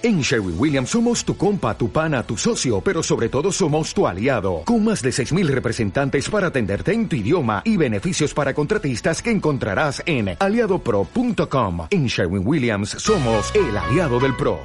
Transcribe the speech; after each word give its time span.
En 0.00 0.20
Sherwin 0.20 0.54
Williams 0.56 0.90
somos 0.90 1.24
tu 1.24 1.36
compa, 1.36 1.76
tu 1.76 1.90
pana, 1.90 2.22
tu 2.22 2.36
socio, 2.36 2.80
pero 2.80 3.02
sobre 3.02 3.28
todo 3.28 3.50
somos 3.50 3.92
tu 3.92 4.06
aliado, 4.06 4.62
con 4.64 4.84
más 4.84 5.02
de 5.02 5.10
6.000 5.10 5.48
representantes 5.48 6.30
para 6.30 6.46
atenderte 6.46 6.92
en 6.92 7.08
tu 7.08 7.16
idioma 7.16 7.62
y 7.64 7.76
beneficios 7.76 8.32
para 8.32 8.54
contratistas 8.54 9.20
que 9.20 9.32
encontrarás 9.32 10.00
en 10.06 10.36
aliadopro.com. 10.38 11.88
En 11.90 12.06
Sherwin 12.06 12.46
Williams 12.46 12.90
somos 12.90 13.52
el 13.56 13.76
aliado 13.76 14.20
del 14.20 14.36
PRO. 14.36 14.60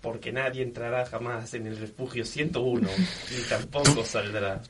Porque 0.00 0.30
nadie 0.30 0.62
entrará 0.62 1.06
jamás 1.06 1.54
en 1.54 1.66
el 1.66 1.76
refugio 1.76 2.24
101, 2.24 2.88
ni 2.88 3.42
tampoco 3.48 4.04
saldrá. 4.04 4.62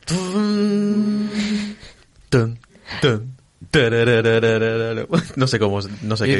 No 5.36 5.46
sé 5.46 5.58
cómo, 5.58 5.80
no 6.02 6.16
sé 6.16 6.26
qué. 6.26 6.36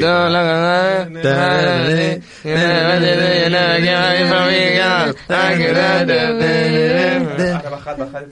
Bajad, 7.69 7.97
bajad. 7.97 8.23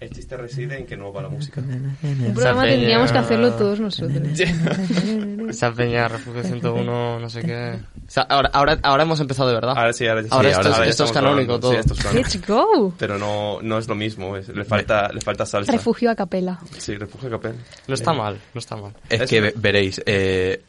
El 0.00 0.10
chiste 0.10 0.36
reside 0.36 0.78
en 0.78 0.86
que 0.86 0.96
no 0.96 1.12
va 1.12 1.22
la 1.22 1.28
música. 1.28 1.60
Un 1.60 2.32
programa 2.34 2.64
tendríamos 2.64 3.12
que 3.12 3.18
hacerlo 3.18 3.52
todos 3.54 3.80
nosotros. 3.80 4.18
Esa 5.48 5.72
peña, 5.72 6.08
Refugio 6.08 6.42
101, 6.42 7.18
no 7.20 7.30
sé 7.30 7.42
qué. 7.42 7.78
O 8.06 8.10
sea, 8.10 8.24
ahora, 8.24 8.50
ahora, 8.52 8.78
ahora 8.82 9.02
hemos 9.02 9.20
empezado 9.20 9.48
de 9.48 9.54
verdad. 9.54 9.74
Ahora 9.76 9.92
sí, 9.92 10.06
ahora 10.06 10.22
sí. 10.22 10.28
Ahora 10.30 10.48
sí, 10.50 10.56
esto 10.56 10.70
es- 10.70 10.76
ya 10.78 10.84
esto 10.84 11.04
es 11.04 11.12
canónico 11.12 11.58
grabando. 11.58 11.60
todo. 11.60 11.72
Sí, 11.72 11.78
esto 11.78 11.94
es 11.94 12.00
canónico. 12.00 12.28
Let's 12.28 12.46
go. 12.46 12.94
Pero 12.98 13.18
no, 13.18 13.60
no 13.62 13.78
es 13.78 13.88
lo 13.88 13.94
mismo, 13.94 14.36
es- 14.36 14.48
le, 14.48 14.64
falta, 14.64 15.08
le 15.12 15.20
falta 15.20 15.46
salsa. 15.46 15.72
Refugio 15.72 16.10
a 16.10 16.14
capela. 16.14 16.58
Sí, 16.78 16.96
refugio 16.96 17.30
capel. 17.30 17.54
No 17.86 17.94
está 17.94 18.12
mal, 18.12 18.38
no 18.54 18.58
está 18.58 18.76
mal. 18.76 18.92
Es 19.08 19.20
Es 19.22 19.30
que 19.30 19.36
que- 19.36 19.40
ve- 19.42 19.52
veréis, 19.56 20.02
eh, 20.06 20.62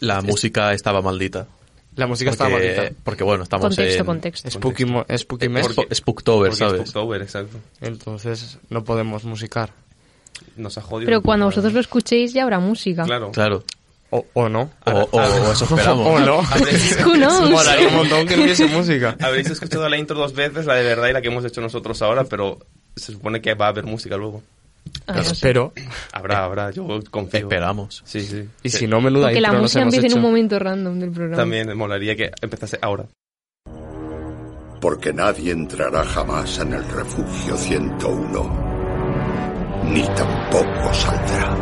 la 0.00 0.20
música 0.22 0.72
estaba 0.72 1.00
maldita. 1.02 1.46
La 1.96 2.06
música 2.06 2.30
está 2.30 2.48
Porque- 2.48 2.74
maldita. 2.76 3.00
Porque 3.04 3.24
bueno, 3.24 3.44
estamos 3.44 3.66
Contexto, 3.66 4.00
en... 4.00 4.06
contexto. 4.06 4.50
Spooky, 4.50 4.84
mo- 4.84 5.06
Spooky 5.16 5.48
Mes, 5.48 5.66
Sp- 5.70 5.94
Spooktober, 5.94 6.50
Porque 6.50 6.58
¿sabes? 6.64 6.80
es 6.82 6.88
Spooktober, 6.90 7.22
exacto. 7.22 7.56
entonces 7.80 8.58
no 8.70 8.82
podemos 8.84 9.24
musicar. 9.24 9.70
Nos 10.56 10.76
ha 10.78 10.82
jodido. 10.82 11.06
Pero 11.06 11.22
cuando 11.22 11.46
vosotros 11.46 11.72
lo 11.72 11.80
escuchéis 11.80 12.32
ya 12.32 12.42
habrá 12.42 12.58
música. 12.58 13.04
Claro. 13.04 13.30
Claro. 13.30 13.62
O, 14.10 14.24
o 14.34 14.48
no. 14.48 14.70
O, 14.86 14.90
o- 14.90 15.08
o 15.18 15.52
eso 15.52 15.64
esperamos. 15.64 16.06
O 16.06 16.18
no. 16.18 16.42
Molaría 17.50 17.88
un 17.88 17.94
montón 17.96 18.26
que 18.26 18.34
hubiese 18.40 18.66
música. 18.66 19.16
habréis 19.20 19.48
escuchado 19.50 19.88
la 19.88 19.96
intro 19.96 20.16
dos 20.16 20.32
veces, 20.34 20.66
la 20.66 20.74
de 20.74 20.82
verdad 20.84 21.08
y 21.08 21.12
la 21.12 21.22
que 21.22 21.28
hemos 21.28 21.44
hecho 21.44 21.60
nosotros 21.60 22.00
ahora, 22.02 22.24
pero 22.24 22.58
se 22.96 23.12
supone 23.12 23.40
que 23.40 23.54
va 23.54 23.66
a 23.66 23.68
haber 23.68 23.84
música 23.84 24.16
luego. 24.16 24.42
Ah, 25.06 25.14
no 25.16 25.24
sé. 25.24 25.32
Espero. 25.32 25.72
Habrá, 26.12 26.44
habrá, 26.44 26.70
yo 26.70 26.86
confío. 27.10 27.40
Esperamos. 27.40 28.02
Sí, 28.06 28.20
sí. 28.22 28.48
Y 28.62 28.70
Sí. 28.70 28.78
si 28.78 28.86
no, 28.86 29.00
menuda 29.00 29.30
Que 29.32 29.40
la 29.40 29.52
música 29.52 29.82
empiece 29.82 30.06
en 30.06 30.12
hecho. 30.12 30.16
un 30.16 30.22
momento 30.22 30.58
random 30.58 30.98
del 30.98 31.10
programa. 31.10 31.36
También 31.36 31.76
molaría 31.76 32.16
que 32.16 32.30
empezase 32.40 32.78
ahora. 32.80 33.04
porque 34.80 35.12
nadie 35.14 35.50
entrará 35.52 36.04
jamás 36.04 36.58
en 36.58 36.74
el 36.74 36.84
refugio 36.90 37.56
101, 37.56 39.82
ni 39.84 40.02
tampoco 40.02 40.92
saldrá. 40.92 41.56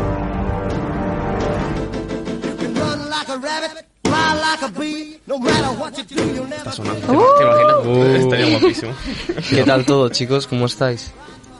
Está 6.56 6.72
sonando. 6.72 7.24
¿Te 7.38 7.44
imaginas? 7.44 7.86
Uh. 7.86 8.02
Estaría 8.16 8.58
guapísimo. 8.58 8.92
¿Qué 9.50 9.62
tal 9.64 9.84
todo, 9.84 10.08
chicos? 10.10 10.46
¿Cómo 10.46 10.66
estáis? 10.66 11.12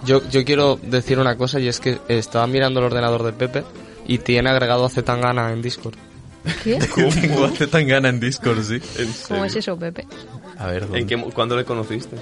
Yo, 0.04 0.20
yo 0.30 0.44
quiero 0.44 0.78
decir 0.82 1.18
una 1.18 1.36
cosa 1.36 1.60
y 1.60 1.68
es 1.68 1.80
que 1.80 1.98
estaba 2.08 2.46
mirando 2.46 2.80
el 2.80 2.86
ordenador 2.86 3.22
de 3.22 3.32
Pepe 3.32 3.64
y 4.06 4.18
tiene 4.18 4.50
agregado 4.50 4.84
a 4.84 4.88
Zetangana 4.90 5.52
en 5.52 5.62
Discord. 5.62 5.94
¿Qué? 6.64 6.78
Tengo 7.20 7.44
hace 7.44 7.66
tan 7.68 7.86
gana 7.86 8.08
en 8.08 8.18
Discord, 8.18 8.62
sí. 8.64 8.80
¿En 8.98 9.12
¿Cómo 9.28 9.44
es 9.44 9.54
eso, 9.56 9.76
Pepe? 9.78 10.06
A 10.58 10.66
ver, 10.66 10.82
¿dónde? 10.82 11.00
¿En 11.00 11.06
qué, 11.06 11.16
¿Cuándo 11.32 11.56
le 11.56 11.64
conociste? 11.64 12.16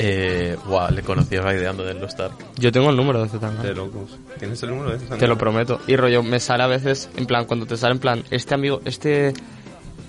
Eh, 0.00 0.56
guau, 0.64 0.92
le 0.92 1.02
conocí 1.02 1.36
raideando 1.36 1.82
del 1.82 1.98
Lost 1.98 2.20
Ark. 2.20 2.34
Yo 2.56 2.70
tengo 2.70 2.90
el 2.90 2.96
número 2.96 3.20
de 3.20 3.28
Zetangana. 3.28 3.64
De 3.64 3.74
locos. 3.74 4.16
¿Tienes 4.38 4.62
el 4.62 4.70
número 4.70 4.90
de 4.90 5.04
ese? 5.04 5.16
Te 5.16 5.26
lo 5.26 5.36
prometo. 5.36 5.80
Y 5.88 5.96
rollo, 5.96 6.22
me 6.22 6.38
sale 6.38 6.62
a 6.62 6.68
veces, 6.68 7.08
en 7.16 7.26
plan, 7.26 7.46
cuando 7.46 7.66
te 7.66 7.76
sale 7.76 7.94
en 7.94 7.98
plan, 7.98 8.24
este 8.30 8.54
amigo, 8.54 8.80
este... 8.84 9.34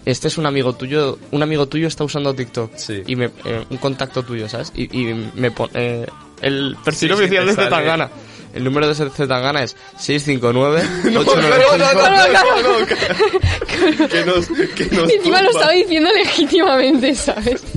Este 0.06 0.28
es 0.28 0.38
un 0.38 0.46
amigo 0.46 0.74
tuyo, 0.74 1.20
un 1.32 1.44
amigo 1.44 1.68
tuyo 1.68 1.88
está 1.88 2.04
usando 2.04 2.34
TikTok. 2.34 2.76
Sí. 2.76 3.04
Y 3.06 3.16
me, 3.16 3.26
eh, 3.46 3.66
un 3.70 3.78
contacto 3.78 4.24
tuyo, 4.24 4.48
¿sabes? 4.48 4.72
Y, 4.76 4.98
y 4.98 5.14
me 5.36 5.52
pone... 5.52 5.72
eh, 5.76 6.08
el 6.42 6.76
perfil 6.84 7.10
Sí, 7.10 7.16
sí, 7.16 7.22
oficial 7.24 7.46
de 7.46 7.54
sale. 7.54 7.68
Zetangana. 7.68 8.10
El 8.54 8.64
número 8.64 8.88
de 8.88 8.96
Zetangana 8.96 9.62
es 9.64 9.76
659 10.00 10.84
No, 11.12 11.24
no, 11.24 11.36
no, 11.36 11.78
no, 11.78 12.80
no, 12.80 12.86
que- 12.88 14.08
que 14.08 14.26
nos, 14.26 14.48
que 14.76 14.86
nos 14.96 15.12
Encima 15.12 15.42
lo 15.44 15.52
estaba 15.52 15.72
diciendo 15.72 16.10
legítimamente, 16.16 17.14
¿sabes? 17.16 17.62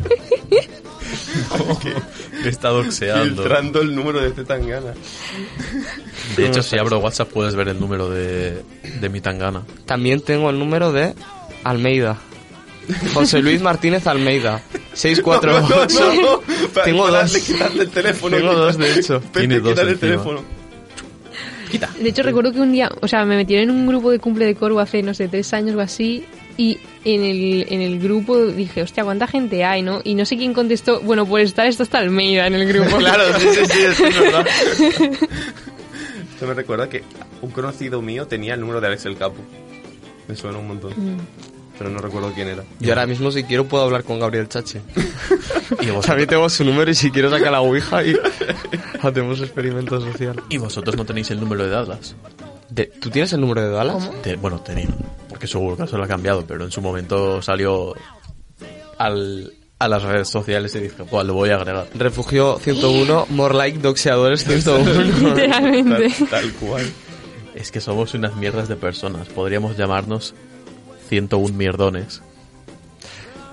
Me 2.42 2.48
está 2.48 2.70
doxeando. 2.70 3.42
Filtrando 3.42 3.80
el 3.82 3.94
número 3.94 4.20
de 4.20 4.30
Zetangana. 4.32 4.94
De 6.36 6.46
hecho, 6.46 6.62
si 6.62 6.78
abro 6.78 6.98
WhatsApp 6.98 7.28
puedes 7.28 7.54
ver 7.54 7.68
el 7.68 7.78
número 7.78 8.08
de, 8.08 8.62
de 9.00 9.08
mi 9.08 9.20
tangana. 9.20 9.62
También 9.86 10.20
tengo 10.22 10.48
el 10.50 10.58
número 10.58 10.90
de 10.92 11.14
Almeida. 11.64 12.18
José 13.14 13.40
Luis 13.42 13.60
Martínez 13.62 14.06
Almeida. 14.06 14.60
648. 14.92 16.00
No, 16.00 16.14
no, 16.14 16.22
no. 16.22 16.38
Tengo 16.84 17.04
para 17.04 17.22
dos. 17.22 17.36
quitarle 17.38 17.82
el 17.84 17.90
teléfono. 17.90 18.36
Tengo 18.36 18.54
dos, 18.54 18.76
de 18.78 18.92
hecho. 18.98 19.20
Pepe, 19.20 19.38
Tiene 19.40 19.60
dos 19.60 19.70
quitarle 19.70 19.90
el 19.92 19.96
encima. 19.96 20.10
teléfono. 20.22 20.44
De 22.00 22.08
hecho, 22.10 22.22
recuerdo 22.22 22.52
que 22.52 22.60
un 22.60 22.70
día, 22.72 22.90
o 23.00 23.08
sea, 23.08 23.24
me 23.24 23.34
metieron 23.36 23.70
en 23.70 23.74
un 23.76 23.86
grupo 23.86 24.10
de 24.10 24.18
cumple 24.18 24.44
de 24.44 24.54
Corvo 24.54 24.78
hace, 24.78 25.02
no 25.02 25.14
sé, 25.14 25.28
tres 25.28 25.54
años 25.54 25.74
o 25.74 25.80
así, 25.80 26.22
y 26.58 26.78
en 27.06 27.24
el, 27.24 27.66
en 27.70 27.80
el 27.80 27.98
grupo 27.98 28.44
dije, 28.44 28.82
hostia, 28.82 29.04
¿cuánta 29.04 29.26
gente 29.26 29.64
hay, 29.64 29.80
no? 29.80 30.02
Y 30.04 30.14
no 30.14 30.26
sé 30.26 30.36
quién 30.36 30.52
contestó, 30.52 31.00
bueno, 31.00 31.24
por 31.24 31.40
estar 31.40 31.66
esto 31.66 31.82
está 31.82 31.98
Almeida 32.00 32.46
en 32.46 32.54
el 32.56 32.68
grupo. 32.70 32.96
Claro, 32.98 33.24
sí, 33.38 33.46
sí, 33.54 33.64
sí, 33.72 34.04
es 34.04 34.20
verdad. 34.20 34.46
Esto 36.34 36.46
me 36.46 36.54
recuerda 36.54 36.88
que 36.90 37.02
un 37.40 37.50
conocido 37.52 38.02
mío 38.02 38.26
tenía 38.26 38.52
el 38.54 38.60
número 38.60 38.80
de 38.80 38.88
Alex 38.88 39.06
el 39.06 39.16
Capo. 39.16 39.36
Me 40.28 40.36
suena 40.36 40.58
un 40.58 40.68
montón. 40.68 40.92
Mm. 40.96 41.18
Pero 41.82 41.94
no 41.94 42.00
recuerdo 42.00 42.32
quién 42.34 42.48
era. 42.48 42.62
Yo 42.78 42.90
ahora 42.92 43.06
mismo, 43.06 43.30
si 43.32 43.42
quiero, 43.44 43.64
puedo 43.66 43.82
hablar 43.84 44.04
con 44.04 44.20
Gabriel 44.20 44.48
Chache. 44.48 44.80
Y 45.72 45.74
También 45.86 45.94
vosotros, 45.96 46.26
tengo 46.28 46.48
su 46.50 46.64
número 46.64 46.90
y 46.90 46.94
si 46.94 47.10
quiero 47.10 47.30
sacar 47.30 47.50
la 47.50 47.60
ouija 47.62 48.04
y 48.04 48.14
hacemos 49.02 49.40
experimento 49.40 50.00
social. 50.00 50.40
y 50.50 50.58
vosotros 50.58 50.96
no 50.96 51.04
tenéis 51.04 51.30
el 51.30 51.40
número 51.40 51.64
de 51.64 51.70
Dallas. 51.70 52.14
De- 52.68 52.86
¿Tú 52.86 53.08
tienes 53.10 53.32
el 53.32 53.40
número 53.40 53.62
de 53.62 53.70
Dallas? 53.70 54.10
Te- 54.22 54.36
bueno, 54.36 54.60
tenía. 54.60 54.86
Porque 55.28 55.46
seguro 55.46 55.76
que 55.76 55.86
se 55.88 55.96
lo 55.96 56.04
ha 56.04 56.06
cambiado, 56.06 56.44
pero 56.46 56.64
en 56.64 56.70
su 56.70 56.80
momento 56.82 57.40
salió 57.42 57.94
al, 58.98 59.52
a 59.78 59.88
las 59.88 60.02
redes 60.02 60.28
sociales 60.28 60.74
y 60.76 60.80
dije, 60.80 61.02
"Buah, 61.10 61.24
lo 61.24 61.34
voy 61.34 61.50
a 61.50 61.56
agregar. 61.56 61.86
Refugio 61.94 62.58
101, 62.62 63.26
more 63.30 63.54
like 63.54 63.78
doxeadores 63.78 64.44
101. 64.44 65.02
Literalmente. 65.30 66.08
Tal, 66.18 66.28
tal 66.28 66.52
cual. 66.54 66.90
Es 67.54 67.70
que 67.72 67.80
somos 67.80 68.14
unas 68.14 68.36
mierdas 68.36 68.68
de 68.68 68.76
personas. 68.76 69.28
Podríamos 69.28 69.76
llamarnos 69.76 70.34
101 71.12 71.52
mierdones. 71.52 72.22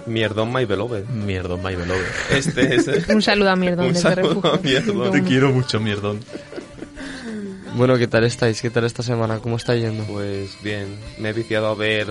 Mierdón 0.05 0.53
My 0.53 0.63
Beloved. 0.63 1.09
Mierdón, 1.09 1.61
my 1.61 1.75
beloved. 1.75 2.05
Este 2.31 2.75
es 2.75 2.87
Un 3.09 3.21
saludo 3.21 3.49
a 3.49 3.57
Mierdón 3.57 3.87
Un 3.87 3.95
saludo 3.95 4.53
a 4.53 4.57
Mierdón. 4.59 5.11
Te 5.11 5.21
quiero 5.23 5.51
mucho, 5.51 5.81
mierdón. 5.81 6.21
Bueno, 7.75 7.97
¿qué 7.97 8.07
tal 8.07 8.23
estáis? 8.23 8.61
¿Qué 8.61 8.69
tal 8.69 8.85
esta 8.85 9.03
semana? 9.03 9.39
¿Cómo 9.39 9.57
está 9.57 9.75
yendo? 9.75 10.05
Pues 10.05 10.57
bien, 10.63 10.87
me 11.17 11.31
he 11.31 11.33
viciado 11.33 11.67
a 11.67 11.75
ver 11.75 12.07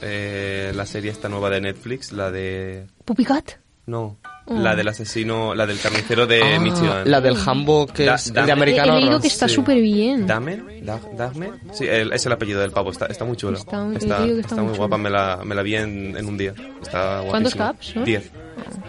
eh, 0.00 0.70
la 0.76 0.86
serie 0.86 1.10
esta 1.10 1.28
nueva 1.28 1.50
de 1.50 1.60
Netflix, 1.60 2.12
la 2.12 2.30
de... 2.30 2.86
¿Puppy 3.04 3.24
Cat? 3.24 3.54
No, 3.86 4.16
Oh. 4.44 4.54
la 4.58 4.74
del 4.74 4.88
asesino, 4.88 5.54
la 5.54 5.66
del 5.66 5.78
carnicero 5.78 6.26
de 6.26 6.42
Ah, 6.42 6.58
Michigan. 6.58 7.02
La 7.08 7.20
del 7.20 7.36
Hambo, 7.46 7.86
que 7.86 8.04
Da- 8.06 8.16
es 8.16 8.32
Dame. 8.32 8.46
de 8.46 8.52
Americano 8.52 8.96
he 8.96 9.00
leído 9.00 9.20
que 9.20 9.28
está 9.28 9.46
Sí. 9.46 9.54
súper 9.54 9.80
bien. 9.80 10.26
¿Damen? 10.26 10.84
Da- 10.84 11.00
¿Dagmen? 11.16 11.52
Sí, 11.72 11.86
el- 11.86 12.12
es 12.12 12.26
el 12.26 12.32
apellido 12.32 12.60
del 12.60 12.72
pavo, 12.72 12.90
está, 12.90 13.06
está 13.06 13.24
muy 13.24 13.36
chulo. 13.36 13.56
Está- 13.56 13.86
está, 13.92 13.96
está 13.96 14.40
está 14.40 14.54
muy 14.56 14.64
muy 14.64 14.72
chulo. 14.72 14.76
guapa, 14.78 14.98
me 14.98 15.10
la, 15.10 15.40
me 15.44 15.54
la 15.54 15.62
vi 15.62 15.76
en, 15.76 16.16
en 16.16 16.26
un 16.26 16.36
día. 16.36 16.54
Está 16.82 17.22
¿Cuántos 17.28 17.54
caps 17.54 17.86
son? 17.86 18.04
Diez. 18.04 18.30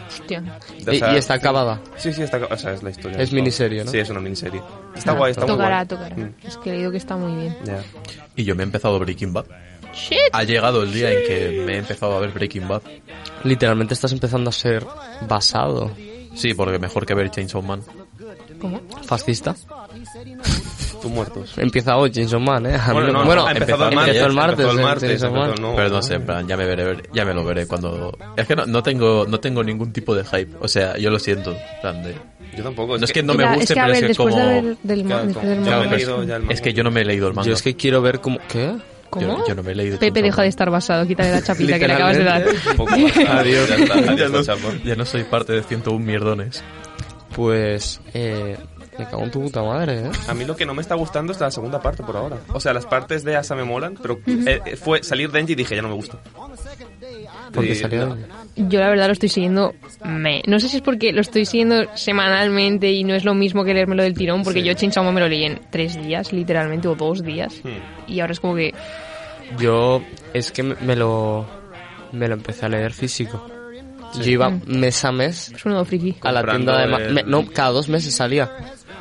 Hostia. 0.07 0.44
O 0.88 0.91
Y, 0.91 0.97
sea, 1.00 1.13
y 1.13 1.17
está 1.17 1.35
acabada. 1.35 1.79
Sí, 1.97 2.11
sí, 2.13 2.23
está, 2.23 2.38
o 2.50 2.57
sea, 2.57 2.73
es 2.73 2.81
la 2.83 2.89
historia. 2.89 3.19
Es 3.19 3.31
miniserie, 3.31 3.83
¿no? 3.85 3.91
Sí, 3.91 4.00
es 4.00 4.09
una 4.09 4.19
miniserie. 4.19 4.61
Está 4.95 5.11
Ah, 5.11 5.15
guay, 5.15 5.31
está 5.31 5.41
muy 5.45 5.51
tocará, 5.51 5.77
guay. 5.85 5.88
tocará. 5.88 6.15
Mm, 6.15 6.33
Es 6.47 6.57
que 6.57 6.69
he 6.69 6.73
leído 6.73 6.91
que 6.91 6.97
está 6.97 7.15
muy 7.15 7.35
bien. 7.41 7.55
ya. 7.63 7.81
Y 8.35 8.44
yo 8.44 8.55
me 8.55 8.63
he 8.63 8.65
empezado 8.65 8.97
Breaking 9.00 9.33
Bad. 9.33 9.45
Shit. 9.93 10.17
Ha 10.31 10.43
llegado 10.43 10.83
el 10.83 10.91
día 10.93 11.11
en 11.11 11.27
que 11.27 11.63
me 11.65 11.73
he 11.75 11.77
empezado 11.77 12.15
a 12.15 12.19
ver 12.19 12.31
Breaking 12.31 12.67
Bad. 12.67 12.81
Literalmente 13.43 13.93
estás 13.93 14.11
empezando 14.11 14.49
a 14.49 14.53
ser 14.53 14.85
basado. 15.27 15.91
Sí, 16.35 16.53
porque 16.53 16.79
mejor 16.79 17.05
que 17.05 17.13
ver 17.13 17.29
Chainsaw 17.29 17.61
Man. 17.61 17.81
¿Cómo? 18.59 18.81
¿Fascista? 19.05 19.55
Tú 21.01 21.09
muertos. 21.09 21.57
Empieza 21.57 21.97
hoy 21.97 22.11
Chainsaw 22.11 22.39
Man, 22.39 22.65
¿eh? 22.65 22.75
A 22.75 22.93
Bueno, 22.93 23.07
no- 23.11 23.19
no, 23.19 23.25
bueno, 23.25 23.41
empezó, 23.49 23.73
empezado 23.73 23.89
el 23.89 23.97
empezó 23.99 24.25
el 24.25 24.33
martes, 24.33 24.35
martes. 24.35 24.59
empezó 24.65 24.71
el 24.71 24.77
el 24.79 24.85
martes, 24.85 25.09
Chainsaw 25.09 25.31
Man. 25.31 25.49
empezó- 25.49 25.61
no. 25.61 25.75
Pero 25.75 25.89
no 25.89 26.01
sé, 26.01 26.13
en 26.15 26.25
plan, 26.25 26.47
ya 26.47 26.57
me 26.57 26.65
veré, 26.65 27.03
ya 27.13 27.25
me 27.25 27.33
lo 27.33 27.43
veré 27.43 27.67
cuando... 27.67 28.17
Es 28.37 28.47
que 28.47 28.55
no, 28.55 28.65
no 28.65 28.81
tengo 28.81 29.25
no 29.27 29.39
tengo 29.39 29.63
ningún 29.63 29.91
tipo 29.91 30.15
de 30.15 30.23
hype. 30.23 30.55
O 30.61 30.67
sea, 30.67 30.97
yo 30.97 31.09
lo 31.11 31.19
siento. 31.19 31.51
en 31.51 31.57
plan 31.81 32.03
de- 32.03 32.15
Yo 32.57 32.63
tampoco. 32.63 32.97
No 32.97 33.03
es 33.05 33.11
que 33.11 33.21
no 33.21 33.33
Mira, 33.33 33.49
me 33.51 33.57
guste, 33.57 33.73
es 33.73 33.77
que 33.77 33.81
pero 33.81 33.93
ver, 33.93 34.03
es 34.05 34.09
que 34.09 34.15
como... 34.23 34.35
de 34.37 34.45
ver 34.45 34.77
del, 34.81 35.03
Claro, 35.03 35.25
del 35.25 35.33
como- 35.35 35.63
Claro, 35.63 35.83
leído 35.91 36.23
es- 36.23 36.29
el 36.29 36.51
es 36.51 36.61
que 36.61 36.73
yo 36.73 36.83
no 36.83 36.91
me 36.91 37.01
he 37.01 37.05
leído 37.05 37.27
el 37.27 37.33
manga. 37.33 37.47
Yo 37.47 37.53
es 37.53 37.61
que 37.61 37.75
quiero 37.75 38.01
ver 38.01 38.21
cómo... 38.21 38.39
¿Qué? 38.47 38.73
¿Cómo? 39.13 39.39
Yo, 39.39 39.48
yo 39.48 39.56
no 39.56 39.63
me 39.63 39.71
he 39.71 39.75
leído 39.75 40.00
Pepe 40.00 40.21
deja 40.21 40.42
de 40.42 40.48
estar 40.48 40.69
basado, 40.69 41.06
quítale 41.07 41.31
la 41.31 41.42
chapita 41.44 41.77
que 41.80 41.88
le 41.88 41.94
acabas 41.94 42.18
de 42.18 42.24
dar. 42.24 42.44
Adiós. 43.30 43.69
Ya 43.69 43.75
está, 43.75 44.01
ya, 44.01 44.12
adiós, 44.12 44.31
no, 44.31 44.44
chapón. 44.44 44.81
ya 44.83 44.95
no 44.95 45.06
soy 45.06 45.24
parte 45.24 45.54
de 45.54 45.63
101 45.63 46.00
mierdones. 46.06 46.63
Pues, 47.36 48.00
eh, 48.13 48.57
me 49.00 49.06
cago 49.06 49.24
en 49.24 49.31
tu 49.31 49.42
puta 49.42 49.63
madre, 49.63 50.01
¿eh? 50.06 50.12
A 50.27 50.33
mí 50.36 50.45
lo 50.45 50.56
que 50.56 50.65
no 50.68 50.74
me 50.75 50.81
está 50.81 50.94
gustando 50.95 51.31
es 51.33 51.39
la 51.39 51.50
segunda 51.50 51.81
parte 51.81 52.04
por 52.04 52.15
ahora. 52.15 52.38
O 52.54 52.60
sea, 52.60 52.74
las 52.74 52.86
partes 52.86 53.24
de 53.24 53.36
Asa 53.36 53.56
me 53.56 53.63
molan, 53.63 53.98
pero 54.00 54.19
eh, 54.27 54.62
eh, 54.65 54.75
fue 54.75 55.01
salir 55.04 55.31
de 55.31 55.39
Engie 55.39 55.54
y 55.54 55.56
dije, 55.56 55.75
ya 55.75 55.81
no 55.81 55.88
me 55.89 55.95
gusta. 55.95 56.19
Porque 57.51 57.71
Y- 57.71 57.75
salió... 57.75 58.06
no. 58.07 58.18
Yo 58.55 58.79
la 58.79 58.89
verdad 58.89 59.07
lo 59.07 59.13
estoy 59.13 59.29
siguiendo, 59.29 59.73
me. 60.05 60.44
No 60.45 60.59
sé 60.59 60.69
si 60.69 60.77
es 60.77 60.81
porque 60.83 61.11
lo 61.11 61.21
estoy 61.21 61.45
siguiendo 61.45 61.85
semanalmente 61.95 62.91
y 62.91 63.03
no 63.03 63.15
es 63.15 63.23
lo 63.25 63.33
mismo 63.33 63.63
que 63.63 63.73
leérmelo 63.73 64.03
del 64.03 64.13
tirón, 64.13 64.44
porque 64.44 64.61
Sí. 64.61 64.65
yo 64.67 64.73
Chainsaw 64.75 65.03
me 65.11 65.19
lo 65.19 65.27
leí 65.27 65.44
en 65.45 65.59
tres 65.71 66.00
días, 66.01 66.31
literalmente, 66.31 66.88
o 66.88 66.94
dos 66.95 67.23
días. 67.23 67.61
Hmm. 67.63 68.11
Y 68.11 68.19
ahora 68.19 68.33
es 68.33 68.39
como 68.39 68.55
que, 68.55 68.73
Yo, 69.59 70.01
es 70.33 70.51
que 70.51 70.63
me 70.63 70.75
me 70.81 70.95
lo... 70.95 71.45
Me 72.11 72.27
lo 72.27 72.35
empecé 72.35 72.67
a 72.67 72.69
leer 72.69 72.94
físico. 72.94 73.44
Yo 74.21 74.29
iba 74.29 74.51
mes 74.67 75.03
a 75.03 75.11
mes 75.11 75.51
es 75.51 75.65
un 75.65 75.83
friki. 75.83 76.15
a 76.21 76.31
la 76.31 76.44
tienda 76.44 76.79
de... 76.79 76.88
ma- 76.88 76.97
el- 76.97 77.13
me- 77.13 77.23
no, 77.23 77.47
cada 77.47 77.69
dos 77.71 77.89
meses 77.89 78.13
salía. 78.13 78.51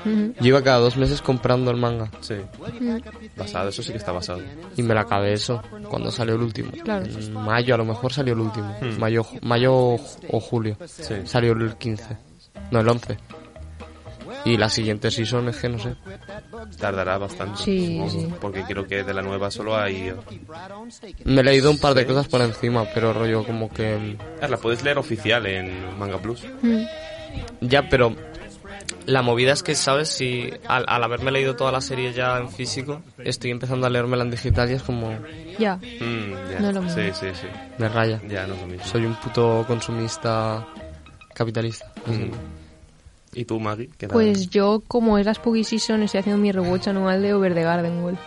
Yo 0.05 0.47
iba 0.47 0.63
cada 0.63 0.79
dos 0.79 0.97
meses 0.97 1.23
comprando 1.23 1.71
el 1.71 1.77
manga. 1.77 2.11
Sí. 2.21 2.35
Basado, 3.37 3.69
eso 3.69 3.83
sí 3.83 3.93
que 3.93 3.99
está 3.99 4.13
basado. 4.13 4.41
Y 4.77 4.83
me 4.83 4.95
la 4.95 5.03
acabé 5.03 5.33
eso, 5.33 5.63
cuando 5.89 6.11
salió 6.11 6.35
el 6.35 6.43
último. 6.43 6.71
Claro. 6.83 7.07
En 7.07 7.33
mayo, 7.35 7.75
a 7.75 7.79
lo 7.79 7.85
mejor 7.85 8.13
salió 8.13 8.35
el 8.35 8.41
último. 8.41 8.77
Hmm. 8.81 8.99
Mayo, 8.99 9.27
mayo 9.43 9.75
o 9.75 10.41
julio. 10.41 10.77
Sí. 10.87 11.15
Salió 11.25 11.53
el 11.53 11.77
15. 11.77 12.17
No, 12.71 12.81
el 12.81 12.89
11. 12.89 13.17
Y 14.45 14.57
la 14.57 14.69
siguiente 14.69 15.11
season 15.11 15.49
es 15.49 15.57
que 15.57 15.69
no 15.69 15.79
sé. 15.79 15.95
Tardará 16.79 17.19
bastante. 17.19 17.63
Sí. 17.63 18.01
Porque 18.41 18.65
creo 18.65 18.87
que 18.87 19.05
de 19.05 19.15
la 19.15 19.23
nueva 19.23 19.51
solo 19.51 19.77
hay... 19.77 20.13
Me 21.25 21.41
he 21.43 21.45
leído 21.45 21.71
un 21.71 21.79
par 21.79 21.95
de 21.95 22.07
cosas 22.07 22.27
por 22.29 22.41
encima, 22.41 22.85
pero 22.93 23.13
rollo 23.13 23.45
como 23.45 23.69
que... 23.69 24.17
Ah, 24.41 24.49
La 24.49 24.57
puedes 24.57 24.83
leer 24.83 24.99
oficial 24.99 25.47
en 25.47 25.97
Manga 25.99 26.19
Plus. 26.19 26.45
Mm. 26.63 26.83
Ya, 27.61 27.89
pero 27.89 28.15
la 29.07 29.23
movida 29.23 29.53
es 29.53 29.63
que, 29.63 29.75
¿sabes? 29.75 30.09
Si 30.09 30.51
al, 30.69 30.85
al 30.87 31.03
haberme 31.05 31.31
leído 31.33 31.57
toda 31.57 31.73
la 31.73 31.81
serie 31.81 32.13
ya 32.13 32.39
en 32.39 32.49
físico, 32.51 33.03
estoy 33.19 33.51
empezando 33.51 33.87
a 33.87 33.91
leérmela 33.91 34.23
en 34.25 34.31
digital 34.31 34.71
y 34.71 34.75
es 34.75 34.83
como... 34.83 35.11
Ya. 35.59 35.77
Mm, 35.77 36.51
ya. 36.51 36.61
No 36.61 36.69
es 36.69 36.75
lo 36.75 36.83
mismo. 36.83 37.03
Sí, 37.03 37.11
sí, 37.13 37.27
sí. 37.35 37.47
Me 37.79 37.89
raya. 37.89 38.21
Ya 38.29 38.47
no 38.47 38.55
es 38.55 38.61
lo 38.61 38.67
mismo. 38.67 38.85
Soy 38.87 39.05
un 39.05 39.15
puto 39.17 39.65
consumista 39.67 40.67
capitalista. 41.35 41.91
Mm. 42.07 42.31
¿Y 43.35 43.45
tú, 43.47 43.59
Maggie? 43.59 43.89
¿Qué 43.97 44.07
tal? 44.09 44.13
Pues 44.15 44.51
yo, 44.51 44.83
como 44.87 45.17
es 45.19 45.25
la 45.27 45.33
Spooky 45.35 45.65
Season, 45.65 46.03
estoy 46.03 46.21
haciendo 46.21 46.41
mi 46.41 46.53
rewatch 46.53 46.89
anual 46.89 47.23
de 47.23 47.33
Over 47.35 47.55
the 47.55 47.63
Garden 47.63 48.03
Wall. 48.05 48.19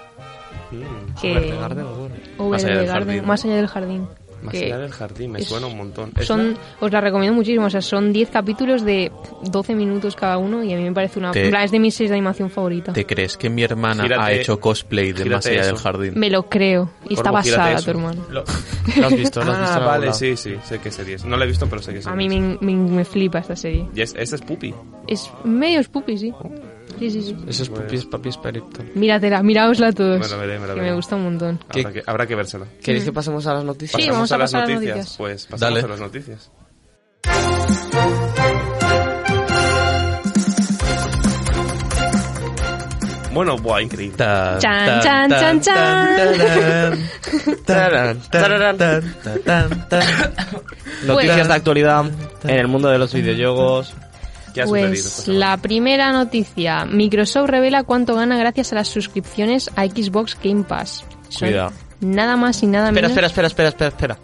Mm. 0.71 1.13
Que... 1.21 1.31
Over 1.31 1.43
the 1.49 1.55
Garden 1.57 1.85
Wall. 1.85 2.11
Over 2.39 2.49
Más 2.51 2.63
allá 2.63 2.73
the 2.73 2.79
del 2.79 2.87
Garden, 2.87 3.07
jardín. 3.07 3.27
más 3.27 3.45
allá 3.45 3.55
del 3.55 3.67
jardín. 3.67 4.07
Más 4.41 4.51
que 4.53 4.65
allá 4.65 4.77
del 4.79 4.91
jardín, 4.91 5.31
me 5.31 5.39
es- 5.39 5.47
suena 5.47 5.67
un 5.67 5.77
montón. 5.77 6.11
¿Es 6.19 6.25
Son, 6.27 6.53
la- 6.53 6.59
os 6.81 6.91
la 6.91 7.01
recomiendo 7.01 7.35
muchísimo, 7.35 7.65
o 7.65 7.69
sea, 7.69 7.81
son 7.81 8.13
10 8.13 8.29
capítulos 8.29 8.83
de 8.83 9.11
12 9.43 9.73
minutos 9.75 10.15
cada 10.15 10.37
uno 10.37 10.63
y 10.63 10.71
a 10.73 10.77
mí 10.77 10.83
me 10.83 10.91
parece 10.93 11.19
una... 11.19 11.31
Te- 11.31 11.49
es 11.63 11.71
de 11.71 11.79
mis 11.79 11.95
series 11.95 12.09
de 12.11 12.15
animación 12.17 12.49
favorita. 12.49 12.93
¿Te 12.93 13.05
crees 13.05 13.37
que 13.37 13.49
mi 13.49 13.63
hermana 13.63 14.05
ha 14.19 14.31
hecho 14.31 14.59
cosplay 14.59 15.13
de 15.13 15.25
Más 15.25 15.45
allá 15.47 15.65
del 15.65 15.77
jardín? 15.77 16.13
Me 16.15 16.29
lo 16.29 16.47
creo. 16.49 16.91
Y 17.09 17.13
está 17.13 17.23
Corvo, 17.31 17.35
basada, 17.35 17.81
tu 17.81 17.89
hermano. 17.91 18.23
Lo- 18.29 18.43
¿Lo 18.97 19.07
has 19.07 19.15
visto? 19.15 19.43
¿Lo 19.43 19.51
has 19.51 19.59
visto 19.61 19.73
Ah, 19.75 19.77
en 19.77 19.83
algún 19.83 19.85
vale, 19.87 20.13
sí, 20.13 20.35
sí, 20.37 20.55
sé 20.63 20.79
qué 20.79 20.91
serie 20.91 21.15
es. 21.15 21.25
No 21.25 21.37
la 21.37 21.45
he 21.45 21.47
visto, 21.47 21.67
pero 21.67 21.81
sé 21.81 21.93
qué 21.93 22.01
serie 22.01 22.13
A 22.13 22.15
mí 22.15 22.29
me, 22.29 22.57
me, 22.61 22.73
me 22.75 23.05
flipa 23.05 23.39
esta 23.39 23.55
serie. 23.55 23.87
Y 23.95 24.01
es, 24.01 24.13
esa 24.17 24.35
es 24.35 24.41
Puppy. 24.41 24.73
Es 25.07 25.29
medio 25.43 25.81
spoopy, 25.83 26.17
sí. 26.17 26.33
Sí, 26.99 27.09
sí, 27.11 27.21
sí. 27.21 27.35
Eso 27.47 27.63
es 27.63 27.69
Pupis 27.69 28.05
Papis 28.05 28.37
Peripton. 28.37 28.91
Míratela, 28.95 29.43
miraosla 29.43 29.91
todos. 29.91 30.19
Me 30.19 30.27
la 30.27 30.37
veré, 30.37 30.59
me 30.59 30.67
la 30.67 30.73
que 30.73 30.79
veré. 30.79 30.89
me 30.91 30.95
gusta 30.95 31.15
un 31.15 31.23
montón. 31.23 31.59
Habrá 31.69 31.93
que, 31.93 32.03
habrá 32.05 32.27
que 32.27 32.35
vérsela. 32.35 32.65
¿Queréis 32.83 33.03
que 33.03 33.11
pasemos 33.11 33.45
a 33.47 33.53
las 33.53 33.63
noticias? 33.63 34.01
Sí, 34.01 34.07
¿Pasamos 34.07 34.29
vamos 34.29 34.31
a 34.31 34.37
pasar 34.37 34.63
a 34.63 34.67
las 34.67 34.75
noticias. 34.75 35.15
Pues 35.17 35.45
pasamos 35.47 35.59
Dale. 35.81 35.85
a 35.85 35.87
las 35.87 35.99
noticias. 35.99 36.51
Bueno, 43.33 43.57
buah, 43.57 43.81
increíble. 43.81 44.15
Tan, 44.15 44.59
Chan, 44.59 45.01
tan, 45.01 45.29
chan, 45.29 45.61
chan, 45.61 45.61
chan. 45.61 46.97
tan. 49.89 50.05
Noticias 51.05 51.47
de 51.49 51.53
actualidad 51.53 52.05
en 52.45 52.55
el 52.57 52.67
mundo 52.69 52.87
de 52.87 52.97
los 52.97 53.13
videojuegos. 53.13 53.93
¿Qué 54.55 54.61
ha 54.63 54.65
sucedido 54.67 54.93
esta 54.93 55.25
Pues 55.25 55.27
la 55.27 55.57
primera 55.57 56.11
noticia. 56.11 56.85
Microsoft 56.85 57.49
revela 57.49 57.83
cuánto 57.83 58.15
gana 58.15 58.37
gracias 58.37 58.71
a 58.71 58.75
las 58.75 58.87
suscripciones 58.87 59.69
a 59.75 59.85
Xbox 59.85 60.35
Game 60.43 60.63
Pass. 60.63 61.03
Son 61.29 61.49
Cuidado. 61.49 61.71
Nada 61.99 62.35
más 62.37 62.63
y 62.63 62.67
nada 62.67 62.87
Espera, 62.89 63.07
menos... 63.09 63.11
espera, 63.11 63.27
espera, 63.27 63.47
espera, 63.47 63.69
espera, 63.69 63.89
espera. 63.89 64.19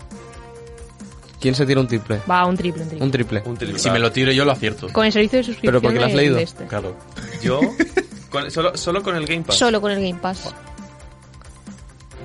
¿Quién 1.40 1.56
se 1.56 1.66
tira 1.66 1.80
un 1.82 1.88
triple? 1.88 2.22
Va, 2.30 2.46
un 2.46 2.56
triple, 2.56 2.84
un 2.84 2.88
triple. 2.90 3.06
Un 3.06 3.12
triple. 3.12 3.44
Un 3.46 3.58
triple. 3.58 3.80
Si 3.80 3.90
me 3.90 4.00
lo 4.00 4.12
tiro 4.12 4.32
yo 4.32 4.46
lo 4.46 4.52
acierto. 4.52 4.88
Con 4.94 5.06
el 5.06 5.12
servicio 5.12 5.38
de 5.40 5.44
suscripción 5.44 5.72
¿Pero 5.74 5.82
porque 5.82 6.00
lo 6.00 6.06
has 6.06 6.12
de- 6.12 6.18
leído? 6.18 6.38
este. 6.38 6.66
Claro. 6.68 6.96
Yo, 7.42 7.60
con- 8.30 8.50
solo, 8.52 8.78
solo 8.78 9.02
con 9.04 9.16
el 9.16 9.26
Game 9.26 9.42
Pass, 9.44 9.58
Solo 9.58 9.82
con 9.82 9.92
el 9.92 10.00
Game 10.08 10.20
Pass. 10.22 10.54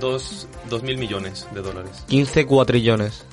dos, 0.00 0.47
dos 0.69 0.82
mil 0.82 0.99
millones 0.99 1.47
de 1.55 1.62
dólares. 1.62 2.05
15 2.09 2.44
cuatrillones. 2.47 3.25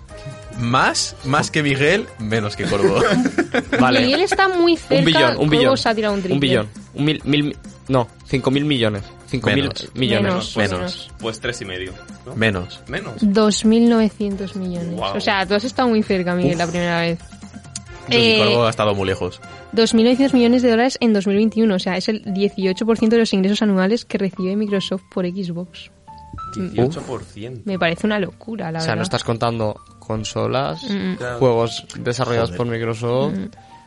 Más, 0.60 1.16
más 1.26 1.50
que 1.52 1.64
Miguel, 1.64 2.06
menos 2.20 2.56
que 2.56 2.66
Corvo. 2.66 3.02
Vale. 3.80 4.02
Miguel 4.02 4.22
está 4.22 4.48
muy 4.50 4.78
cerca. 4.78 4.96
un 5.00 5.06
billón, 5.06 5.30
un 5.32 5.36
Corvo 5.38 5.50
billón. 5.52 5.78
se 5.78 5.90
ha 5.90 5.96
tirado 5.96 6.14
un 6.14 6.20
triple. 6.22 6.36
Un 6.36 6.40
billón. 6.40 6.68
Un 6.94 7.06
mil, 7.06 7.22
mil, 7.26 7.58
no, 7.88 8.08
cinco 8.28 8.52
mil 8.52 8.66
millones. 8.66 9.04
Cinco 9.28 9.50
mil 9.50 9.64
Menos. 9.64 9.90
millones. 9.96 10.24
Menos, 10.32 10.58
Menos. 10.58 10.78
menos. 10.80 11.12
Pues 11.20 11.40
tres 11.40 11.60
y 11.62 11.66
medio. 11.66 11.92
¿no? 12.26 12.36
menos. 12.36 12.82
Menos. 12.88 13.16
2.900 13.24 14.56
millones. 14.56 14.96
Wow. 14.96 15.16
O 15.18 15.20
sea, 15.22 15.46
tú 15.46 15.56
has 15.56 15.64
estado 15.64 15.88
muy 15.90 16.04
cerca, 16.04 16.36
Miguel, 16.36 16.58
la 16.58 16.68
primera 16.68 17.02
vez. 17.02 17.20
Yo 18.10 18.18
Eh, 18.20 18.38
Corvo 18.38 18.66
ha 18.66 18.70
estado 18.70 18.94
muy 18.94 19.08
lejos. 19.08 19.42
2.900 19.76 20.34
millones 20.34 20.62
de 20.62 20.70
dólares 20.70 20.98
en 21.02 21.14
2021. 21.14 21.74
O 21.74 21.80
sea, 21.80 21.98
es 21.98 22.10
el 22.10 22.24
18% 22.26 23.10
de 23.10 23.18
los 23.18 23.34
ingresos 23.34 23.62
anuales 23.64 24.06
que 24.06 24.18
recibe 24.20 24.56
Microsoft 24.56 25.02
por 25.12 25.26
Xbox. 25.26 25.90
18%. 26.56 27.62
Me 27.66 27.78
parece 27.80 28.06
una 28.08 28.20
locura, 28.20 28.72
la 28.72 28.80
O 28.80 28.82
sea, 28.82 28.90
verdad. 28.92 28.96
no 28.98 29.04
estás 29.04 29.24
contando 29.24 29.80
consolas, 30.00 30.84
Mm. 30.84 31.16
Claro. 31.16 31.38
juegos 31.40 31.86
desarrollados 32.00 32.52
por 32.52 32.66
Microsoft, 32.68 33.36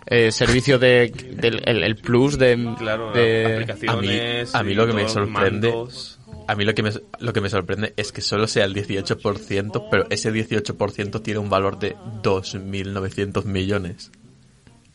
eh, 0.06 0.30
servicio 0.32 0.78
de, 0.78 1.12
del 1.40 1.62
el, 1.68 1.82
el 1.82 1.96
Plus 1.96 2.38
de, 2.38 2.74
Claro, 2.78 3.12
de- 3.12 3.54
aplicaciones. 3.54 4.54
a 4.54 4.62
mí 4.62 4.72
y 4.72 4.74
lo 4.74 4.86
que 4.86 4.92
me 4.92 5.08
sorprende- 5.08 5.70
mandos. 5.72 6.18
A 6.48 6.54
mí 6.54 6.64
lo 6.64 6.74
que 6.74 6.82
me, 6.84 6.90
lo 7.18 7.32
que 7.32 7.40
me 7.40 7.50
sorprende 7.50 7.92
es 7.96 8.12
que 8.12 8.20
solo 8.20 8.46
sea 8.46 8.64
el 8.66 8.72
18%, 8.74 9.88
pero 9.90 10.06
ese 10.10 10.32
18% 10.32 11.20
tiene 11.20 11.40
un 11.40 11.50
valor 11.50 11.78
de 11.80 11.96
2.900 12.22 13.44
millones. 13.46 14.12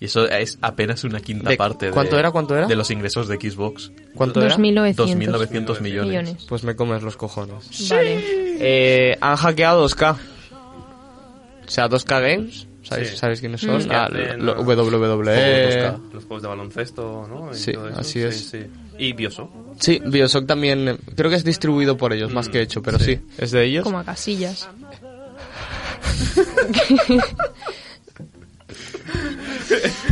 Y 0.02 0.06
eso 0.06 0.28
es 0.28 0.58
apenas 0.62 1.04
una 1.06 1.20
quinta 1.22 1.50
¿De 1.52 1.56
parte 1.58 1.86
de, 1.86 1.92
cuánto 1.94 2.18
era, 2.18 2.32
cuánto 2.32 2.58
era? 2.58 2.66
de 2.68 2.76
los 2.76 2.90
ingresos 2.92 3.28
de 3.28 3.36
Xbox. 3.38 3.92
¿Cuánto 4.16 4.42
era? 4.42 4.58
2.900 4.58 4.96
2.900 4.96 5.80
millones. 5.80 6.08
millones. 6.10 6.46
Pues 6.50 6.64
me 6.64 6.76
comes 6.76 7.04
los 7.04 7.16
cojones. 7.18 7.88
Vale. 7.90 8.20
Eh, 8.60 9.18
han 9.22 9.36
hackeado 9.38 9.88
2K. 9.88 10.12
O 10.12 11.70
sea, 11.70 11.88
2K 11.88 12.20
Games. 12.20 12.68
¿Sabéis, 12.82 13.10
Sí. 13.12 13.18
¿sabéis 13.18 13.40
quiénes 13.42 13.64
Mm. 13.64 13.68
son? 13.82 13.92
Ah. 13.92 14.10
WWE. 14.10 14.98
Juegos 14.98 15.28
2K, 15.28 16.14
los 16.14 16.24
juegos 16.26 16.42
de 16.42 16.48
baloncesto, 16.48 17.28
¿no? 17.30 17.52
Y 17.52 17.56
Sí, 17.56 17.72
todo 17.74 17.90
eso. 17.90 18.00
así 18.00 18.12
Sí, 18.14 18.20
es. 18.26 18.50
sí. 18.50 18.60
Y 18.98 19.14
Bioshock. 19.14 19.52
Sí, 19.80 20.02
Bioshock 20.04 20.48
también. 20.48 20.98
Creo 21.16 21.30
que 21.30 21.36
es 21.36 21.44
distribuido 21.44 21.96
por 21.96 22.12
ellos, 22.12 22.34
más 22.34 22.50
que 22.50 22.60
hecho, 22.62 22.82
pero 22.82 22.98
sí, 22.98 23.20
es 23.38 23.52
de 23.52 23.66
ellos. 23.66 23.84
Como 23.84 24.00
a 24.00 24.04
casillas. 24.04 24.68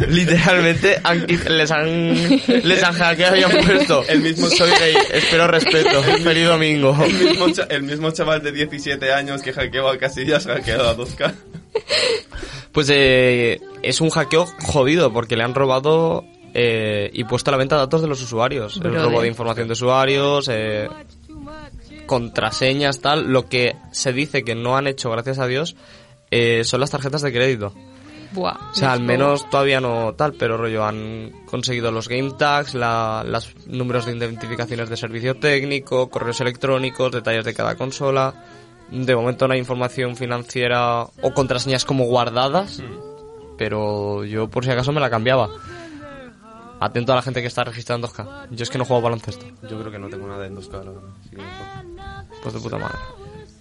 Literalmente 0.07 0.99
han 1.03 1.25
les 1.27 1.71
han 1.71 2.41
les 2.63 2.83
han 2.83 2.93
hackeado 2.93 3.35
y 3.35 3.43
han 3.43 3.51
puesto 3.65 4.03
El 4.07 4.21
mismo- 4.21 4.47
soy 4.49 4.69
gay, 4.71 4.95
espero 5.13 5.47
respeto, 5.47 6.01
feliz 6.23 6.47
domingo. 6.47 6.97
El 7.03 7.13
mismo, 7.13 7.45
el 7.69 7.83
mismo 7.83 8.11
chaval 8.11 8.41
de 8.41 8.51
17 8.51 9.11
años 9.13 9.41
que 9.41 9.51
hackeó 9.53 9.89
a 9.89 9.97
Casillas 9.97 10.47
ha 10.47 10.53
hackeado 10.55 10.87
a 10.89 10.95
2K. 10.95 11.33
Pues 12.71 12.89
eh, 12.91 13.59
es 13.81 13.99
un 14.01 14.09
hackeo 14.09 14.45
jodido 14.63 15.11
porque 15.11 15.35
le 15.35 15.43
han 15.43 15.53
robado 15.55 16.23
eh, 16.53 17.09
y 17.13 17.23
puesto 17.25 17.49
a 17.49 17.53
la 17.53 17.57
venta 17.57 17.75
datos 17.75 18.01
de 18.01 18.07
los 18.07 18.21
usuarios. 18.21 18.75
El 18.77 18.91
Brother. 18.91 19.01
robo 19.01 19.21
de 19.21 19.27
información 19.27 19.67
de 19.67 19.73
usuarios, 19.73 20.49
eh, 20.51 20.87
contraseñas, 22.05 23.01
tal. 23.01 23.27
Lo 23.31 23.47
que 23.47 23.75
se 23.91 24.13
dice 24.13 24.43
que 24.43 24.55
no 24.55 24.77
han 24.77 24.87
hecho, 24.87 25.09
gracias 25.11 25.39
a 25.39 25.47
Dios, 25.47 25.75
eh, 26.31 26.63
son 26.63 26.79
las 26.79 26.91
tarjetas 26.91 27.21
de 27.21 27.31
crédito. 27.31 27.73
Buah. 28.31 28.71
O 28.71 28.75
sea, 28.75 28.91
al 28.91 29.01
menos 29.01 29.49
todavía 29.49 29.81
no 29.81 30.13
tal, 30.13 30.33
pero 30.33 30.57
rollo, 30.57 30.85
han 30.85 31.31
conseguido 31.45 31.91
los 31.91 32.07
game 32.07 32.31
tags, 32.37 32.75
la, 32.75 33.23
los 33.25 33.55
números 33.67 34.05
de 34.05 34.15
identificaciones 34.15 34.89
de 34.89 34.97
servicio 34.97 35.35
técnico, 35.35 36.09
correos 36.09 36.39
electrónicos, 36.41 37.11
detalles 37.11 37.45
de 37.45 37.53
cada 37.53 37.75
consola. 37.75 38.33
De 38.91 39.15
momento 39.15 39.47
no 39.47 39.53
hay 39.53 39.59
información 39.59 40.15
financiera 40.15 41.03
o 41.03 41.33
contraseñas 41.33 41.85
como 41.85 42.05
guardadas, 42.05 42.81
pero 43.57 44.23
yo 44.25 44.47
por 44.47 44.65
si 44.65 44.71
acaso 44.71 44.91
me 44.91 44.99
la 44.99 45.09
cambiaba. 45.09 45.49
Atento 46.79 47.11
a 47.11 47.15
la 47.15 47.21
gente 47.21 47.41
que 47.41 47.47
está 47.47 47.63
registrando 47.65 48.07
2K. 48.07 48.47
Yo 48.51 48.63
es 48.63 48.69
que 48.69 48.77
no 48.77 48.85
juego 48.85 49.01
baloncesto. 49.01 49.45
Yo 49.63 49.79
creo 49.79 49.91
que 49.91 49.99
no 49.99 50.07
tengo 50.07 50.27
nada 50.27 50.47
en 50.47 50.55
2K, 50.55 50.71
la 50.71 50.91
verdad. 50.91 51.09
Mejor. 51.31 52.29
Pues 52.41 52.53
de 52.53 52.59
puta 52.61 52.77
madre. 52.77 52.97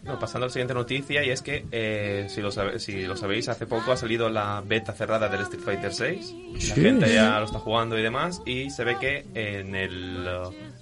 No, 0.09 0.19
pasando 0.19 0.47
a 0.47 0.49
la 0.49 0.53
siguiente 0.53 0.73
noticia, 0.75 1.23
y 1.23 1.29
es 1.31 1.43
que, 1.43 1.67
eh, 1.71 2.27
si, 2.31 2.41
lo 2.41 2.51
sabe- 2.51 2.79
si 2.79 3.03
lo 3.03 3.15
sabéis, 3.15 3.49
hace 3.51 3.67
poco 3.67 3.93
ha 3.93 3.97
salido 3.99 4.31
la 4.31 4.63
beta 4.67 4.93
cerrada 4.95 5.29
del 5.29 5.43
Street 5.43 5.63
Fighter 5.63 5.93
6. 5.93 6.35
La 6.71 6.75
gente 6.75 7.13
ya 7.13 7.39
lo 7.39 7.45
está 7.45 7.59
jugando 7.59 7.99
y 7.99 8.03
demás, 8.03 8.41
y 8.47 8.71
se 8.71 8.85
ve 8.85 8.97
que 8.99 9.27
en 9.35 9.75
el, 9.77 10.27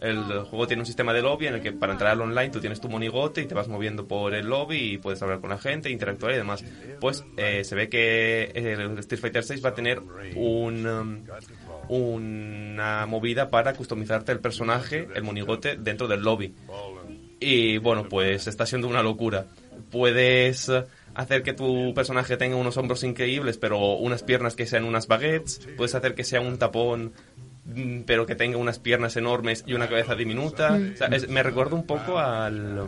el 0.01 0.23
juego 0.45 0.69
tiene 0.69 0.83
un 0.83 0.87
sistema 0.87 1.13
de 1.13 1.23
lobby 1.23 1.49
en 1.49 1.55
el 1.57 1.61
que 1.61 1.73
para 1.73 1.93
entrar 1.93 2.13
al 2.13 2.21
online 2.21 2.51
tú 2.51 2.61
tienes 2.61 2.81
tu 2.81 2.89
monigote 2.89 3.41
y 3.43 3.47
te 3.47 3.55
vas 3.55 3.67
moviendo 3.67 4.07
por 4.07 4.33
el 4.33 4.47
lobby 4.47 4.93
y 4.93 4.99
puedes 4.99 5.21
hablar 5.23 5.41
con 5.41 5.51
la 5.51 5.59
gente, 5.59 5.91
interactuar 5.91 6.33
y 6.33 6.37
demás. 6.37 6.65
Pues 7.01 7.25
eh, 7.37 7.65
se 7.65 7.75
ve 7.75 7.89
que 7.89 8.53
el 8.55 8.97
Street 9.01 9.21
Fighter 9.21 9.43
6 9.43 9.65
va 9.65 9.71
a 9.71 9.75
tener 9.75 10.01
un... 10.37 10.87
um, 10.87 11.25
una 11.89 13.07
movida 13.07 13.51
para 13.51 13.75
customizarte 13.75 14.33
el 14.33 14.41
personaje, 14.41 15.09
el 15.15 15.23
monigote, 15.23 15.77
dentro 15.77 16.09
del 16.09 16.21
lobby. 16.23 16.55
Y 17.41 17.79
bueno, 17.79 18.09
pues 18.09 18.47
está 18.47 18.65
siendo 18.67 18.89
una 18.89 19.03
locura. 19.03 19.47
Puedes 19.91 20.71
hacer 21.15 21.43
que 21.43 21.53
tu 21.53 21.95
personaje 21.95 22.37
tenga 22.37 22.57
unos 22.57 22.77
hombros 22.77 23.03
increíbles, 23.05 23.57
pero 23.59 23.95
unas 23.95 24.23
piernas 24.23 24.55
que 24.57 24.67
sean 24.67 24.85
unas 24.85 25.07
baguettes. 25.07 25.67
Puedes 25.77 25.95
hacer 25.95 26.15
que 26.15 26.25
sea 26.25 26.41
un 26.41 26.59
tapón, 26.59 27.13
mm, 27.67 28.01
pero 28.07 28.27
que 28.27 28.35
tenga 28.35 28.59
unas 28.59 28.79
piernas 28.79 29.17
enormes 29.17 29.65
y 29.67 29.75
una 29.75 29.89
cabeza 29.89 30.15
diminuta. 30.15 30.79
O 30.95 30.97
sea, 30.97 31.09
es- 31.09 31.29
me 31.29 31.43
recuerda 31.43 31.75
un 31.75 31.87
poco 31.87 32.19
al. 32.19 32.87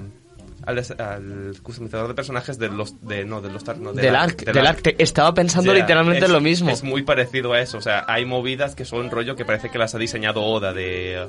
Al, 0.66 0.76
al 0.98 1.54
customizador 1.62 2.08
de 2.08 2.14
personajes 2.14 2.58
de 2.58 2.68
los 2.68 3.00
de 3.06 3.24
no 3.24 3.40
de 3.40 3.48
los 3.48 3.64
no, 3.78 3.92
Del 3.94 4.14
Ark, 4.14 4.44
del 4.44 4.66
Ark. 4.66 4.96
Estaba 4.98 5.32
pensando 5.32 5.70
sea, 5.72 5.80
literalmente 5.80 6.24
es- 6.26 6.30
lo 6.30 6.40
mismo. 6.40 6.68
Es 6.68 6.82
muy 6.82 7.02
parecido 7.02 7.52
a 7.52 7.60
eso. 7.60 7.78
O 7.78 7.80
sea, 7.80 8.04
hay 8.08 8.24
movidas 8.26 8.74
que 8.74 8.84
son 8.84 9.08
rollo 9.10 9.36
que 9.36 9.44
parece 9.46 9.70
que 9.70 9.78
las 9.78 9.94
ha 9.94 9.98
diseñado 9.98 10.42
Oda 10.42 10.74
de, 10.74 11.26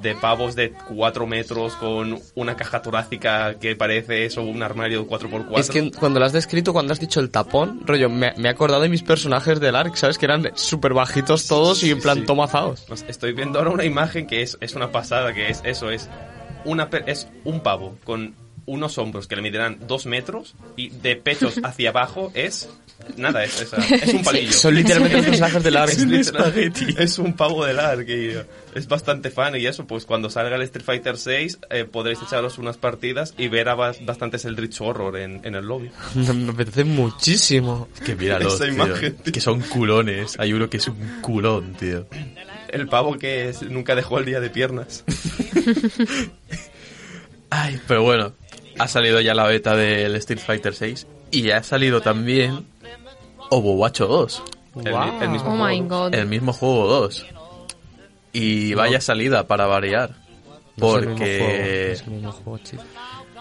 de 0.00 0.14
pavos 0.14 0.54
de 0.54 0.72
4 0.72 1.26
metros 1.26 1.74
con 1.76 2.18
una 2.34 2.56
caja 2.56 2.82
torácica 2.82 3.58
que 3.58 3.76
parece 3.76 4.24
eso, 4.24 4.42
un 4.42 4.62
armario 4.62 5.02
de 5.02 5.08
4x4. 5.08 5.58
Es 5.58 5.70
que 5.70 5.90
cuando 5.90 6.20
lo 6.20 6.26
has 6.26 6.32
descrito, 6.32 6.72
cuando 6.72 6.92
has 6.92 7.00
dicho 7.00 7.20
el 7.20 7.30
tapón, 7.30 7.80
rollo, 7.84 8.08
me, 8.08 8.32
me 8.36 8.48
he 8.48 8.50
acordado 8.50 8.82
de 8.82 8.88
mis 8.88 9.02
personajes 9.02 9.60
del 9.60 9.76
Ark, 9.76 9.96
¿sabes? 9.96 10.18
Que 10.18 10.26
eran 10.26 10.50
súper 10.54 10.94
bajitos 10.94 11.46
todos 11.46 11.82
y 11.82 11.90
en 11.90 12.00
plan 12.00 12.18
sí. 12.20 12.24
tomazados. 12.24 12.86
Estoy 13.08 13.32
viendo 13.32 13.58
ahora 13.58 13.70
una 13.70 13.84
imagen 13.84 14.26
que 14.26 14.42
es, 14.42 14.56
es 14.60 14.74
una 14.74 14.90
pasada, 14.90 15.32
que 15.34 15.48
es 15.48 15.60
eso, 15.64 15.90
es, 15.90 16.08
una, 16.64 16.88
es 17.06 17.28
un 17.44 17.60
pavo 17.60 17.96
con 18.04 18.34
unos 18.66 18.98
hombros 18.98 19.26
que 19.26 19.36
le 19.36 19.42
medirán 19.42 19.78
2 19.86 20.06
metros 20.06 20.54
y 20.76 20.90
de 20.90 21.16
pechos 21.16 21.60
hacia 21.64 21.90
abajo 21.90 22.30
es... 22.34 22.68
Nada, 23.16 23.42
es, 23.42 23.60
es, 23.60 23.72
es 24.02 24.14
un 24.14 24.22
palillo. 24.22 24.52
Son 24.52 24.72
literalmente 24.76 25.16
los 25.16 25.26
personajes 25.26 25.62
del 25.64 25.76
Ark. 25.76 25.90
Es, 26.98 27.18
un 27.18 27.32
pavo 27.34 27.64
del 27.64 27.80
ARC 27.80 28.08
y 28.08 28.30
es 28.76 28.86
bastante 28.86 29.30
fan 29.32 29.56
y 29.56 29.66
eso, 29.66 29.88
pues 29.88 30.06
cuando 30.06 30.30
salga 30.30 30.54
el 30.54 30.62
Street 30.62 30.84
Fighter 30.84 31.16
6 31.16 31.58
eh, 31.70 31.84
podréis 31.84 32.20
echaros 32.22 32.58
unas 32.58 32.76
partidas 32.76 33.34
y 33.36 33.48
ver 33.48 33.68
a 33.70 33.74
bas- 33.74 34.04
bastantes 34.04 34.44
el 34.44 34.56
Rich 34.56 34.80
Horror 34.80 35.16
en, 35.18 35.40
en 35.44 35.56
el 35.56 35.64
lobby. 35.66 35.90
Me, 36.14 36.32
me 36.32 36.50
apetece 36.52 36.84
muchísimo. 36.84 37.88
Que 38.04 38.14
míralo, 38.14 38.46
Esa 38.54 38.66
tío. 38.66 38.74
imagen, 38.74 39.16
tío. 39.16 39.32
Que 39.32 39.40
son 39.40 39.60
culones. 39.62 40.38
Hay 40.38 40.52
uno 40.52 40.70
que 40.70 40.76
es 40.76 40.86
un 40.86 41.20
culón, 41.22 41.74
tío. 41.74 42.06
El 42.68 42.86
pavo 42.86 43.18
que 43.18 43.48
es- 43.48 43.62
nunca 43.62 43.96
dejó 43.96 44.20
el 44.20 44.26
día 44.26 44.38
de 44.38 44.48
piernas. 44.48 45.02
Ay, 47.50 47.80
pero 47.86 48.02
bueno, 48.02 48.32
ha 48.78 48.88
salido 48.88 49.20
ya 49.20 49.34
la 49.34 49.44
beta 49.46 49.76
del 49.76 50.14
Street 50.16 50.40
Fighter 50.40 50.74
6 50.74 51.06
y 51.30 51.42
ya 51.42 51.58
ha 51.58 51.62
salido 51.62 52.00
también 52.00 52.66
Overwatch 53.50 54.00
2, 54.00 54.42
El, 54.84 54.92
Wow. 54.92 55.22
el 55.22 55.28
mismo 55.30 55.48
Oh 55.52 55.56
my 55.56 55.78
juego. 55.80 55.88
god. 56.06 56.14
el 56.14 56.26
mismo 56.26 56.52
juego 56.52 56.86
2. 56.88 57.26
Y 58.32 58.72
vaya 58.74 59.00
salida 59.00 59.46
para 59.46 59.66
variar. 59.66 60.14
No 60.76 60.96
es 60.98 61.02
el 61.04 61.08
mismo 61.10 61.18
juego, 61.26 61.38
Porque 61.46 61.92
es 61.92 62.00
el 62.02 62.10
mismo 62.10 62.32
juego, 62.32 62.58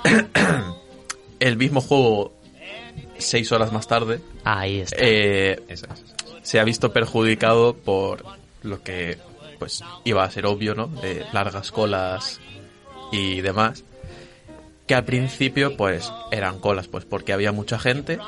el 1.39 1.57
mismo 1.57 1.81
juego, 1.81 2.33
seis 3.17 3.51
horas 3.51 3.71
más 3.71 3.87
tarde, 3.87 4.19
Ahí 4.43 4.81
está. 4.81 4.97
eh, 4.99 5.61
Esa, 5.69 5.85
esa, 5.87 5.93
esa. 5.93 6.05
se 6.43 6.59
ha 6.59 6.63
visto 6.63 6.91
perjudicado 6.91 7.73
por 7.73 8.25
lo 8.63 8.81
que 8.83 9.17
pues 9.59 9.81
iba 10.03 10.23
a 10.23 10.31
ser 10.31 10.45
obvio, 10.47 10.73
¿no? 10.75 10.87
De 10.87 11.23
largas 11.33 11.71
colas 11.71 12.39
y 13.11 13.41
demás. 13.41 13.83
Que 14.91 14.95
al 14.95 15.05
principio 15.05 15.77
pues 15.77 16.11
eran 16.31 16.59
colas, 16.59 16.89
pues 16.89 17.05
porque 17.05 17.31
había 17.31 17.53
mucha 17.53 17.79
gente 17.79 18.19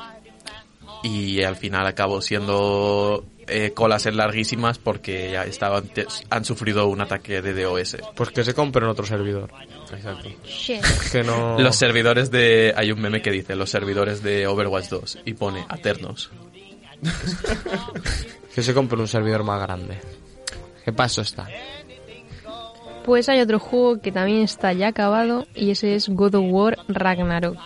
y 1.03 1.43
al 1.43 1.57
final 1.57 1.85
acabó 1.85 2.21
siendo 2.21 3.25
eh, 3.47 3.73
colas 3.75 4.05
en 4.05 4.15
larguísimas 4.15 4.77
porque 4.77 5.29
ya 5.33 5.43
estaban 5.43 5.91
han 6.29 6.45
sufrido 6.45 6.87
un 6.87 7.01
ataque 7.01 7.41
de 7.41 7.63
DOS. 7.63 7.97
Pues 8.15 8.29
que 8.29 8.45
se 8.45 8.53
compre 8.53 8.85
en 8.85 8.91
otro 8.91 9.05
servidor. 9.05 9.51
Exacto. 9.91 10.29
Que 11.11 11.23
no... 11.25 11.59
Los 11.59 11.75
servidores 11.75 12.31
de 12.31 12.73
hay 12.77 12.93
un 12.93 13.01
meme 13.01 13.21
que 13.21 13.31
dice 13.31 13.57
los 13.57 13.69
servidores 13.69 14.23
de 14.23 14.47
Overwatch 14.47 14.87
2 14.87 15.19
y 15.25 15.33
pone 15.33 15.65
Aternos. 15.67 16.31
Que 18.55 18.63
se 18.63 18.73
compre 18.73 18.97
un 19.01 19.07
servidor 19.09 19.43
más 19.43 19.59
grande. 19.59 19.99
¿Qué 20.85 20.93
paso 20.93 21.23
está? 21.23 21.49
Pues 23.05 23.27
hay 23.27 23.41
otro 23.41 23.59
juego 23.59 23.99
que 23.99 24.11
también 24.11 24.43
está 24.43 24.71
ya 24.73 24.87
acabado 24.87 25.45
y 25.55 25.71
ese 25.71 25.95
es 25.95 26.09
God 26.09 26.35
of 26.35 26.45
War 26.47 26.77
Ragnarok. 26.87 27.57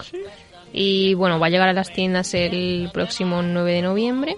Y 0.74 1.14
bueno, 1.14 1.40
va 1.40 1.48
a 1.48 1.50
llegar 1.50 1.70
a 1.70 1.74
las 1.74 1.94
tiendas 1.94 2.34
el 2.34 2.90
próximo 2.94 3.42
9 3.42 3.74
de 3.74 3.82
noviembre. 3.82 4.38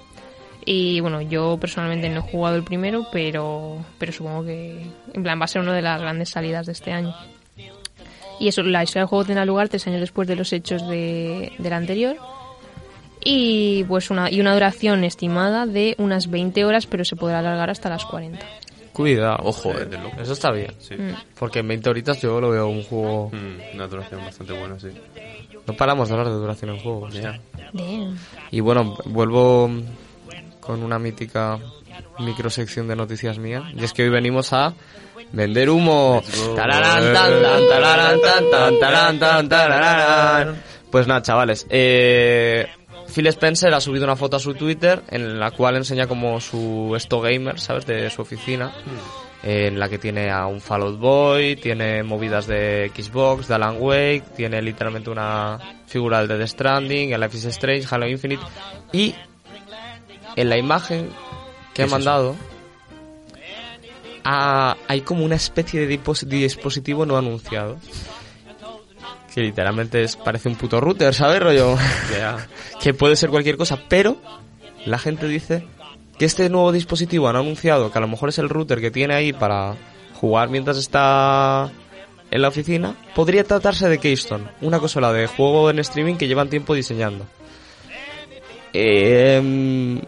Y 0.66 1.00
bueno, 1.00 1.22
yo 1.22 1.58
personalmente 1.60 2.10
no 2.10 2.20
he 2.20 2.22
jugado 2.22 2.56
el 2.56 2.64
primero, 2.64 3.08
pero, 3.12 3.84
pero 3.98 4.12
supongo 4.12 4.46
que 4.46 4.86
en 5.14 5.24
plan 5.24 5.40
va 5.40 5.46
a 5.46 5.48
ser 5.48 5.62
una 5.62 5.74
de 5.74 5.82
las 5.82 6.00
grandes 6.00 6.30
salidas 6.30 6.66
de 6.66 6.74
este 6.74 6.92
año. 6.92 7.16
Y 8.40 8.48
eso, 8.48 8.64
la 8.64 8.84
historia 8.84 9.02
del 9.02 9.10
juego 9.10 9.26
tendrá 9.26 9.46
lugar 9.46 9.68
tres 9.70 9.88
años 9.88 10.00
después 10.00 10.28
de 10.28 10.36
los 10.36 10.54
hechos 10.54 10.88
de, 10.88 11.52
del 11.58 11.74
anterior. 11.74 12.18
Y 13.24 13.84
pues 13.86 14.10
una, 14.12 14.32
y 14.32 14.40
una 14.40 14.54
duración 14.54 15.04
estimada 15.04 15.66
de 15.66 15.96
unas 15.98 16.30
20 16.30 16.64
horas, 16.64 16.86
pero 16.86 17.04
se 17.04 17.18
podrá 17.18 17.40
alargar 17.40 17.70
hasta 17.70 17.90
las 17.90 18.06
40. 18.06 18.40
Cuidado. 19.00 19.38
Ojo, 19.44 19.72
Eh, 19.72 19.88
eh. 19.90 20.12
Eso 20.20 20.34
está 20.34 20.52
bien. 20.52 20.74
Sí. 20.78 20.94
Porque 21.40 21.60
en 21.60 21.70
20 21.70 21.90
horitas 21.90 22.22
yo 22.22 22.42
lo 22.42 22.50
veo 22.50 22.68
un 22.68 22.84
juego... 22.84 23.30
Mm, 23.32 23.76
una 23.76 23.88
duración 23.88 24.20
bastante 24.26 24.52
buena, 24.52 24.78
sí. 24.78 24.90
No 25.66 25.74
paramos 25.74 26.10
de 26.10 26.16
hablar 26.16 26.28
de 26.28 26.34
duración 26.38 26.72
en 26.72 26.80
juegos. 26.80 27.16
Y 28.52 28.60
bueno, 28.60 28.98
vuelvo 29.06 29.72
con 30.60 30.84
una 30.84 31.00
mítica 31.00 31.58
microsección 32.20 32.90
de 32.90 32.98
noticias 32.98 33.40
mía. 33.40 33.72
Y 33.74 33.86
es 33.86 33.94
que 33.94 34.04
hoy 34.04 34.10
venimos 34.10 34.52
a 34.52 34.74
vender 35.32 35.70
humo. 35.70 36.22
Pues 40.92 41.08
nada, 41.08 41.22
chavales. 41.22 41.66
Eh, 41.70 42.68
Phil 43.14 43.28
Spencer 43.28 43.74
ha 43.74 43.82
subido 43.82 44.04
una 44.06 44.16
foto 44.16 44.38
a 44.38 44.40
su 44.40 44.54
Twitter 44.54 45.04
en 45.10 45.40
la 45.40 45.52
cual 45.52 45.76
enseña 45.78 46.08
como 46.08 46.40
su 46.40 46.94
esto 46.96 47.20
gamer, 47.22 47.60
¿sabes? 47.60 47.86
De 47.86 48.10
su 48.10 48.22
oficina. 48.22 48.74
En 49.42 49.80
la 49.80 49.88
que 49.88 49.98
tiene 49.98 50.30
a 50.30 50.48
un 50.48 50.60
Fallout 50.60 51.00
Boy, 51.00 51.56
tiene 51.56 52.04
movidas 52.04 52.46
de 52.46 52.92
Xbox, 52.94 53.48
de 53.48 53.56
Alan 53.56 53.78
Wake, 53.80 54.24
tiene 54.36 54.62
literalmente 54.62 55.10
una 55.10 55.58
figura 55.88 56.20
del 56.20 56.28
Death 56.38 56.50
Stranding, 56.50 57.14
el 57.14 57.22
Life 57.22 57.38
is 57.38 57.46
Strange, 57.46 57.88
Halo 57.90 58.08
Infinite. 58.08 58.44
Y 58.92 59.16
en 60.36 60.50
la 60.50 60.58
imagen 60.58 61.10
que 61.74 61.84
ha 61.84 61.86
es 61.86 61.92
mandado 61.92 62.36
ha- 64.24 64.76
hay 64.88 65.02
como 65.02 65.24
una 65.24 65.36
especie 65.36 65.80
de 65.80 65.88
dispositivo 65.88 67.06
no 67.06 67.18
anunciado. 67.18 67.78
Que 69.34 69.42
literalmente 69.42 70.04
es, 70.04 70.16
parece 70.16 70.50
un 70.50 70.56
puto 70.56 70.82
router, 70.82 71.14
¿sabes, 71.14 71.40
rollo? 71.42 71.76
Que 72.82 72.94
puede 72.94 73.16
ser 73.16 73.30
cualquier 73.30 73.58
cosa, 73.58 73.80
pero 73.88 74.18
la 74.86 74.98
gente 74.98 75.28
dice 75.28 75.66
que 76.18 76.26
este 76.26 76.50
nuevo 76.50 76.72
dispositivo 76.72 77.28
han 77.30 77.36
anunciado 77.36 77.92
que 77.92 77.98
a 77.98 78.02
lo 78.02 78.08
mejor 78.08 78.30
es 78.30 78.40
el 78.40 78.50
router 78.50 78.82
que 78.82 78.92
tiene 78.92 79.14
ahí 79.16 79.34
para 79.34 79.76
jugar 80.16 80.50
mientras 80.50 80.78
está 80.78 81.72
en 82.32 82.42
la 82.42 82.48
oficina, 82.50 82.96
podría 83.16 83.44
tratarse 83.44 83.88
de 83.88 83.98
Keystone, 84.00 84.46
una 84.62 84.80
consola 84.80 85.12
de 85.14 85.28
juego 85.28 85.70
en 85.70 85.80
streaming 85.80 86.16
que 86.16 86.28
llevan 86.28 86.50
tiempo 86.50 86.74
diseñando. 86.74 87.26
Eh, 88.74 90.02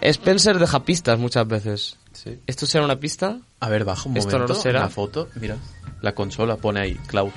Spencer 0.00 0.58
deja 0.58 0.84
pistas 0.84 1.18
muchas 1.18 1.46
veces. 1.46 1.98
Sí. 2.12 2.38
¿Esto 2.46 2.66
será 2.66 2.84
una 2.84 2.98
pista? 2.98 3.38
A 3.60 3.68
ver, 3.68 3.84
baja 3.84 4.08
un 4.08 4.16
Esto 4.16 4.32
momento. 4.32 4.54
no 4.54 4.58
lo 4.58 4.62
será. 4.62 4.80
La 4.80 4.88
foto, 4.88 5.28
mira. 5.40 5.56
La 6.00 6.14
consola 6.14 6.56
pone 6.56 6.80
ahí, 6.80 6.94
Cloud. 7.06 7.30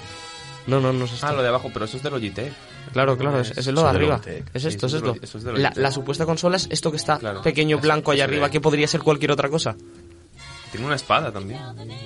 No, 0.70 0.80
no, 0.80 0.94
no 0.94 1.06
es 1.06 1.14
esto. 1.14 1.28
Ah, 1.28 1.34
lo 1.34 1.42
de 1.42 1.48
abajo, 1.48 1.70
pero 1.74 1.86
eso 1.86 1.98
es 1.98 2.04
de 2.04 2.12
Logitech. 2.12 2.54
Claro, 2.94 3.18
claro, 3.18 3.40
es, 3.40 3.58
es 3.58 3.68
lo 3.68 3.84
de 3.84 3.90
arriba. 3.90 4.22
Es 4.54 4.66
esto, 4.66 4.88
es 4.88 4.94
esto. 4.94 5.16
La, 5.76 5.92
supuesta 5.92 6.26
consola 6.26 6.58
es 6.58 6.68
esto 6.72 6.92
que 6.92 6.98
está 6.98 7.20
pequeño 7.42 7.80
blanco 7.80 8.12
allá 8.12 8.24
arriba, 8.26 8.50
que 8.50 8.62
podría 8.62 8.88
ser 8.88 9.02
cualquier 9.02 9.32
otra 9.32 9.50
cosa. 9.50 9.76
Tiene 10.72 10.86
una 10.86 10.96
espada 10.96 11.32
también. 11.32 11.60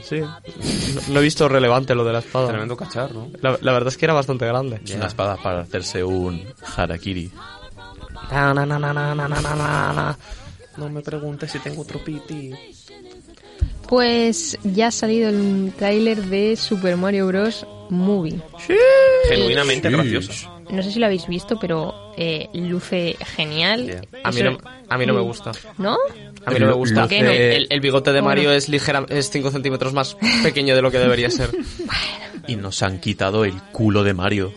Sí. 0.03 0.21
No, 1.09 1.19
he 1.19 1.23
visto 1.23 1.49
relevante 1.49 1.93
lo 1.95 2.05
de 2.05 2.13
la 2.13 2.19
espada. 2.19 2.47
Tremendo 2.47 2.77
cacharro. 2.77 3.27
La, 3.41 3.57
la 3.59 3.71
verdad 3.73 3.89
es 3.89 3.97
que 3.97 4.05
era 4.05 4.13
bastante 4.13 4.45
grande. 4.45 4.79
Es 4.85 4.95
una 4.95 5.07
espada 5.07 5.35
para 5.35 5.61
hacerse 5.61 6.01
un 6.03 6.45
harakiri. 6.77 7.29
Na, 8.31 8.53
na, 8.53 8.65
na, 8.65 10.17
no 10.77 10.89
me 10.89 11.01
preguntes 11.01 11.51
si 11.51 11.59
tengo 11.59 11.81
otro 11.81 12.03
piti. 12.03 12.51
Pues 13.87 14.57
ya 14.63 14.87
ha 14.87 14.91
salido 14.91 15.29
el 15.29 15.73
tráiler 15.77 16.23
de 16.23 16.55
Super 16.55 16.97
Mario 16.97 17.27
Bros. 17.27 17.67
Movie. 17.93 18.39
Genuinamente 19.29 19.89
Sí. 19.89 19.93
gracioso. 19.95 20.61
No 20.69 20.81
sé 20.81 20.91
si 20.91 20.99
lo 20.99 21.05
habéis 21.05 21.27
visto, 21.27 21.57
pero 21.59 22.13
eh, 22.17 22.47
luce 22.53 23.15
genial. 23.35 23.85
Yeah. 23.85 24.01
A 24.23 24.31
mí, 24.31 24.41
no, 24.41 24.57
a 24.89 24.97
mí 24.97 25.05
no 25.05 25.13
me 25.13 25.21
gusta. 25.21 25.51
¿No? 25.77 25.97
A 26.45 26.51
mí 26.51 26.59
no 26.59 26.67
me 26.67 26.73
gusta. 26.73 27.01
¿Por 27.01 27.09
qué 27.09 27.21
no? 27.21 27.29
El, 27.29 27.67
el 27.69 27.79
bigote 27.79 28.11
de 28.11 28.21
Bueno. 28.21 28.35
Mario 28.35 28.51
es 28.53 28.69
ligera, 28.69 29.05
es 29.09 29.29
5 29.29 29.51
centímetros 29.51 29.93
más 29.93 30.17
pequeño 30.43 30.75
de 30.75 30.81
lo 30.81 30.91
que 30.91 30.99
debería 30.99 31.29
ser. 31.29 31.49
Y 32.45 32.57
nos 32.57 32.83
han 32.83 32.99
quitado 32.99 33.45
el 33.45 33.53
culo 33.71 34.03
de 34.03 34.13
Mario. 34.13 34.51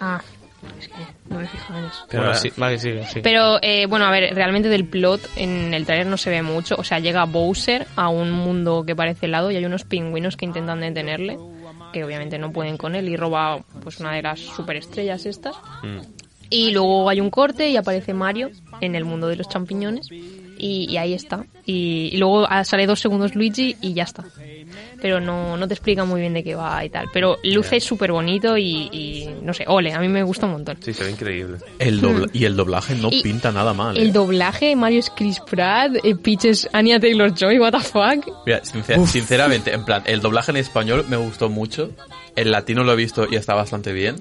Ah, 0.00 0.20
es 0.78 0.88
que 0.88 0.94
no 1.30 1.38
me 1.38 1.44
he 1.44 1.48
fijado 1.48 1.78
en 1.78 1.84
eso. 1.86 2.04
Pero 2.10 2.22
Bueno, 2.24 2.26
ahora- 2.26 2.38
sí, 2.38 2.52
vale, 2.58 2.78
sigue, 2.78 3.06
sí. 3.10 3.20
Pero 3.22 3.58
eh, 3.62 3.86
bueno, 3.86 4.04
a 4.04 4.10
ver, 4.10 4.34
realmente 4.34 4.68
del 4.68 4.84
plot 4.84 5.22
en 5.36 5.72
el 5.72 5.86
trailer 5.86 6.06
no 6.08 6.18
se 6.18 6.28
ve 6.28 6.42
mucho. 6.42 6.74
O 6.76 6.84
sea, 6.84 6.98
llega 6.98 7.24
Bowser 7.24 7.86
a 7.96 8.10
un 8.10 8.32
mundo 8.32 8.84
que 8.86 8.94
parece 8.94 9.24
helado 9.26 9.50
y 9.50 9.56
hay 9.56 9.64
unos 9.64 9.84
pingüinos 9.84 10.36
que 10.36 10.44
intentan 10.44 10.80
detenerle, 10.80 11.38
que 11.92 12.04
obviamente 12.04 12.38
no 12.38 12.52
pueden 12.52 12.76
con 12.76 12.94
él 12.94 13.08
y 13.08 13.16
roba 13.16 13.62
pues 13.82 14.00
una 14.00 14.12
de 14.12 14.22
las 14.22 14.40
superestrellas 14.40 15.26
estas. 15.26 15.56
Mm. 15.82 16.00
Y 16.48 16.70
luego 16.70 17.08
hay 17.08 17.20
un 17.20 17.30
corte 17.30 17.68
y 17.70 17.76
aparece 17.76 18.14
Mario 18.14 18.50
en 18.80 18.94
el 18.94 19.04
mundo 19.04 19.26
de 19.26 19.36
los 19.36 19.48
champiñones 19.48 20.08
y, 20.58 20.90
y 20.90 20.96
ahí 20.96 21.12
está. 21.14 21.44
Y, 21.64 22.10
y 22.12 22.16
luego 22.18 22.46
ah, 22.48 22.64
sale 22.64 22.86
dos 22.86 23.00
segundos 23.00 23.34
Luigi 23.34 23.76
y 23.80 23.92
ya 23.94 24.04
está. 24.04 24.24
Pero 25.00 25.20
no, 25.20 25.56
no 25.56 25.68
te 25.68 25.74
explica 25.74 26.04
muy 26.04 26.20
bien 26.20 26.32
de 26.34 26.42
qué 26.42 26.54
va 26.54 26.84
y 26.84 26.88
tal. 26.90 27.06
Pero 27.12 27.38
luce 27.44 27.80
súper 27.80 28.12
bonito 28.12 28.56
y, 28.56 28.88
y 28.92 29.28
no 29.42 29.52
sé, 29.52 29.64
ole, 29.66 29.92
a 29.92 30.00
mí 30.00 30.08
me 30.08 30.22
gusta 30.22 30.46
un 30.46 30.52
montón. 30.52 30.76
Sí, 30.80 30.92
se 30.94 31.04
ve 31.04 31.10
increíble. 31.10 31.58
El 31.78 32.00
dobla- 32.00 32.30
y 32.32 32.44
el 32.44 32.56
doblaje 32.56 32.94
no 32.94 33.08
Y 33.12 33.22
pinta 33.22 33.52
nada 33.52 33.74
mal. 33.74 33.96
El 33.96 34.08
¿eh? 34.08 34.12
doblaje, 34.12 34.74
Mario 34.74 35.00
es 35.00 35.10
Chris 35.10 35.38
Pratt, 35.40 35.96
eh, 36.02 36.14
Peach 36.16 36.46
es 36.46 36.68
Anya 36.72 36.98
Taylor-Joy, 36.98 37.58
what 37.58 37.72
the 37.72 37.80
fuck. 37.80 38.26
Mira, 38.46 38.62
sincer- 38.62 39.04
sinceramente, 39.06 39.72
en 39.72 39.84
plan, 39.84 40.02
el 40.06 40.20
doblaje 40.20 40.50
en 40.52 40.56
español 40.58 41.04
me 41.08 41.16
gustó 41.16 41.48
mucho. 41.50 41.90
El 42.34 42.50
latino 42.50 42.82
lo 42.84 42.92
he 42.92 42.96
visto 42.96 43.26
y 43.30 43.36
está 43.36 43.54
bastante 43.54 43.92
bien. 43.92 44.16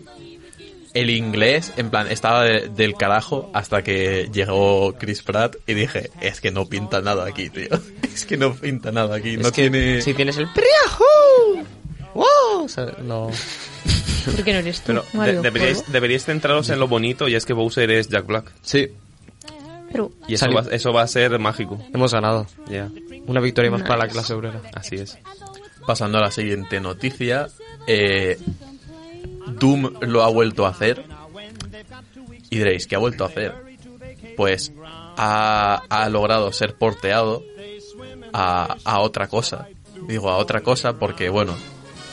El 0.96 1.10
inglés, 1.12 1.72
en 1.78 1.90
plan, 1.92 2.10
estaba 2.10 2.44
de- 2.46 2.70
del 2.70 2.96
carajo 2.96 3.52
hasta 3.54 3.84
que 3.84 4.30
llegó 4.34 4.94
Chris 4.98 5.22
Pratt 5.22 5.58
y 5.68 5.74
dije, 5.76 6.10
es 6.22 6.42
que 6.42 6.50
no 6.52 6.66
pinta 6.68 7.02
nada 7.02 7.26
aquí, 7.28 7.50
tío. 7.50 7.68
Es 8.16 8.26
que 8.26 8.38
no 8.38 8.54
pinta 8.56 8.92
nada 8.94 9.18
aquí. 9.18 9.36
No 9.36 9.52
que 9.52 9.70
tiene... 9.70 10.02
Si 10.02 10.14
tienes 10.14 10.38
el 10.38 10.48
Priahu, 10.54 11.66
¡Wow! 12.14 12.64
O 12.64 12.70
sea, 12.70 12.86
no. 13.04 13.30
¿Por 14.26 14.44
qué 14.44 14.54
no 14.54 14.60
eres 14.60 14.80
tú, 14.82 14.94
Pero 15.12 15.22
de- 15.26 15.42
deberíais, 15.42 15.84
deberíais 15.92 16.24
centraros 16.24 16.70
en 16.70 16.80
lo 16.80 16.88
bonito 16.88 17.28
y 17.28 17.36
es 17.36 17.46
que 17.46 17.52
Bowser 17.54 17.92
es 17.92 18.08
Jack 18.08 18.26
Black. 18.26 18.52
Sí, 18.62 18.88
Pero, 19.92 20.12
Y 20.30 20.36
eso 20.36 20.50
va, 20.52 20.64
eso 20.72 20.94
va 20.94 21.02
a 21.02 21.08
ser 21.08 21.38
mágico. 21.40 21.78
hemos 21.94 22.14
ganado. 22.14 22.48
Ya, 22.70 22.90
Una 23.28 23.42
victoria 23.42 23.70
más 23.70 23.82
para 23.84 23.98
la 23.98 24.08
clase 24.08 24.34
obrera. 24.34 24.62
así 24.74 24.96
es. 24.96 25.18
Pasando 25.86 26.18
a 26.18 26.22
la 26.22 26.32
siguiente 26.32 26.80
noticia, 26.80 27.48
eh, 27.86 28.40
Doom 29.60 29.94
lo 30.02 30.24
ha 30.24 30.30
vuelto 30.30 30.66
a 30.66 30.70
hacer. 30.70 31.06
Y 32.50 32.58
diréis, 32.58 32.88
¿qué 32.88 32.96
ha 32.96 33.00
vuelto 33.00 33.24
a 33.24 33.28
hacer? 33.28 33.54
Pues 34.38 34.72
ha, 35.18 35.82
ha 35.90 36.10
logrado 36.10 36.52
ser 36.52 36.76
porteado 36.76 37.44
a, 38.34 38.78
a 38.84 39.00
otra 39.00 39.28
cosa. 39.28 39.68
Digo 40.08 40.30
a 40.30 40.38
otra 40.38 40.62
cosa 40.62 41.00
porque, 41.00 41.30
bueno, 41.30 41.56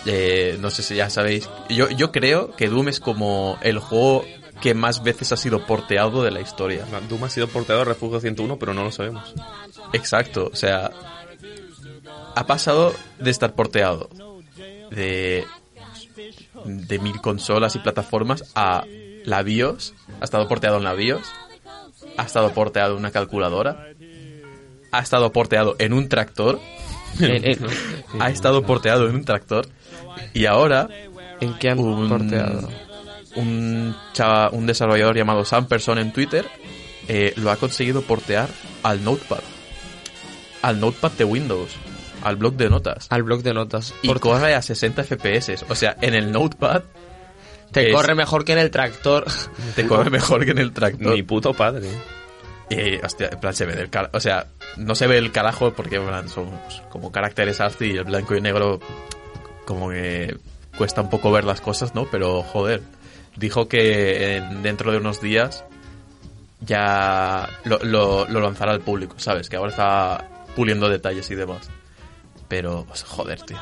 eh, 0.06 0.56
no 0.60 0.70
sé 0.70 0.82
si 0.82 0.96
ya 0.96 1.10
sabéis. 1.10 1.48
Yo, 1.68 1.90
yo 1.90 2.12
creo 2.12 2.54
que 2.56 2.68
Doom 2.68 2.88
es 2.88 3.00
como 3.00 3.58
el 3.62 3.78
juego 3.78 4.24
que 4.60 4.74
más 4.74 5.02
veces 5.02 5.32
ha 5.32 5.36
sido 5.36 5.66
porteado 5.66 6.22
de 6.22 6.30
la 6.30 6.40
historia. 6.40 6.86
Doom 7.08 7.24
ha 7.24 7.30
sido 7.30 7.48
porteado 7.48 7.80
de 7.80 7.86
Refugio 7.86 8.20
101, 8.20 8.58
pero 8.58 8.74
no 8.74 8.84
lo 8.84 8.92
sabemos. 8.92 9.34
Exacto, 9.92 10.50
o 10.52 10.56
sea, 10.56 10.90
ha 12.34 12.46
pasado 12.46 12.94
de 13.18 13.30
estar 13.30 13.54
porteado 13.54 14.08
de, 14.90 15.44
de 16.64 16.98
mil 16.98 17.20
consolas 17.20 17.76
y 17.76 17.78
plataformas 17.80 18.44
a 18.54 18.84
la 19.24 19.42
BIOS, 19.42 19.94
ha 20.20 20.24
estado 20.24 20.48
porteado 20.48 20.78
en 20.78 20.84
la 20.84 20.94
BIOS, 20.94 21.22
ha 22.16 22.22
estado 22.24 22.52
porteado 22.52 22.92
en 22.94 22.98
una 22.98 23.10
calculadora, 23.10 23.86
ha 24.90 25.00
estado 25.00 25.32
porteado 25.32 25.76
en 25.78 25.92
un 25.92 26.08
tractor, 26.08 26.60
Eh, 27.20 27.40
eh, 27.58 27.58
ha 28.20 28.30
estado 28.30 28.62
porteado 28.62 29.06
en 29.08 29.14
un 29.16 29.24
tractor 29.24 29.66
y 30.32 30.46
ahora 30.46 30.88
¿En 31.40 31.54
qué 31.58 31.68
han 31.70 31.78
un, 31.78 32.08
porteado? 32.08 32.68
un, 33.36 33.94
chava- 34.14 34.48
un 34.52 34.64
desarrollador 34.66 35.16
llamado 35.16 35.44
Samperson 35.44 35.98
en 35.98 36.12
Twitter 36.12 36.46
eh, 37.08 37.32
lo 37.36 37.50
ha 37.50 37.56
conseguido 37.56 38.00
portear 38.02 38.48
al 38.82 39.02
Notepad. 39.04 39.40
Al 40.62 40.78
Notepad 40.80 41.10
de 41.12 41.24
Windows. 41.24 41.72
Al 42.22 42.36
blog 42.36 42.54
de 42.54 42.68
notas. 42.70 43.06
Al 43.10 43.22
blog 43.22 43.42
de 43.42 43.52
notas. 43.54 43.94
Y 44.02 44.08
Por- 44.08 44.20
corre 44.20 44.54
a 44.54 44.62
60 44.62 45.02
FPS. 45.04 45.64
O 45.68 45.74
sea, 45.74 45.96
en 46.00 46.14
el 46.14 46.30
Notepad 46.32 46.82
te 47.72 47.88
es- 47.88 47.94
corre 47.94 48.14
mejor 48.14 48.44
que 48.44 48.52
en 48.52 48.58
el 48.58 48.70
tractor. 48.70 49.24
te 49.76 49.86
corre 49.86 50.10
mejor 50.10 50.44
que 50.44 50.50
en 50.52 50.58
el 50.58 50.72
tractor. 50.72 51.14
Mi 51.14 51.22
puto 51.22 51.52
padre. 51.54 51.88
Y, 52.70 53.04
hostia, 53.04 53.28
en 53.32 53.40
plan, 53.40 53.54
se 53.54 53.66
ve 53.66 53.74
del 53.74 53.90
cara- 53.90 54.10
O 54.12 54.20
sea, 54.20 54.46
no 54.76 54.94
se 54.94 55.06
ve 55.06 55.18
el 55.18 55.30
carajo 55.32 55.72
porque 55.74 55.96
en 55.96 56.06
plan, 56.06 56.28
son 56.28 56.50
como 56.90 57.12
caracteres 57.12 57.60
ASCII 57.60 57.92
y 57.92 57.96
el 57.98 58.04
blanco 58.04 58.34
y 58.34 58.40
negro 58.40 58.80
como 59.66 59.90
que 59.90 60.36
cuesta 60.78 61.02
un 61.02 61.10
poco 61.10 61.30
ver 61.30 61.44
las 61.44 61.60
cosas, 61.60 61.94
¿no? 61.94 62.06
Pero, 62.10 62.42
joder, 62.42 62.80
dijo 63.36 63.68
que 63.68 64.36
en- 64.36 64.62
dentro 64.62 64.90
de 64.92 64.98
unos 64.98 65.20
días 65.20 65.64
ya 66.60 67.48
lo, 67.64 67.78
lo, 67.82 68.26
lo 68.28 68.40
lanzará 68.40 68.72
al 68.72 68.80
público, 68.80 69.14
¿sabes? 69.18 69.48
Que 69.48 69.56
ahora 69.56 69.70
está 69.70 70.28
puliendo 70.54 70.88
detalles 70.88 71.30
y 71.30 71.34
demás. 71.34 71.68
Pero, 72.52 72.84
pues, 72.86 73.02
joder, 73.02 73.40
tío. 73.40 73.56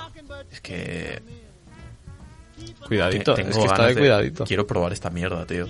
Es 0.51 0.61
que... 0.61 1.23
Cuidadito, 2.89 3.35
tengo 3.35 3.51
es 3.51 3.57
que 3.57 3.63
está 3.63 3.77
ganas 3.77 3.95
de 3.95 4.01
cuidadito. 4.01 4.45
Quiero 4.45 4.67
probar 4.67 4.93
esta 4.93 5.11
mierda, 5.11 5.47
tío. 5.47 5.69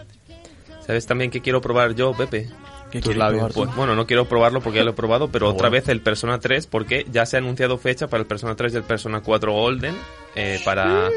¿Sabes 0.86 1.04
también 1.04 1.30
qué 1.30 1.42
quiero 1.42 1.60
probar 1.60 1.94
yo, 1.94 2.14
Pepe? 2.14 2.48
¿Qué 2.90 3.02
Tus 3.02 3.14
labios. 3.14 3.52
Pues, 3.52 3.76
bueno, 3.76 3.94
no 3.94 4.06
quiero 4.06 4.24
probarlo 4.24 4.62
porque 4.62 4.78
ya 4.78 4.84
lo 4.84 4.92
he 4.92 4.94
probado, 4.94 5.28
pero 5.30 5.50
otra 5.50 5.68
Bueno. 5.68 5.82
vez 5.82 5.88
el 5.90 6.00
Persona 6.00 6.40
3 6.40 6.66
porque 6.66 7.04
ya 7.12 7.26
se 7.26 7.36
ha 7.36 7.40
anunciado 7.40 7.76
fecha 7.76 8.08
para 8.08 8.22
el 8.22 8.26
Persona 8.26 8.56
3 8.56 8.72
y 8.72 8.76
el 8.78 8.84
Persona 8.84 9.20
4 9.20 9.52
Golden 9.52 9.94
eh, 10.34 10.62
para 10.64 11.10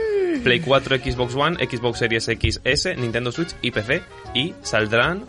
Play 0.44 0.60
4, 0.60 0.98
Xbox 0.98 1.36
One, 1.36 1.66
Xbox 1.66 2.00
Series 2.00 2.26
XS, 2.26 2.98
Nintendo 2.98 3.32
Switch 3.32 3.56
y 3.62 3.72
PC 3.72 4.04
y 4.34 4.54
saldrán 4.62 5.24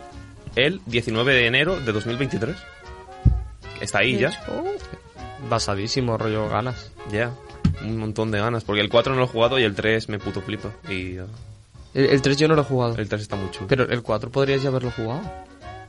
el 0.57 0.81
19 0.87 1.33
de 1.33 1.47
enero 1.47 1.79
de 1.79 1.93
2023. 1.93 2.53
Está 3.79 3.99
ahí 3.99 4.19
ya. 4.19 4.31
Basadísimo, 5.49 6.17
rollo 6.17 6.47
ganas. 6.49 6.91
Ya. 7.11 7.31
Un 7.83 7.97
montón 7.97 8.31
de 8.31 8.39
ganas 8.39 8.63
porque 8.63 8.81
el 8.81 8.89
4 8.89 9.13
no 9.13 9.19
lo 9.19 9.25
he 9.25 9.29
jugado 9.29 9.59
y 9.59 9.63
el 9.63 9.75
3 9.75 10.09
me 10.09 10.17
puto 10.19 10.41
flipo 10.41 10.71
y 10.89 11.19
uh, 11.19 11.27
El, 11.93 12.05
el 12.05 12.21
3 12.21 12.37
yo 12.37 12.47
no 12.47 12.55
lo 12.55 12.61
he 12.61 12.65
jugado. 12.65 12.95
el 12.97 13.07
3 13.09 13.21
está 13.21 13.35
muy 13.35 13.51
chulo. 13.51 13.67
Pero 13.67 13.83
el 13.89 14.01
4 14.01 14.29
podrías 14.29 14.61
ya 14.63 14.69
haberlo 14.69 14.91
jugado. 14.91 15.21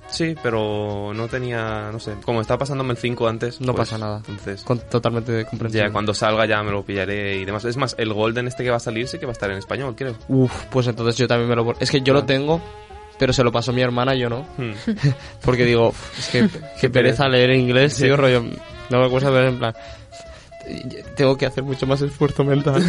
Sí, 0.08 0.36
pero 0.40 1.12
no 1.14 1.26
tenía, 1.26 1.90
no 1.90 1.98
sé, 1.98 2.12
como 2.24 2.40
estaba 2.40 2.58
pasándome 2.58 2.92
el 2.92 2.96
5 2.96 3.26
antes. 3.28 3.60
No 3.60 3.74
pues, 3.74 3.88
pasa 3.88 3.98
nada. 3.98 4.18
Entonces, 4.18 4.62
Con- 4.62 4.78
totalmente 4.78 5.44
comprensible. 5.46 5.86
ya 5.88 5.92
cuando 5.92 6.14
salga 6.14 6.46
ya 6.46 6.62
me 6.62 6.70
lo 6.70 6.84
pillaré 6.84 7.38
y 7.38 7.44
demás. 7.44 7.64
Es 7.64 7.76
más, 7.76 7.96
el 7.98 8.12
Golden 8.12 8.46
este 8.46 8.62
que 8.62 8.70
va 8.70 8.76
a 8.76 8.80
salir 8.80 9.08
sí 9.08 9.18
que 9.18 9.26
va 9.26 9.30
a 9.30 9.34
estar 9.34 9.50
en 9.50 9.58
español, 9.58 9.94
creo. 9.96 10.14
Uf, 10.28 10.52
pues 10.70 10.86
entonces 10.86 11.16
yo 11.16 11.26
también 11.26 11.48
me 11.48 11.56
lo... 11.56 11.74
Es 11.80 11.90
que 11.90 12.02
yo 12.02 12.12
lo 12.14 12.24
tengo, 12.24 12.60
pero 13.18 13.32
se 13.32 13.42
lo 13.42 13.50
pasó 13.50 13.72
mi 13.72 13.82
hermana, 13.82 14.14
yo 14.14 14.28
no. 14.30 14.46
Hmm. 14.58 14.72
Porque 15.44 15.64
digo, 15.64 15.92
es 16.16 16.28
que 16.28 16.48
qué 16.80 16.88
pereza 16.88 17.28
leer 17.28 17.50
en 17.50 17.62
inglés, 17.62 17.96
tío, 17.96 18.16
rollo. 18.16 18.44
No 18.90 19.01
me 19.01 19.11
cuesta 19.11 19.31
ver 19.31 19.46
en 19.46 19.59
plan... 19.59 19.75
Tengo 21.16 21.37
que 21.38 21.46
hacer 21.46 21.62
mucho 21.62 21.87
más 21.87 22.03
esfuerzo 22.03 22.42
mental. 22.44 22.83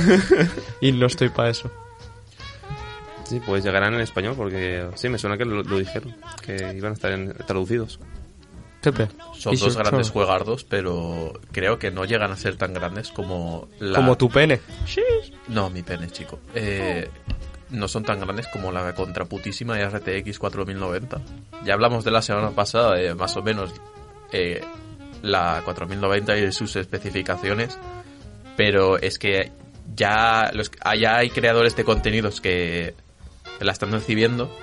y 0.82 0.92
no 0.92 1.06
estoy 1.06 1.30
para 1.30 1.50
eso. 1.50 1.70
Sí, 3.26 3.40
pues 3.46 3.64
llegarán 3.64 3.94
en 3.94 4.02
español 4.02 4.34
porque 4.38 4.88
sí, 4.96 5.10
me 5.10 5.18
suena 5.18 5.38
que 5.38 5.46
lo, 5.46 5.62
lo 5.62 5.78
dijeron, 5.78 6.16
que 6.42 6.74
iban 6.76 6.92
a 6.92 6.96
estar 6.96 7.12
en- 7.12 7.34
traducidos. 7.46 8.00
Pepe. 8.82 9.10
Son 9.38 9.54
¿y 9.54 9.58
dos 9.58 9.74
su- 9.74 9.80
grandes 9.80 10.10
juegardos, 10.12 10.64
pero 10.64 11.34
creo 11.52 11.78
que 11.78 11.92
no 11.92 12.06
llegan 12.06 12.32
a 12.32 12.38
ser 12.38 12.56
tan 12.56 12.74
grandes 12.74 13.12
como 13.12 13.68
la... 13.80 13.98
Como 13.98 14.18
tu 14.18 14.30
pene. 14.30 14.62
No, 15.50 15.70
mi 15.70 15.84
pene, 15.84 16.10
chico. 16.10 16.40
Eh, 16.56 17.10
no 17.70 17.88
son 17.90 18.04
tan 18.04 18.20
grandes 18.22 18.48
como 18.48 18.72
la 18.72 18.96
contraputísima 18.96 19.78
RTX 19.78 20.40
4090. 20.40 21.22
Ya 21.66 21.74
hablamos 21.74 22.06
de 22.06 22.12
la 22.12 22.22
semana 22.22 22.52
pasada, 22.52 22.96
de 22.96 23.14
más 23.14 23.36
o 23.36 23.42
menos 23.44 23.72
eh, 24.32 24.62
la 25.28 25.62
4090 25.66 26.38
y 26.38 26.52
sus 26.52 26.76
especificaciones, 26.76 27.78
pero 28.56 28.98
es 28.98 29.20
que 29.20 29.52
ya, 29.96 30.50
los, 30.54 30.72
ya 31.00 31.18
hay 31.18 31.30
creadores 31.30 31.76
de 31.76 31.84
contenidos 31.84 32.42
que 32.42 32.94
la 33.60 33.72
están 33.72 33.92
recibiendo 33.92 34.56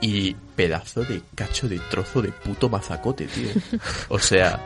y 0.00 0.34
pedazo 0.54 1.02
de 1.02 1.22
cacho 1.34 1.68
de 1.68 1.78
trozo 1.90 2.22
de 2.22 2.28
puto 2.30 2.68
mazacote, 2.68 3.26
tío. 3.26 3.48
O 4.08 4.18
sea, 4.18 4.64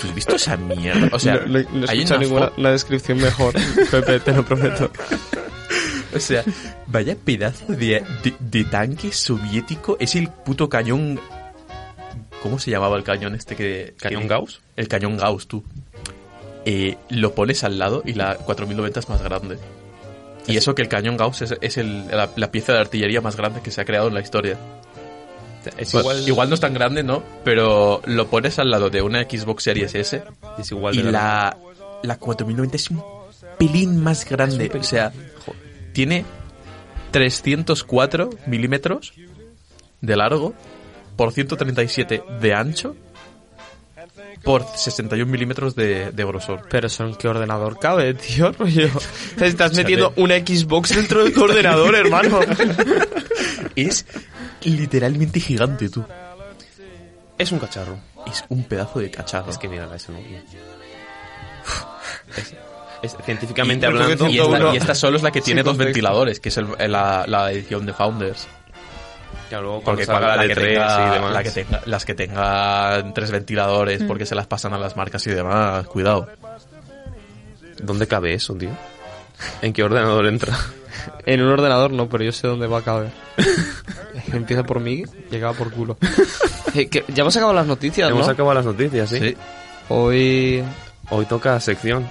¿tú 0.00 0.08
has 0.08 0.14
visto 0.14 0.36
esa 0.36 0.56
mierda? 0.56 1.08
O 1.12 1.18
sea, 1.18 1.34
no, 1.46 1.58
no- 1.58 1.68
no 1.72 1.86
he 1.86 1.90
hay 1.90 1.98
escuchado 2.02 2.18
una 2.20 2.26
ninguna 2.26 2.52
una 2.56 2.70
descripción 2.70 3.18
mejor, 3.18 3.54
Pepe, 3.90 4.20
te 4.20 4.32
lo 4.32 4.44
prometo. 4.44 4.90
O 6.14 6.20
sea, 6.20 6.44
vaya 6.86 7.14
pedazo 7.16 7.66
de, 7.72 8.04
de, 8.22 8.34
de 8.38 8.64
tanque 8.64 9.12
soviético. 9.12 9.96
Es 10.00 10.14
el 10.14 10.28
puto 10.28 10.68
cañón. 10.68 11.20
¿Cómo 12.46 12.58
se 12.58 12.70
llamaba 12.70 12.96
el 12.96 13.02
cañón 13.04 13.34
este 13.34 13.56
que. 13.56 13.94
¿Cañón 14.00 14.28
Gauss? 14.28 14.60
El 14.76 14.88
cañón 14.88 15.16
Gauss, 15.16 15.46
tú. 15.48 15.62
Eh, 16.64 16.96
lo 17.10 17.34
pones 17.34 17.64
al 17.64 17.78
lado 17.78 18.02
y 18.04 18.12
la 18.14 18.36
4090 18.36 19.00
es 19.00 19.08
más 19.08 19.22
grande. 19.22 19.58
Y 20.46 20.56
eso 20.56 20.74
que 20.74 20.82
el 20.82 20.88
cañón 20.88 21.16
Gauss 21.16 21.42
es, 21.42 21.54
es 21.60 21.76
el- 21.76 22.06
la, 22.08 22.30
la 22.36 22.50
pieza 22.52 22.72
de 22.72 22.78
artillería 22.78 23.20
más 23.20 23.36
grande 23.36 23.60
que 23.62 23.70
se 23.70 23.80
ha 23.80 23.84
creado 23.84 24.08
en 24.08 24.14
la 24.14 24.20
historia. 24.20 24.56
Es 25.76 25.90
Pues, 25.90 25.94
igual, 25.94 26.28
igual 26.28 26.48
no 26.48 26.54
es 26.54 26.60
tan 26.60 26.72
grande, 26.74 27.02
¿no? 27.02 27.22
Pero 27.44 28.00
lo 28.06 28.28
pones 28.28 28.58
al 28.60 28.70
lado 28.70 28.88
de 28.90 29.02
una 29.02 29.22
Xbox 29.24 29.64
Series 29.64 29.92
S 29.96 30.22
es 30.58 30.70
igual 30.70 30.94
y 30.94 31.02
la, 31.02 31.56
la 32.04 32.16
4090 32.18 32.76
es 32.76 32.90
un 32.90 33.02
pelín 33.58 34.00
más 34.00 34.24
grande. 34.28 34.70
O 34.78 34.82
sea, 34.84 35.12
tiene 35.92 36.24
304 37.10 38.30
milímetros 38.46 39.12
de 40.00 40.16
largo 40.16 40.54
por 41.16 41.32
137 41.32 42.22
de 42.40 42.54
ancho 42.54 42.94
por 44.44 44.64
61 44.64 45.30
milímetros 45.30 45.74
de, 45.74 46.12
de 46.12 46.24
grosor. 46.24 46.68
Pero 46.70 46.86
eso 46.86 47.04
en 47.04 47.14
qué 47.16 47.26
ordenador 47.26 47.78
cabe, 47.80 48.14
tío, 48.14 48.52
rollo. 48.52 48.88
Estás 49.40 49.74
metiendo 49.74 50.12
una 50.16 50.36
Xbox 50.38 50.94
dentro 50.94 51.24
de 51.24 51.30
tu 51.32 51.42
ordenador, 51.42 51.94
hermano. 51.96 52.40
Es 53.74 54.06
literalmente 54.62 55.40
gigante, 55.40 55.88
tú. 55.88 56.04
Es 57.38 57.50
un 57.50 57.58
cacharro. 57.58 57.98
Es 58.30 58.44
un 58.48 58.62
pedazo 58.64 59.00
de 59.00 59.10
cacharro. 59.10 59.50
Es 59.50 59.58
que 59.58 59.68
mira 59.68 59.88
eso, 59.94 60.12
¿no? 60.12 60.18
Es, 62.36 62.54
es 63.02 63.16
científicamente 63.24 63.86
Y- 63.86 63.88
hablando... 63.88 64.28
y, 64.28 64.38
esta, 64.38 64.74
y 64.74 64.76
esta 64.76 64.94
solo 64.94 65.16
es 65.16 65.22
la 65.22 65.30
que 65.30 65.40
tiene 65.40 65.62
dos 65.62 65.76
ventiladores, 65.76 66.40
que 66.40 66.48
es 66.50 66.56
el- 66.56 66.68
la, 66.90 67.24
la 67.26 67.50
edición 67.52 67.84
de 67.86 67.92
Founders. 67.92 68.46
Ya 69.50 69.60
luego 69.60 69.80
Porque 69.82 70.04
salga 70.04 70.20
cuando 70.20 70.28
la 70.28 70.36
la 70.36 70.42
de 70.42 70.48
que 70.48 70.54
3 70.54 70.66
tenga- 70.78 71.08
y 71.08 71.10
demás... 71.14 71.32
la 71.32 71.42
que 71.42 71.50
tenga- 71.50 71.82
las 71.86 72.04
que 72.04 72.14
tengan 72.14 73.14
tres 73.14 73.30
ventiladores 73.30 74.02
porque 74.02 74.26
se 74.26 74.34
las 74.34 74.46
pasan 74.46 74.72
a 74.74 74.78
las 74.78 74.96
marcas 74.96 75.26
y 75.26 75.30
demás, 75.30 75.86
cuidado. 75.86 76.28
¿Dónde 77.82 78.06
cabe 78.06 78.34
eso, 78.34 78.54
tío? 78.54 78.70
¿En 79.62 79.72
qué 79.72 79.82
ordenador 79.82 80.26
entra? 80.26 80.56
En 81.26 81.40
un 81.42 81.50
ordenador 81.52 81.92
no, 81.92 82.08
pero 82.08 82.24
yo 82.24 82.32
sé 82.32 82.48
dónde 82.48 82.66
va 82.66 82.78
a 82.78 82.82
caber. 82.82 83.10
Empieza 84.32 84.64
por 84.64 84.80
mí, 84.80 85.04
llegaba 85.30 85.52
por 85.52 85.70
culo. 85.72 85.96
Eh, 86.74 86.90
ya 86.90 87.22
hemos 87.22 87.34
acabado 87.34 87.54
las 87.56 87.66
noticias, 87.66 88.10
Hemos 88.10 88.26
¿no? 88.26 88.32
acabado 88.34 88.54
las 88.54 88.66
noticias, 88.66 89.08
¿sí? 89.08 89.18
Sí. 89.18 89.36
Hoy... 89.88 90.62
Hoy 91.08 91.24
toca 91.24 91.58
sección. 91.60 92.06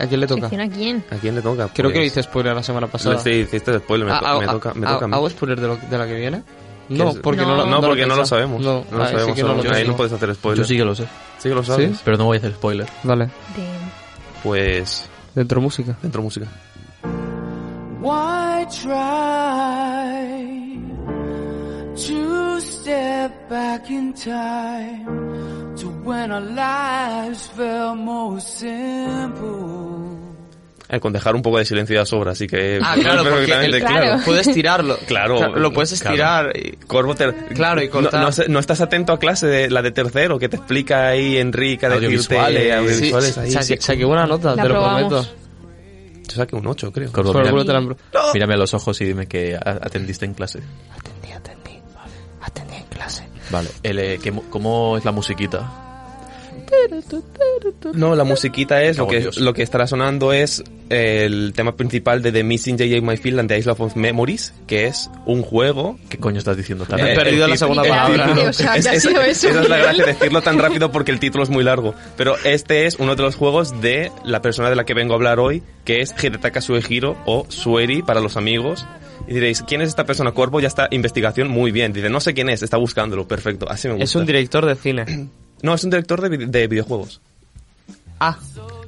¿A 0.00 0.06
quién 0.08 0.18
le 0.20 0.26
toca? 0.26 0.48
¿Sección 0.48 0.60
a 0.62 0.68
quién? 0.74 1.04
¿A 1.10 1.16
quién 1.16 1.34
le 1.36 1.42
toca? 1.42 1.68
Creo 1.72 1.90
que 1.90 1.98
Pues- 1.98 2.06
hice 2.08 2.22
spoiler 2.24 2.52
la 2.56 2.62
semana 2.64 2.88
pasada. 2.88 3.18
Sí, 3.20 3.30
hiciste 3.30 3.78
spoiler, 3.78 4.08
me, 4.08 4.12
Ah, 4.14 4.18
to- 4.20 4.26
hago- 4.26 4.40
me 4.40 4.46
toca, 4.48 4.74
me 4.74 4.86
hago- 4.86 4.94
toca 4.96 5.04
a 5.04 5.08
mí. 5.08 5.14
¿Hago 5.14 5.30
spoiler 5.30 5.60
de, 5.60 5.66
lo- 5.68 5.76
de 5.76 5.98
la 5.98 6.06
que 6.06 6.14
viene? 6.14 6.42
No, 6.88 7.12
porque 7.14 7.42
no, 7.42 7.48
No. 7.48 7.56
lo- 7.56 7.66
No, 7.66 7.80
lo 7.80 7.88
porque 7.88 8.06
no 8.06 8.16
lo 8.16 8.26
sabemos. 8.26 8.60
No, 8.62 8.84
No, 8.90 8.98
lo 8.98 9.04
ah, 9.04 9.08
sí 9.08 9.12
sabemos. 9.14 9.38
no 9.38 9.54
lo 9.62 9.72
ahí 9.74 9.86
no 9.86 9.96
puedes 9.96 10.12
hacer 10.12 10.34
spoiler. 10.34 10.58
Yo 10.58 10.64
sí 10.64 10.76
que 10.76 10.84
lo 10.84 10.94
sé, 10.94 11.04
Sí 11.38 11.48
que 11.48 11.54
lo 11.54 11.62
sabes. 11.62 11.96
¿Sí? 11.96 12.02
pero 12.04 12.16
no 12.16 12.24
voy 12.24 12.36
a 12.36 12.38
hacer 12.38 12.52
spoiler. 12.52 12.86
Vale, 13.02 13.26
De... 13.26 13.32
Pues 14.42 15.08
dentro 15.34 15.60
música. 15.60 15.96
dentro 16.02 16.22
música. 16.22 16.46
Why 18.00 18.66
try 18.70 20.80
to 21.96 22.60
step 22.60 23.48
back 23.50 23.90
in 23.90 24.14
time 24.14 25.04
to 25.76 25.88
when 26.04 26.30
our 26.32 26.40
lives 26.40 27.50
felt 27.56 27.96
more 27.96 28.40
simple? 28.40 30.17
Eh, 30.90 31.00
con 31.00 31.12
dejar 31.12 31.34
un 31.36 31.42
poco 31.42 31.58
de 31.58 31.66
silencio 31.66 31.94
ya 31.96 32.06
sobra, 32.06 32.32
así 32.32 32.46
que... 32.46 32.80
Ah, 32.82 32.94
claro, 33.00 33.22
porque 33.28 33.52
el- 33.66 33.78
claro. 33.80 34.22
puedes 34.24 34.50
tirarlo. 34.52 34.96
Claro, 35.06 35.54
lo 35.56 35.70
puedes 35.72 35.92
estirar. 35.92 36.50
y- 36.56 36.76
Corvo, 36.86 37.14
te- 37.14 37.30
Claro, 37.54 37.82
y 37.82 37.86
no, 37.86 37.92
cortar. 37.92 38.22
no, 38.22 38.32
sé- 38.32 38.48
no 38.48 38.58
estás 38.58 38.80
atento 38.80 39.12
a 39.12 39.18
clase 39.18 39.46
de 39.46 39.68
la 39.70 39.82
de 39.82 39.90
tercero 39.90 40.38
que 40.38 40.48
te 40.48 40.56
explica 40.56 41.08
ahí 41.08 41.36
Enrique 41.36 41.84
a 41.84 41.90
decirte 41.90 42.06
Audiovisuales. 42.38 42.74
audiovisuales 42.74 43.34
Sí, 43.34 43.40
ahí. 43.40 43.50
saqué, 43.50 43.64
sí. 43.76 43.76
saqué 43.80 44.04
buena 44.06 44.26
nota, 44.26 44.54
La 44.56 44.62
te 44.62 44.68
lo 44.70 44.74
probamos. 44.76 45.08
prometo. 45.28 45.34
Yo 46.28 46.34
saqué 46.36 46.56
un 46.56 46.66
8, 46.66 46.92
creo. 46.92 47.12
Corvo, 47.12 47.32
la 47.34 47.50
embro- 47.50 47.96
mírame 48.32 48.54
a 48.54 48.56
los 48.56 48.72
ojos 48.74 48.98
y 49.00 49.04
dime 49.04 49.26
que 49.26 49.56
atendiste 49.62 50.24
en 50.24 50.32
clase. 50.34 50.60
Atendí, 50.98 51.32
atendí. 51.32 51.78
Atendí 52.40 52.76
en 52.76 52.84
clase. 52.84 53.28
Vale. 53.50 53.68
El, 53.82 53.98
eh, 53.98 54.18
¿qué 54.22 54.30
mu- 54.32 54.42
¿Cómo 54.50 54.96
es 54.96 55.04
la 55.04 55.12
musiquita? 55.12 55.70
No, 57.94 58.14
la 58.14 58.24
musiquita 58.24 58.82
es 58.82 58.98
lo 58.98 59.06
que, 59.08 59.20
Dios. 59.20 59.38
lo 59.38 59.52
que 59.54 59.62
estará 59.62 59.86
sonando 59.86 60.32
es 60.32 60.62
el 60.90 61.52
tema 61.54 61.76
principal 61.76 62.22
de 62.22 62.32
The 62.32 62.44
Missing 62.44 62.78
J.J. 62.78 63.00
My 63.02 63.16
Field 63.16 63.40
and 63.40 63.48
the 63.48 63.58
Isle 63.58 63.72
of 63.78 63.96
Memories, 63.96 64.54
que 64.66 64.86
es 64.86 65.10
un 65.26 65.42
juego 65.42 65.98
¿Qué 66.08 66.18
coño 66.18 66.38
estás 66.38 66.56
diciendo 66.56 66.84
tan 66.86 66.98
Eh, 67.00 67.14
perdido 67.14 67.46
la 67.46 67.56
segunda 67.56 67.82
palabra. 67.82 68.26
título- 68.26 68.48
O 68.48 68.52
sea, 68.52 68.76
es- 68.76 68.86
es-. 68.86 69.44
Esa 69.44 69.62
la 69.68 69.76
gracia, 69.78 70.06
decirlo 70.06 70.40
tan 70.42 70.58
rápido 70.58 70.90
porque 70.90 71.10
el 71.10 71.18
título 71.20 71.44
es 71.44 71.50
muy 71.50 71.64
largo. 71.64 71.94
Pero 72.16 72.36
este 72.44 72.86
es 72.86 72.96
uno 72.98 73.16
de 73.16 73.22
los 73.22 73.36
juegos 73.36 73.80
de 73.80 74.10
la 74.24 74.40
persona 74.42 74.70
de 74.70 74.76
la 74.76 74.84
que 74.84 74.94
vengo 74.94 75.12
a 75.14 75.16
hablar 75.16 75.38
hoy, 75.40 75.62
que 75.84 76.00
es 76.00 76.14
Hidetaka 76.22 76.60
Suehiro 76.60 77.16
o 77.26 77.46
Sueri 77.48 78.02
para 78.02 78.20
los 78.20 78.36
amigos. 78.36 78.86
Y 79.26 79.34
diréis, 79.34 79.62
¿quién 79.62 79.82
es 79.82 79.88
esta 79.88 80.06
persona? 80.06 80.32
Cuervo 80.32 80.60
ya 80.60 80.68
está 80.68 80.88
investigación 80.90 81.48
muy 81.48 81.70
bien. 81.70 81.92
Dice, 81.92 82.08
no 82.08 82.20
sé 82.20 82.32
quién 82.32 82.48
es, 82.48 82.62
está 82.62 82.78
buscándolo. 82.78 83.28
Perfecto, 83.28 83.66
así 83.68 83.88
me 83.88 83.94
gusta. 83.94 84.04
Es 84.04 84.14
un 84.14 84.24
director 84.24 84.64
de 84.64 84.74
cine. 84.74 85.28
No, 85.62 85.74
es 85.74 85.84
un 85.84 85.90
director 85.90 86.20
de, 86.20 86.46
de 86.46 86.66
videojuegos. 86.68 87.20
Ah, 88.20 88.36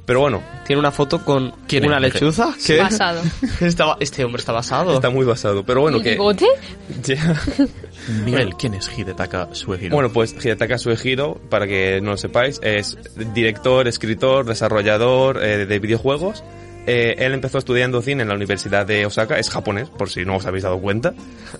Pero 0.05 0.19
bueno, 0.19 0.41
tiene 0.65 0.79
una 0.79 0.91
foto 0.91 1.23
con 1.23 1.51
¿Quién 1.67 1.85
una 1.85 1.97
es? 1.97 2.01
lechuza. 2.13 2.53
¿Qué? 2.65 2.79
Basado. 2.79 3.21
Estaba, 3.61 3.97
este 3.99 4.23
hombre 4.25 4.39
está 4.41 4.51
basado. 4.51 4.93
está 4.93 5.09
muy 5.09 5.25
basado. 5.25 5.63
Pero 5.63 5.81
bueno, 5.81 5.97
¿Y 5.97 6.03
que... 6.03 6.11
bigote? 6.11 6.45
Miguel, 8.25 8.55
¿quién 8.57 8.73
es 8.73 8.89
Hidetaka 8.97 9.49
Suehiro? 9.53 9.95
Bueno, 9.95 10.11
pues 10.11 10.33
Hidetaka 10.33 10.77
Suehiro, 10.77 11.35
para 11.49 11.67
que 11.67 12.01
no 12.01 12.11
lo 12.11 12.17
sepáis, 12.17 12.59
es 12.63 12.97
director, 13.33 13.87
escritor, 13.87 14.45
desarrollador 14.45 15.41
eh, 15.43 15.65
de 15.65 15.79
videojuegos. 15.79 16.43
Eh, 16.87 17.15
él 17.19 17.33
empezó 17.33 17.59
estudiando 17.59 18.01
cine 18.01 18.23
en 18.23 18.29
la 18.29 18.35
Universidad 18.35 18.85
de 18.87 19.05
Osaka, 19.05 19.37
es 19.37 19.49
japonés, 19.49 19.89
por 19.89 20.09
si 20.09 20.25
no 20.25 20.37
os 20.37 20.45
habéis 20.45 20.63
dado 20.63 20.79
cuenta. 20.79 21.13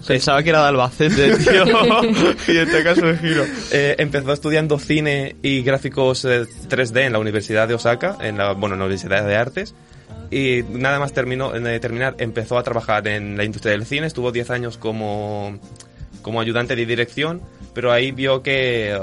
Pensaba 0.08 0.42
que 0.42 0.50
era 0.50 0.62
de 0.64 0.68
Albacete, 0.70 1.38
tío. 1.38 1.66
y 2.48 2.58
en 2.58 2.68
este 2.68 2.84
caso 2.84 3.06
de 3.06 3.18
giro. 3.18 3.46
Eh, 3.72 3.96
empezó 4.00 4.34
estudiando 4.34 4.80
cine 4.80 5.36
y 5.44 5.62
gráficos 5.62 6.26
eh, 6.26 6.46
3D 6.70 7.06
en 7.06 7.14
la 7.14 7.20
Universidad 7.20 7.68
de 7.68 7.76
Osaka, 7.76 8.18
en 8.22 8.38
la, 8.38 8.54
bueno, 8.54 8.76
en 8.76 8.80
la 8.80 8.86
Universidad 8.86 9.26
de 9.26 9.36
Artes. 9.36 9.76
Y 10.32 10.64
nada 10.70 10.98
más 10.98 11.14
terminó, 11.14 11.52
de 11.52 11.80
terminar, 11.80 12.16
empezó 12.18 12.58
a 12.58 12.64
trabajar 12.64 13.08
en 13.08 13.38
la 13.38 13.44
industria 13.44 13.74
del 13.74 13.86
cine, 13.86 14.08
estuvo 14.08 14.32
10 14.32 14.50
años 14.50 14.78
como, 14.78 15.60
como 16.22 16.40
ayudante 16.40 16.76
de 16.76 16.86
dirección, 16.86 17.42
pero 17.74 17.92
ahí 17.92 18.12
vio 18.12 18.42
que, 18.42 18.98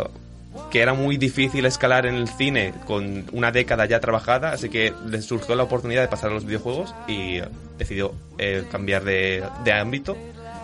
que 0.70 0.80
era 0.80 0.94
muy 0.94 1.16
difícil 1.16 1.64
escalar 1.64 2.06
en 2.06 2.14
el 2.14 2.28
cine 2.28 2.74
con 2.86 3.24
una 3.32 3.50
década 3.52 3.86
ya 3.86 4.00
trabajada, 4.00 4.52
así 4.52 4.68
que 4.68 4.92
le 5.06 5.22
surgió 5.22 5.54
la 5.54 5.62
oportunidad 5.62 6.02
de 6.02 6.08
pasar 6.08 6.30
a 6.30 6.34
los 6.34 6.44
videojuegos 6.44 6.94
y 7.06 7.40
decidió 7.78 8.14
eh, 8.38 8.64
cambiar 8.70 9.04
de, 9.04 9.44
de 9.64 9.72
ámbito 9.72 10.16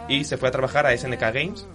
y 0.08 0.24
se 0.24 0.36
fue 0.36 0.48
a 0.48 0.52
trabajar 0.52 0.86
a 0.86 0.96
SNK 0.96 1.20
Games, 1.20 1.66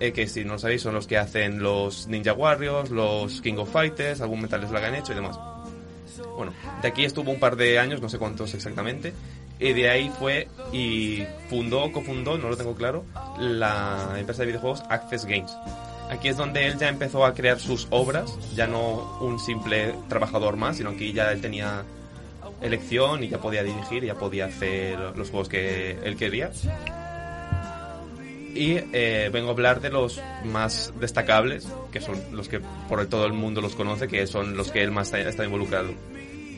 eh, 0.00 0.12
que 0.12 0.26
si 0.26 0.44
no 0.44 0.54
lo 0.54 0.58
sabéis 0.58 0.82
son 0.82 0.94
los 0.94 1.06
que 1.06 1.18
hacen 1.18 1.60
los 1.62 2.06
Ninja 2.08 2.32
Warriors, 2.32 2.90
los 2.90 3.40
King 3.40 3.56
of 3.58 3.70
Fighters, 3.70 4.20
algún 4.20 4.42
Metal 4.42 4.66
Slug 4.66 4.84
han 4.84 4.94
hecho 4.94 5.12
y 5.12 5.16
demás. 5.16 5.38
Bueno, 6.36 6.52
de 6.82 6.88
aquí 6.88 7.04
estuvo 7.04 7.30
un 7.30 7.40
par 7.40 7.56
de 7.56 7.78
años, 7.78 8.00
no 8.00 8.08
sé 8.08 8.18
cuántos 8.18 8.54
exactamente, 8.54 9.12
y 9.58 9.72
de 9.72 9.90
ahí 9.90 10.10
fue 10.18 10.48
y 10.72 11.24
fundó, 11.48 11.90
cofundó, 11.90 12.38
no 12.38 12.48
lo 12.48 12.56
tengo 12.56 12.74
claro, 12.74 13.04
la 13.38 14.14
empresa 14.16 14.42
de 14.42 14.46
videojuegos 14.46 14.82
Access 14.88 15.24
Games. 15.24 15.52
Aquí 16.10 16.28
es 16.28 16.36
donde 16.36 16.66
él 16.66 16.78
ya 16.78 16.88
empezó 16.88 17.24
a 17.24 17.34
crear 17.34 17.60
sus 17.60 17.86
obras, 17.90 18.34
ya 18.54 18.66
no 18.66 19.18
un 19.20 19.38
simple 19.38 19.94
trabajador 20.08 20.56
más, 20.56 20.78
sino 20.78 20.96
que 20.96 21.12
ya 21.12 21.30
él 21.32 21.40
tenía 21.40 21.84
elección 22.62 23.22
y 23.22 23.28
ya 23.28 23.38
podía 23.38 23.62
dirigir, 23.62 24.04
ya 24.04 24.14
podía 24.14 24.46
hacer 24.46 24.98
los 25.16 25.30
juegos 25.30 25.48
que 25.48 25.98
él 26.02 26.16
quería. 26.16 26.50
Y 28.54 28.78
eh, 28.92 29.30
vengo 29.32 29.50
a 29.50 29.52
hablar 29.52 29.80
de 29.80 29.90
los 29.90 30.20
más 30.44 30.92
destacables, 30.98 31.68
que 31.92 32.00
son 32.00 32.20
los 32.32 32.48
que 32.48 32.60
por 32.88 33.04
todo 33.06 33.26
el 33.26 33.32
mundo 33.32 33.60
los 33.60 33.74
conoce, 33.74 34.08
que 34.08 34.26
son 34.26 34.56
los 34.56 34.72
que 34.72 34.82
él 34.82 34.90
más 34.90 35.12
está, 35.12 35.44
involucrado. 35.44 35.90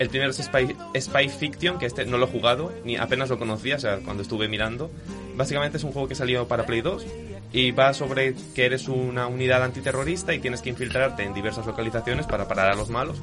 El 0.01 0.09
primero 0.09 0.31
es 0.31 0.39
Spy, 0.39 1.29
Fiction, 1.29 1.79
que 1.79 1.85
este 1.85 2.07
no 2.07 2.17
lo 2.17 2.25
he 2.25 2.31
jugado, 2.31 2.73
ni 2.87 2.97
apenas 2.97 3.29
lo 3.29 3.39
conocía, 3.39 3.77
o 3.77 3.79
sea, 3.79 3.99
cuando 3.99 4.23
estuve 4.23 4.49
mirando. 4.49 4.91
Básicamente 5.37 5.77
es 5.77 5.85
un 5.85 5.93
juego 5.93 6.09
que 6.09 6.15
salió 6.15 6.49
para 6.49 6.65
Play 6.65 6.81
2 6.81 7.05
y 7.53 7.73
va 7.73 7.93
sobre 7.93 8.35
que 8.55 8.65
eres 8.65 8.89
una 8.89 9.27
unidad 9.27 9.63
antiterrorista 9.63 10.33
y 10.33 10.39
tienes 10.39 10.63
que 10.63 10.71
infiltrarte 10.71 11.23
en 11.23 11.35
diversas 11.35 11.67
localizaciones 11.67 12.25
para 12.25 12.49
parar 12.49 12.73
a 12.73 12.77
los 12.77 12.89
malos. 12.89 13.19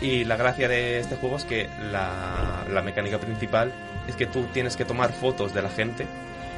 Y 0.00 0.24
la 0.24 0.36
gracia 0.36 0.66
de 0.66 0.98
este 0.98 1.14
juego 1.14 1.36
es 1.36 1.44
que 1.44 1.68
la, 1.92 2.66
la 2.68 2.82
mecánica 2.82 3.20
principal 3.20 3.72
es 4.08 4.16
que 4.16 4.26
tú 4.26 4.46
tienes 4.52 4.76
que 4.76 4.84
tomar 4.84 5.12
fotos 5.12 5.54
de 5.54 5.62
la 5.62 5.70
gente 5.70 6.08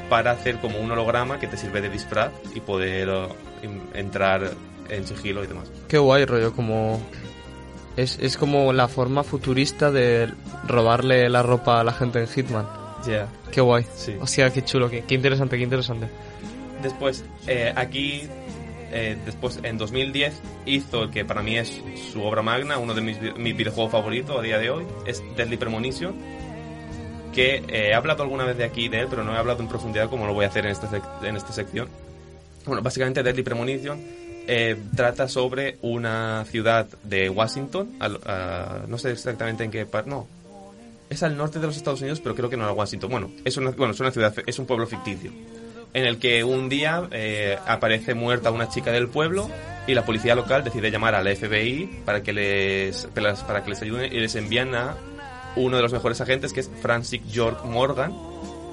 para 0.09 0.31
hacer 0.31 0.57
como 0.57 0.79
un 0.79 0.89
holograma 0.89 1.39
que 1.39 1.45
te 1.45 1.57
sirve 1.57 1.81
de 1.81 1.89
disfraz 1.89 2.31
y 2.55 2.59
poder 2.61 3.07
eh, 3.07 3.69
entrar 3.93 4.49
en 4.89 5.05
sigilo 5.05 5.43
y 5.43 5.47
demás. 5.47 5.69
Qué 5.87 5.99
guay, 5.99 6.25
rollo, 6.25 6.53
como... 6.53 6.99
Es, 7.97 8.19
es 8.21 8.37
como 8.37 8.71
la 8.73 8.87
forma 8.87 9.23
futurista 9.23 9.91
de 9.91 10.31
robarle 10.67 11.29
la 11.29 11.41
ropa 11.41 11.79
a 11.79 11.83
la 11.83 11.93
gente 11.93 12.19
en 12.19 12.27
Hitman. 12.27 12.67
Ya. 13.07 13.27
Qué 13.51 13.59
guay. 13.59 13.85
Sí. 13.95 14.15
Hostia, 14.19 14.51
qué 14.51 14.63
chulo, 14.63 14.89
qué, 14.89 15.03
qué 15.03 15.15
interesante, 15.15 15.57
qué 15.57 15.63
interesante. 15.63 16.07
Después, 16.81 17.25
eh, 17.47 17.73
aquí, 17.75 18.23
eh, 18.91 19.17
después 19.25 19.59
en 19.63 19.79
2010 19.79 20.39
hizo 20.65 21.03
el 21.03 21.09
que 21.09 21.25
para 21.25 21.41
mí 21.41 21.57
es 21.57 21.81
su 22.11 22.21
obra 22.23 22.43
magna, 22.43 22.77
uno 22.77 22.93
de 22.93 23.01
mis, 23.01 23.17
mis 23.35 23.57
videojuegos 23.57 23.91
favoritos 23.91 24.37
a 24.37 24.41
día 24.41 24.59
de 24.59 24.69
hoy, 24.69 24.85
es 25.05 25.23
Deadly 25.35 25.57
Premonition. 25.57 26.15
que 27.33 27.55
eh, 27.55 27.89
he 27.89 27.93
hablado 27.95 28.23
alguna 28.23 28.45
vez 28.45 28.57
de 28.57 28.63
aquí 28.63 28.89
de 28.89 29.01
él, 29.01 29.07
pero 29.09 29.23
no 29.23 29.33
he 29.33 29.37
hablado 29.37 29.61
en 29.61 29.67
profundidad 29.67 30.09
como 30.09 30.27
lo 30.27 30.33
voy 30.33 30.45
a 30.45 30.49
hacer 30.49 30.65
en 30.65 30.71
esta, 30.71 30.89
en 31.23 31.35
esta 31.35 31.51
sección. 31.51 31.87
Bueno, 32.65 32.81
básicamente 32.81 33.23
Deadly 33.23 33.43
Premonition 33.43 34.26
eh, 34.47 34.75
trata 34.95 35.27
sobre 35.27 35.77
una 35.81 36.45
ciudad 36.49 36.87
de 37.03 37.29
Washington, 37.29 37.95
al- 37.99 38.19
a- 38.25 38.81
no 38.87 38.97
sé 38.97 39.11
exactamente 39.11 39.63
en 39.63 39.71
qué 39.71 39.85
parte, 39.85 40.09
no, 40.09 40.27
es 41.09 41.23
al 41.23 41.37
norte 41.37 41.59
de 41.59 41.67
los 41.67 41.77
Estados 41.77 42.01
Unidos, 42.01 42.19
pero 42.21 42.35
creo 42.35 42.49
que 42.49 42.57
no 42.57 42.63
era 42.63 42.73
Washington. 42.73 43.09
Bueno, 43.09 43.31
es 43.45 43.55
una, 43.57 43.71
bueno, 43.71 43.93
es 43.93 43.99
una 43.99 44.11
ciudad, 44.11 44.33
es 44.45 44.59
un 44.59 44.65
pueblo 44.65 44.87
ficticio, 44.87 45.31
en 45.93 46.05
el 46.05 46.17
que 46.19 46.43
un 46.43 46.67
día 46.69 47.07
eh, 47.11 47.57
aparece 47.65 48.13
muerta 48.13 48.51
una 48.51 48.67
chica 48.69 48.91
del 48.91 49.07
pueblo 49.07 49.49
y 49.87 49.93
la 49.93 50.05
policía 50.05 50.35
local 50.35 50.63
decide 50.65 50.91
llamar 50.91 51.15
al 51.15 51.27
FBI 51.33 52.01
para 52.03 52.21
que 52.21 52.33
les, 52.33 53.07
para 53.47 53.63
que 53.63 53.69
les 53.69 53.81
ayuden 53.81 54.11
y 54.11 54.19
les 54.19 54.35
envían 54.35 54.75
a 54.75 54.95
uno 55.55 55.77
de 55.77 55.81
los 55.81 55.93
mejores 55.93 56.19
agentes, 56.21 56.51
que 56.53 56.59
es 56.59 56.69
Francis 56.81 57.21
York 57.31 57.63
Morgan, 57.65 58.13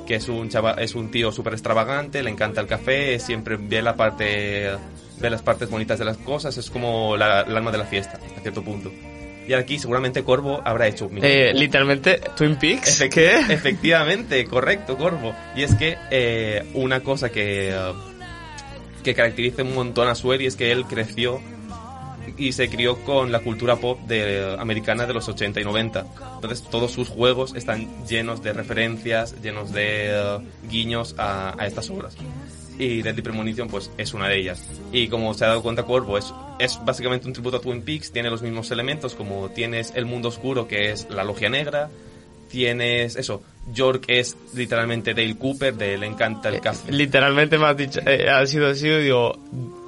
que 0.07 0.17
es 0.17 0.29
un 0.29 0.51
chava, 0.51 0.73
es 0.73 0.95
un 0.97 1.11
tío 1.11 1.31
súper 1.33 1.53
extravagante, 1.55 2.23
le 2.23 2.31
encanta 2.31 2.61
el 2.61 2.67
café, 2.67 3.19
siempre 3.21 3.57
ve 3.57 3.81
la 3.81 3.95
parte 3.97 4.73
ve 5.18 5.31
las 5.31 5.42
partes 5.42 5.70
bonitas 5.70 5.98
de 5.98 6.05
las 6.05 6.16
cosas, 6.18 6.57
es 6.59 6.70
como 6.70 7.16
la, 7.16 7.42
el 7.42 7.57
alma 7.57 7.70
de 7.70 7.79
la 7.79 7.85
fiesta, 7.87 8.18
a 8.37 8.40
cierto 8.40 8.62
punto. 8.62 8.92
Y 9.46 9.53
aquí 9.53 9.79
seguramente 9.79 10.24
Corvo 10.24 10.62
habrá 10.64 10.87
hecho 10.87 11.07
un 11.07 11.18
Eh, 11.22 11.53
literalmente, 11.55 12.18
Twin 12.37 12.57
Peaks. 12.57 13.00
Efect- 13.03 13.11
¿Qué? 13.11 13.38
Efectivamente, 13.53 14.42
correcto, 14.46 14.96
Corvo. 14.96 15.35
Y 15.55 15.62
es 15.64 15.74
que 15.74 15.98
eh, 16.11 16.64
una 16.74 17.00
cosa 17.00 17.29
que, 17.31 17.77
que 19.03 19.14
caracteriza 19.14 19.62
un 19.62 19.74
montón 19.74 20.09
a 20.09 20.14
Sueri 20.14 20.46
es 20.46 20.57
que 20.57 20.72
él 20.72 20.87
creció 20.87 21.42
y 22.38 22.53
se 22.53 22.70
crió 22.70 22.96
con 23.05 23.31
la 23.33 23.40
cultura 23.40 23.77
pop 23.77 24.00
de, 24.09 24.57
americana 24.59 25.05
de 25.07 25.12
los 25.12 25.29
80 25.29 25.61
y 25.61 25.64
90. 25.64 26.07
Entonces 26.37 26.62
todos 26.70 26.90
sus 26.90 27.09
juegos 27.11 27.55
están 27.55 27.87
llenos 28.07 28.42
de 28.42 28.55
referencias, 28.55 29.35
llenos 29.42 29.72
de 29.72 30.07
eh, 30.09 30.38
guiños 30.70 31.14
a, 31.18 31.55
a 31.62 31.66
estas 31.66 31.90
obras. 31.90 32.16
Y 32.79 33.03
Deadly 33.03 33.23
Premonition 33.23 33.69
pues 33.69 33.91
es 33.97 34.15
una 34.15 34.29
de 34.29 34.39
ellas. 34.39 34.65
Y 34.93 35.09
como 35.09 35.33
se 35.35 35.45
ha 35.45 35.49
dado 35.49 35.63
cuenta 35.63 35.85
Corvo, 35.85 36.19
es, 36.19 36.33
es 36.59 36.79
básicamente 36.85 37.27
un 37.27 37.33
tributo 37.33 37.59
a 37.59 37.61
Twin 37.61 37.83
Peaks, 37.83 38.11
tiene 38.11 38.31
los 38.31 38.43
mismos 38.43 38.71
elementos 38.71 39.15
como 39.15 39.49
tienes 39.51 39.93
el 39.95 40.07
mundo 40.07 40.29
oscuro 40.29 40.67
que 40.67 40.91
es 40.91 41.09
la 41.11 41.25
logia 41.25 41.49
negra, 41.49 41.89
tienes 42.49 43.17
eso, 43.17 43.43
York 43.73 44.05
es 44.09 44.37
literalmente 44.55 45.15
Dale 45.15 45.37
Cooper, 45.37 45.75
de 45.75 45.99
Le 45.99 46.07
encanta 46.07 46.49
el 46.49 46.61
café. 46.61 46.93
Literalmente 46.93 47.59
me 47.59 47.67
has 47.67 47.77
dicho, 47.77 48.01
eh, 48.07 48.29
ha 48.29 48.47
sido 48.47 48.69
así, 48.69 48.89
digo, 48.89 49.39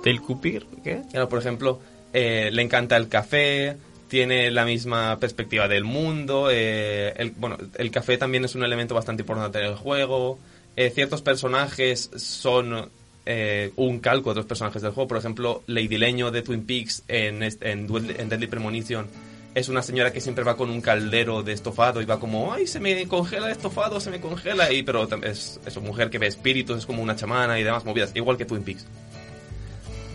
¿del 0.04 0.20
Cupir? 0.20 0.66
¿Qué? 0.82 1.02
Claro, 1.10 1.28
por 1.28 1.38
ejemplo, 1.38 1.80
eh, 2.12 2.50
le 2.52 2.62
encanta 2.62 2.96
el 2.96 3.08
café, 3.08 3.76
tiene 4.08 4.50
la 4.50 4.64
misma 4.64 5.18
perspectiva 5.18 5.68
del 5.68 5.84
mundo. 5.84 6.48
eh, 6.50 7.12
el, 7.16 7.32
bueno, 7.32 7.56
el 7.76 7.90
café 7.90 8.16
también 8.18 8.44
es 8.44 8.54
un 8.54 8.64
elemento 8.64 8.94
bastante 8.94 9.22
importante 9.22 9.58
en 9.58 9.66
el 9.66 9.74
juego. 9.74 10.38
Eh, 10.76 10.90
ciertos 10.90 11.22
personajes 11.22 12.10
son 12.16 12.90
eh, 13.24 13.72
un 13.76 13.98
calco 13.98 14.28
de 14.28 14.40
otros 14.40 14.46
personajes 14.46 14.82
del 14.82 14.92
juego. 14.92 15.08
Por 15.08 15.18
ejemplo, 15.18 15.62
Lady 15.66 15.98
Leño 15.98 16.30
de 16.30 16.42
Twin 16.42 16.64
Peaks 16.64 17.02
en, 17.08 17.42
en, 17.42 18.28
Deadly 18.28 18.46
Premonition 18.46 19.08
es 19.54 19.68
una 19.68 19.82
señora 19.82 20.12
que 20.12 20.20
siempre 20.20 20.44
va 20.44 20.56
con 20.56 20.68
un 20.68 20.82
caldero 20.82 21.42
de 21.42 21.54
estofado 21.54 22.02
y 22.02 22.04
va 22.04 22.20
como, 22.20 22.52
ay, 22.52 22.66
se 22.66 22.78
me 22.78 23.08
congela 23.08 23.46
el 23.46 23.52
estofado, 23.52 23.98
se 24.00 24.10
me 24.10 24.20
congela. 24.20 24.70
Y, 24.70 24.82
pero 24.82 25.08
es, 25.24 25.58
es 25.64 25.76
una 25.76 25.86
mujer 25.86 26.10
que 26.10 26.18
ve 26.18 26.26
espíritus, 26.26 26.78
es 26.78 26.86
como 26.86 27.02
una 27.02 27.16
chamana 27.16 27.58
y 27.58 27.64
demás 27.64 27.84
movidas, 27.84 28.12
igual 28.14 28.36
que 28.36 28.44
Twin 28.44 28.62
Peaks. 28.62 28.86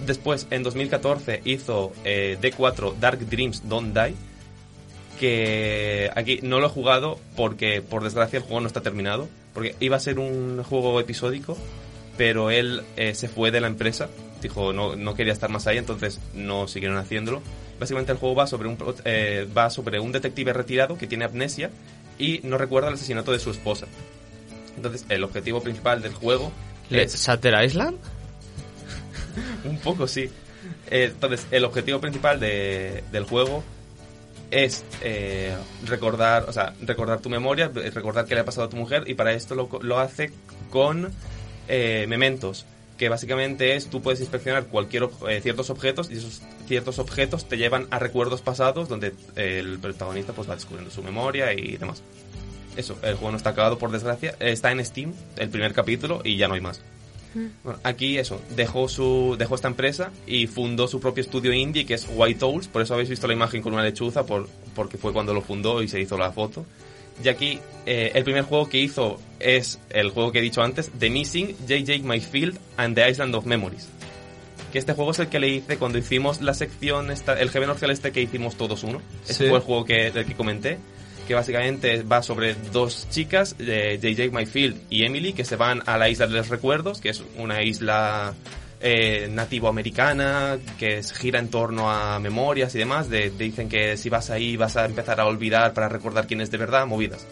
Después, 0.05 0.47
en 0.49 0.63
2014, 0.63 1.41
hizo 1.43 1.91
eh, 2.03 2.37
D4 2.41 2.95
Dark 2.99 3.19
Dreams 3.29 3.67
Don't 3.67 3.93
Die. 3.93 4.15
Que 5.21 6.09
aquí 6.15 6.39
no 6.41 6.59
lo 6.59 6.65
he 6.65 6.69
jugado 6.71 7.19
porque, 7.35 7.83
por 7.83 8.03
desgracia, 8.03 8.37
el 8.37 8.43
juego 8.43 8.61
no 8.61 8.65
está 8.67 8.81
terminado. 8.81 9.29
Porque 9.53 9.75
iba 9.79 9.95
a 9.95 9.99
ser 9.99 10.17
un 10.17 10.63
juego 10.63 10.99
episódico, 10.99 11.55
pero 12.17 12.49
él 12.49 12.81
eh, 12.97 13.13
se 13.13 13.27
fue 13.27 13.51
de 13.51 13.61
la 13.61 13.67
empresa. 13.67 14.09
Dijo, 14.41 14.73
no, 14.73 14.95
no 14.95 15.13
quería 15.13 15.31
estar 15.31 15.51
más 15.51 15.67
ahí, 15.67 15.77
entonces 15.77 16.19
no 16.33 16.67
siguieron 16.67 16.97
haciéndolo. 16.97 17.43
Básicamente, 17.79 18.11
el 18.13 18.17
juego 18.17 18.33
va 18.33 18.47
sobre 18.47 18.67
un, 18.67 18.77
eh, 19.05 19.47
va 19.55 19.69
sobre 19.69 19.99
un 19.99 20.11
detective 20.11 20.53
retirado 20.53 20.97
que 20.97 21.05
tiene 21.05 21.25
amnesia 21.25 21.69
y 22.17 22.39
no 22.41 22.57
recuerda 22.57 22.87
el 22.87 22.95
asesinato 22.95 23.31
de 23.31 23.37
su 23.37 23.51
esposa. 23.51 23.85
Entonces, 24.75 25.05
el 25.09 25.23
objetivo 25.23 25.61
principal 25.61 26.01
del 26.01 26.13
juego 26.15 26.51
es 26.89 27.11
¿Satter 27.11 27.63
Island? 27.63 27.95
un 29.65 29.77
poco, 29.77 30.07
sí. 30.07 30.29
Eh, 30.89 31.09
entonces, 31.13 31.45
el 31.51 31.63
objetivo 31.63 32.01
principal 32.01 32.39
de- 32.39 33.03
del 33.11 33.25
juego 33.25 33.63
es 34.51 34.83
eh, 35.01 35.55
recordar, 35.85 36.45
o 36.47 36.53
sea, 36.53 36.73
recordar 36.81 37.19
tu 37.19 37.29
memoria, 37.29 37.71
eh, 37.75 37.89
recordar 37.89 38.25
qué 38.25 38.35
le 38.35 38.41
ha 38.41 38.45
pasado 38.45 38.67
a 38.67 38.69
tu 38.69 38.77
mujer 38.77 39.05
y 39.07 39.15
para 39.15 39.33
esto 39.33 39.55
lo, 39.55 39.69
lo 39.81 39.99
hace 39.99 40.31
con 40.69 41.11
eh, 41.67 42.05
mementos, 42.07 42.65
que 42.97 43.09
básicamente 43.09 43.75
es 43.75 43.87
tú 43.87 44.01
puedes 44.01 44.19
inspeccionar 44.19 44.65
cualquier 44.65 45.09
eh, 45.27 45.39
ciertos 45.41 45.69
objetos 45.69 46.11
y 46.11 46.17
esos 46.17 46.41
ciertos 46.67 46.99
objetos 46.99 47.47
te 47.47 47.57
llevan 47.57 47.87
a 47.89 47.99
recuerdos 47.99 48.41
pasados 48.41 48.89
donde 48.89 49.13
el 49.35 49.79
protagonista 49.79 50.33
pues 50.33 50.49
va 50.49 50.55
descubriendo 50.55 50.91
su 50.91 51.01
memoria 51.01 51.53
y 51.53 51.77
demás. 51.77 52.03
Eso, 52.75 52.97
el 53.03 53.15
juego 53.15 53.31
no 53.31 53.37
está 53.37 53.49
acabado 53.49 53.77
por 53.77 53.91
desgracia, 53.91 54.35
está 54.39 54.71
en 54.71 54.85
Steam 54.85 55.13
el 55.37 55.49
primer 55.49 55.73
capítulo 55.73 56.21
y 56.23 56.37
ya 56.37 56.47
no 56.47 56.53
hay 56.53 56.61
más. 56.61 56.81
Bueno, 57.33 57.79
aquí 57.83 58.17
eso, 58.17 58.41
dejó 58.55 58.89
su 58.89 59.35
dejó 59.37 59.55
esta 59.55 59.67
empresa 59.67 60.11
y 60.27 60.47
fundó 60.47 60.87
su 60.87 60.99
propio 60.99 61.21
estudio 61.21 61.53
indie 61.53 61.85
que 61.85 61.93
es 61.93 62.07
White 62.13 62.43
Owls, 62.43 62.67
por 62.67 62.81
eso 62.81 62.93
habéis 62.93 63.09
visto 63.09 63.27
la 63.27 63.33
imagen 63.33 63.61
con 63.61 63.73
una 63.73 63.83
lechuza 63.83 64.25
por, 64.25 64.49
porque 64.75 64.97
fue 64.97 65.13
cuando 65.13 65.33
lo 65.33 65.41
fundó 65.41 65.81
y 65.81 65.87
se 65.87 65.99
hizo 65.99 66.17
la 66.17 66.31
foto. 66.31 66.65
Y 67.23 67.29
aquí 67.29 67.59
eh, 67.85 68.11
el 68.15 68.23
primer 68.23 68.43
juego 68.43 68.67
que 68.67 68.79
hizo 68.79 69.19
es 69.39 69.79
el 69.89 70.09
juego 70.09 70.31
que 70.31 70.39
he 70.39 70.41
dicho 70.41 70.61
antes, 70.61 70.91
The 70.97 71.09
Missing, 71.09 71.55
JJ 71.67 72.03
Myfield 72.03 72.57
and 72.77 72.95
the 72.95 73.09
Island 73.09 73.35
of 73.35 73.45
Memories. 73.45 73.87
Que 74.71 74.79
este 74.79 74.93
juego 74.93 75.11
es 75.11 75.19
el 75.19 75.27
que 75.27 75.39
le 75.39 75.49
hice 75.49 75.77
cuando 75.77 75.97
hicimos 75.97 76.41
la 76.41 76.53
sección, 76.53 77.11
esta, 77.11 77.39
el 77.39 77.49
GB 77.49 77.67
Norte 77.67 77.91
este 77.91 78.11
que 78.11 78.21
hicimos 78.21 78.55
todos 78.55 78.83
uno. 78.83 79.01
Sí. 79.23 79.33
fue 79.47 79.57
el 79.57 79.59
juego 79.59 79.85
que, 79.85 80.11
del 80.11 80.25
que 80.25 80.33
comenté 80.33 80.79
que 81.31 81.35
básicamente 81.35 82.03
va 82.03 82.21
sobre 82.21 82.55
dos 82.73 83.07
chicas, 83.09 83.55
eh, 83.59 83.97
JJ 84.01 84.31
Myfield 84.33 84.75
y 84.89 85.05
Emily, 85.05 85.31
que 85.31 85.45
se 85.45 85.55
van 85.55 85.81
a 85.85 85.97
la 85.97 86.09
isla 86.09 86.27
de 86.27 86.33
los 86.33 86.49
recuerdos, 86.49 86.99
que 86.99 87.07
es 87.09 87.23
una 87.37 87.63
isla 87.63 88.33
eh, 88.81 89.29
nativo-americana, 89.31 90.57
que 90.77 90.97
es- 90.97 91.13
gira 91.13 91.39
en 91.39 91.47
torno 91.49 91.89
a 91.89 92.19
memorias 92.19 92.75
y 92.75 92.79
demás. 92.79 93.09
De, 93.09 93.29
de- 93.29 93.45
dicen 93.45 93.69
que 93.69 93.95
si 93.95 94.09
vas 94.09 94.29
ahí 94.29 94.57
vas 94.57 94.75
a 94.75 94.85
empezar 94.85 95.21
a 95.21 95.25
olvidar 95.25 95.73
para 95.73 95.87
recordar 95.87 96.27
quién 96.27 96.41
es 96.41 96.51
de 96.51 96.57
verdad, 96.57 96.85
movidas. 96.85 97.25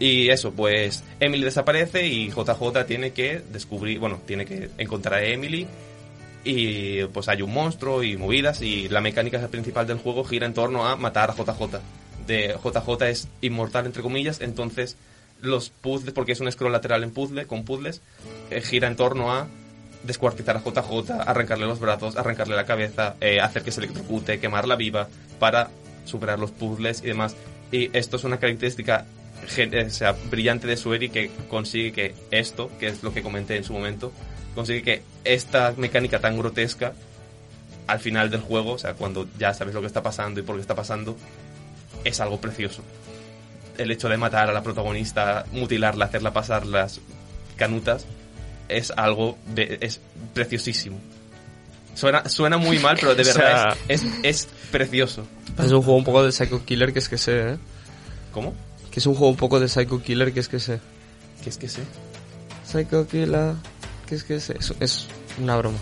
Y 0.00 0.30
eso, 0.30 0.50
pues 0.52 1.04
Emily 1.20 1.44
desaparece 1.44 2.06
y 2.06 2.30
JJ 2.30 2.84
tiene 2.86 3.12
que 3.12 3.42
descubrir, 3.52 4.00
bueno, 4.00 4.20
tiene 4.26 4.44
que 4.44 4.70
encontrar 4.78 5.20
a 5.20 5.24
Emily 5.26 5.68
y 6.42 7.04
pues 7.04 7.28
hay 7.28 7.42
un 7.42 7.52
monstruo 7.54 8.02
y 8.02 8.16
movidas 8.16 8.60
y 8.60 8.88
la 8.88 9.00
mecánica 9.00 9.46
principal 9.48 9.86
del 9.86 9.98
juego 9.98 10.24
gira 10.24 10.46
en 10.46 10.54
torno 10.54 10.84
a 10.86 10.96
matar 10.96 11.30
a 11.30 11.34
JJ. 11.34 11.78
De 12.26 12.56
JJ 12.62 13.08
es 13.08 13.28
inmortal 13.40 13.86
entre 13.86 14.02
comillas, 14.02 14.40
entonces 14.40 14.96
los 15.40 15.70
puzzles, 15.70 16.14
porque 16.14 16.32
es 16.32 16.40
un 16.40 16.50
scroll 16.50 16.72
lateral 16.72 17.02
en 17.02 17.10
puzzle, 17.10 17.46
con 17.46 17.64
puzzles, 17.64 18.00
eh, 18.50 18.60
gira 18.60 18.88
en 18.88 18.96
torno 18.96 19.32
a 19.32 19.46
descuartizar 20.02 20.56
a 20.56 20.60
JJ, 20.60 21.10
arrancarle 21.26 21.66
los 21.66 21.80
brazos, 21.80 22.16
arrancarle 22.16 22.56
la 22.56 22.64
cabeza, 22.64 23.16
eh, 23.20 23.40
hacer 23.40 23.62
que 23.62 23.72
se 23.72 23.80
electrocute, 23.80 24.38
quemarla 24.38 24.76
viva, 24.76 25.08
para 25.38 25.70
superar 26.04 26.38
los 26.38 26.50
puzzles 26.50 27.02
y 27.02 27.06
demás. 27.06 27.36
Y 27.72 27.90
esto 27.96 28.16
es 28.16 28.24
una 28.24 28.38
característica 28.38 29.06
eh, 29.56 29.84
o 29.86 29.90
sea, 29.90 30.14
brillante 30.30 30.66
de 30.66 30.76
Sueri 30.76 31.08
que 31.08 31.30
consigue 31.48 31.92
que 31.92 32.14
esto, 32.30 32.70
que 32.78 32.86
es 32.88 33.02
lo 33.02 33.12
que 33.12 33.22
comenté 33.22 33.56
en 33.56 33.64
su 33.64 33.72
momento, 33.72 34.12
consigue 34.54 34.82
que 34.82 35.02
esta 35.24 35.74
mecánica 35.76 36.20
tan 36.20 36.38
grotesca 36.38 36.94
al 37.86 38.00
final 38.00 38.30
del 38.30 38.40
juego, 38.40 38.72
o 38.72 38.78
sea, 38.78 38.94
cuando 38.94 39.28
ya 39.38 39.52
sabes 39.52 39.74
lo 39.74 39.80
que 39.80 39.86
está 39.86 40.02
pasando 40.02 40.40
y 40.40 40.42
por 40.42 40.56
qué 40.56 40.62
está 40.62 40.74
pasando, 40.74 41.16
es 42.04 42.20
algo 42.20 42.40
precioso. 42.40 42.82
El 43.78 43.90
hecho 43.90 44.08
de 44.08 44.16
matar 44.16 44.48
a 44.48 44.52
la 44.52 44.62
protagonista, 44.62 45.44
mutilarla, 45.52 46.04
hacerla 46.04 46.32
pasar 46.32 46.66
las 46.66 47.00
canutas, 47.56 48.06
es 48.68 48.92
algo 48.96 49.36
de- 49.54 49.78
es 49.80 50.00
preciosísimo. 50.32 50.98
Suena, 51.94 52.28
suena 52.28 52.56
muy 52.58 52.78
mal, 52.78 52.96
pero 53.00 53.14
de 53.14 53.22
O 53.24 53.26
verdad 53.26 53.74
sea- 53.74 53.76
es, 53.88 54.02
es, 54.04 54.12
es 54.22 54.48
precioso. 54.70 55.26
Es 55.58 55.70
un 55.72 55.82
juego 55.82 55.96
un 55.98 56.04
poco 56.04 56.24
de 56.24 56.32
Psycho 56.32 56.64
Killer 56.64 56.92
que 56.92 56.98
es 56.98 57.08
que 57.08 57.18
sé, 57.18 57.52
¿eh? 57.52 57.56
¿Cómo? 58.32 58.54
Que 58.90 59.00
es 59.00 59.06
un 59.06 59.14
juego 59.14 59.30
un 59.30 59.36
poco 59.36 59.60
de 59.60 59.68
Psycho 59.68 60.02
Killer 60.02 60.32
que 60.32 60.40
es 60.40 60.48
que 60.48 60.58
sé. 60.60 60.80
¿Qué 61.42 61.50
es 61.50 61.56
que 61.58 61.68
sé? 61.68 61.82
Psycho 62.66 63.06
Killer, 63.06 63.54
que 64.06 64.14
es 64.16 64.24
que 64.24 64.40
sé. 64.40 64.56
Es, 64.58 64.72
es 64.80 65.06
una 65.40 65.56
broma. 65.56 65.78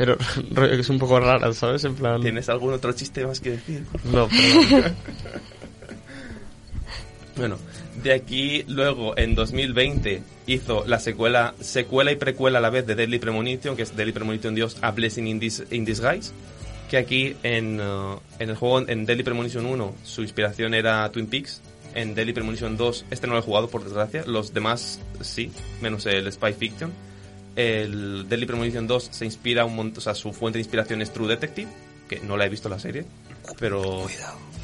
Pero 0.00 0.16
es 0.70 0.88
un 0.88 0.98
poco 0.98 1.20
rara, 1.20 1.52
¿sabes? 1.52 1.84
En 1.84 1.94
plan... 1.94 2.22
¿Tienes 2.22 2.48
algún 2.48 2.72
otro 2.72 2.90
chiste 2.92 3.26
más 3.26 3.38
que 3.38 3.50
decir? 3.50 3.84
No, 4.04 4.28
pero... 4.70 4.94
Bueno, 7.36 7.58
de 8.02 8.14
aquí 8.14 8.64
luego 8.66 9.16
en 9.18 9.34
2020 9.34 10.22
hizo 10.46 10.84
la 10.86 10.98
secuela, 10.98 11.54
secuela 11.60 12.12
y 12.12 12.16
precuela 12.16 12.58
a 12.58 12.62
la 12.62 12.70
vez 12.70 12.86
de 12.86 12.94
Deadly 12.94 13.18
Premonition, 13.18 13.76
que 13.76 13.82
es 13.82 13.94
Deadly 13.94 14.12
Premonition 14.12 14.54
Dios 14.54 14.78
A 14.80 14.90
Blessing 14.90 15.26
in, 15.26 15.38
Dis- 15.38 15.64
in 15.70 15.84
Disguise, 15.84 16.32
que 16.88 16.96
aquí 16.96 17.36
en, 17.42 17.78
uh, 17.80 18.18
en 18.38 18.48
el 18.50 18.56
juego 18.56 18.80
en 18.88 19.04
Deadly 19.04 19.22
Premonition 19.22 19.66
1 19.66 19.94
su 20.02 20.22
inspiración 20.22 20.72
era 20.74 21.10
Twin 21.12 21.26
Peaks 21.26 21.60
en 21.94 22.14
Deadly 22.14 22.32
Premonition 22.32 22.76
2, 22.76 23.04
este 23.10 23.26
no 23.26 23.34
lo 23.34 23.40
he 23.40 23.42
jugado 23.42 23.68
por 23.68 23.84
desgracia, 23.84 24.24
los 24.26 24.52
demás 24.54 24.98
sí, 25.20 25.50
menos 25.82 26.06
el 26.06 26.30
Spy 26.32 26.52
Fiction. 26.54 26.90
El 27.60 28.28
Deadly 28.28 28.46
Premonition 28.46 28.86
2 28.86 29.08
se 29.10 29.24
inspira 29.24 29.64
un 29.64 29.76
montón, 29.76 29.98
o 29.98 30.00
sea, 30.00 30.14
su 30.14 30.32
fuente 30.32 30.58
de 30.58 30.62
inspiración 30.62 31.02
es 31.02 31.12
True 31.12 31.28
Detective, 31.28 31.68
que 32.08 32.20
no 32.20 32.36
la 32.36 32.46
he 32.46 32.48
visto 32.48 32.68
la 32.68 32.78
serie, 32.78 33.04
pero... 33.58 34.06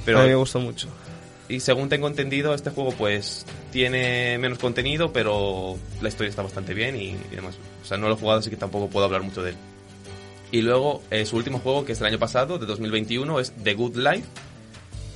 Pero 0.05 0.21
a 0.21 0.23
mí 0.23 0.29
me 0.29 0.37
gustó 0.37 0.61
mucho. 0.61 0.89
y 1.49 1.59
según 1.61 1.89
tengo 1.89 2.07
entendido, 2.07 2.55
este 2.55 2.71
juego 2.71 2.93
pues 2.93 3.45
tiene 3.73 4.39
menos 4.39 4.59
contenido, 4.59 5.13
pero 5.13 5.77
la 6.01 6.09
historia 6.09 6.31
está 6.31 6.43
bastante 6.43 6.75
bien 6.75 6.95
y, 6.97 7.09
y 7.11 7.35
demás. 7.35 7.57
O 7.83 7.85
sea, 7.85 7.97
no 7.97 8.09
lo 8.09 8.15
he 8.15 8.17
jugado, 8.17 8.39
así 8.39 8.51
que 8.51 8.57
tampoco 8.57 8.89
puedo 8.89 9.07
hablar 9.07 9.23
mucho 9.23 9.43
de 9.43 9.51
él. 9.51 9.57
Y 10.53 10.63
luego, 10.63 11.03
eh, 11.11 11.27
su 11.27 11.37
último 11.37 11.59
juego, 11.59 11.85
que 11.85 11.93
es 11.93 11.99
del 11.99 12.09
año 12.09 12.19
pasado, 12.19 12.59
de 12.59 12.67
2021, 12.67 13.41
es 13.41 13.53
The 13.63 13.75
Good 13.75 13.97
Life, 13.97 14.29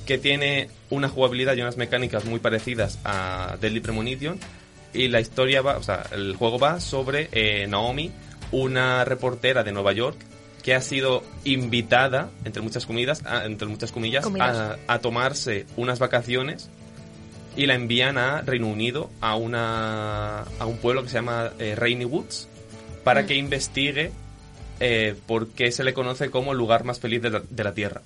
que 0.05 0.17
tiene 0.17 0.69
una 0.89 1.07
jugabilidad 1.07 1.55
y 1.55 1.61
unas 1.61 1.77
mecánicas 1.77 2.25
muy 2.25 2.39
parecidas 2.39 2.99
a 3.05 3.57
Deadly 3.61 3.79
Premonition. 3.79 4.39
Y 4.93 5.07
la 5.07 5.19
historia 5.21 5.61
va, 5.61 5.77
o 5.77 5.83
sea, 5.83 6.03
el 6.11 6.35
juego 6.35 6.59
va 6.59 6.79
sobre 6.79 7.29
eh, 7.31 7.65
Naomi, 7.67 8.11
una 8.51 9.05
reportera 9.05 9.63
de 9.63 9.71
Nueva 9.71 9.93
York 9.93 10.17
que 10.63 10.75
ha 10.75 10.81
sido 10.81 11.23
invitada, 11.43 12.29
entre 12.45 12.61
muchas 12.61 12.85
comidas, 12.85 13.25
a- 13.25 13.45
entre 13.45 13.67
muchas 13.67 13.91
comillas, 13.91 14.23
a, 14.51 14.77
a 14.87 14.99
tomarse 14.99 15.65
unas 15.77 15.97
vacaciones 15.99 16.69
y 17.55 17.65
la 17.65 17.73
envían 17.75 18.17
a 18.17 18.41
Reino 18.41 18.67
Unido, 18.67 19.09
a, 19.21 19.35
una, 19.35 20.41
a 20.59 20.65
un 20.65 20.77
pueblo 20.77 21.03
que 21.03 21.09
se 21.09 21.15
llama 21.15 21.51
eh, 21.57 21.73
Rainy 21.75 22.05
Woods, 22.05 22.47
para 23.03 23.25
que 23.25 23.35
investigue 23.35 24.11
eh, 24.79 25.15
por 25.25 25.47
qué 25.49 25.71
se 25.71 25.83
le 25.83 25.93
conoce 25.93 26.29
como 26.29 26.51
el 26.51 26.57
lugar 26.57 26.83
más 26.83 26.99
feliz 26.99 27.21
de 27.21 27.29
la, 27.31 27.41
de 27.49 27.63
la 27.63 27.73
Tierra. 27.73 28.01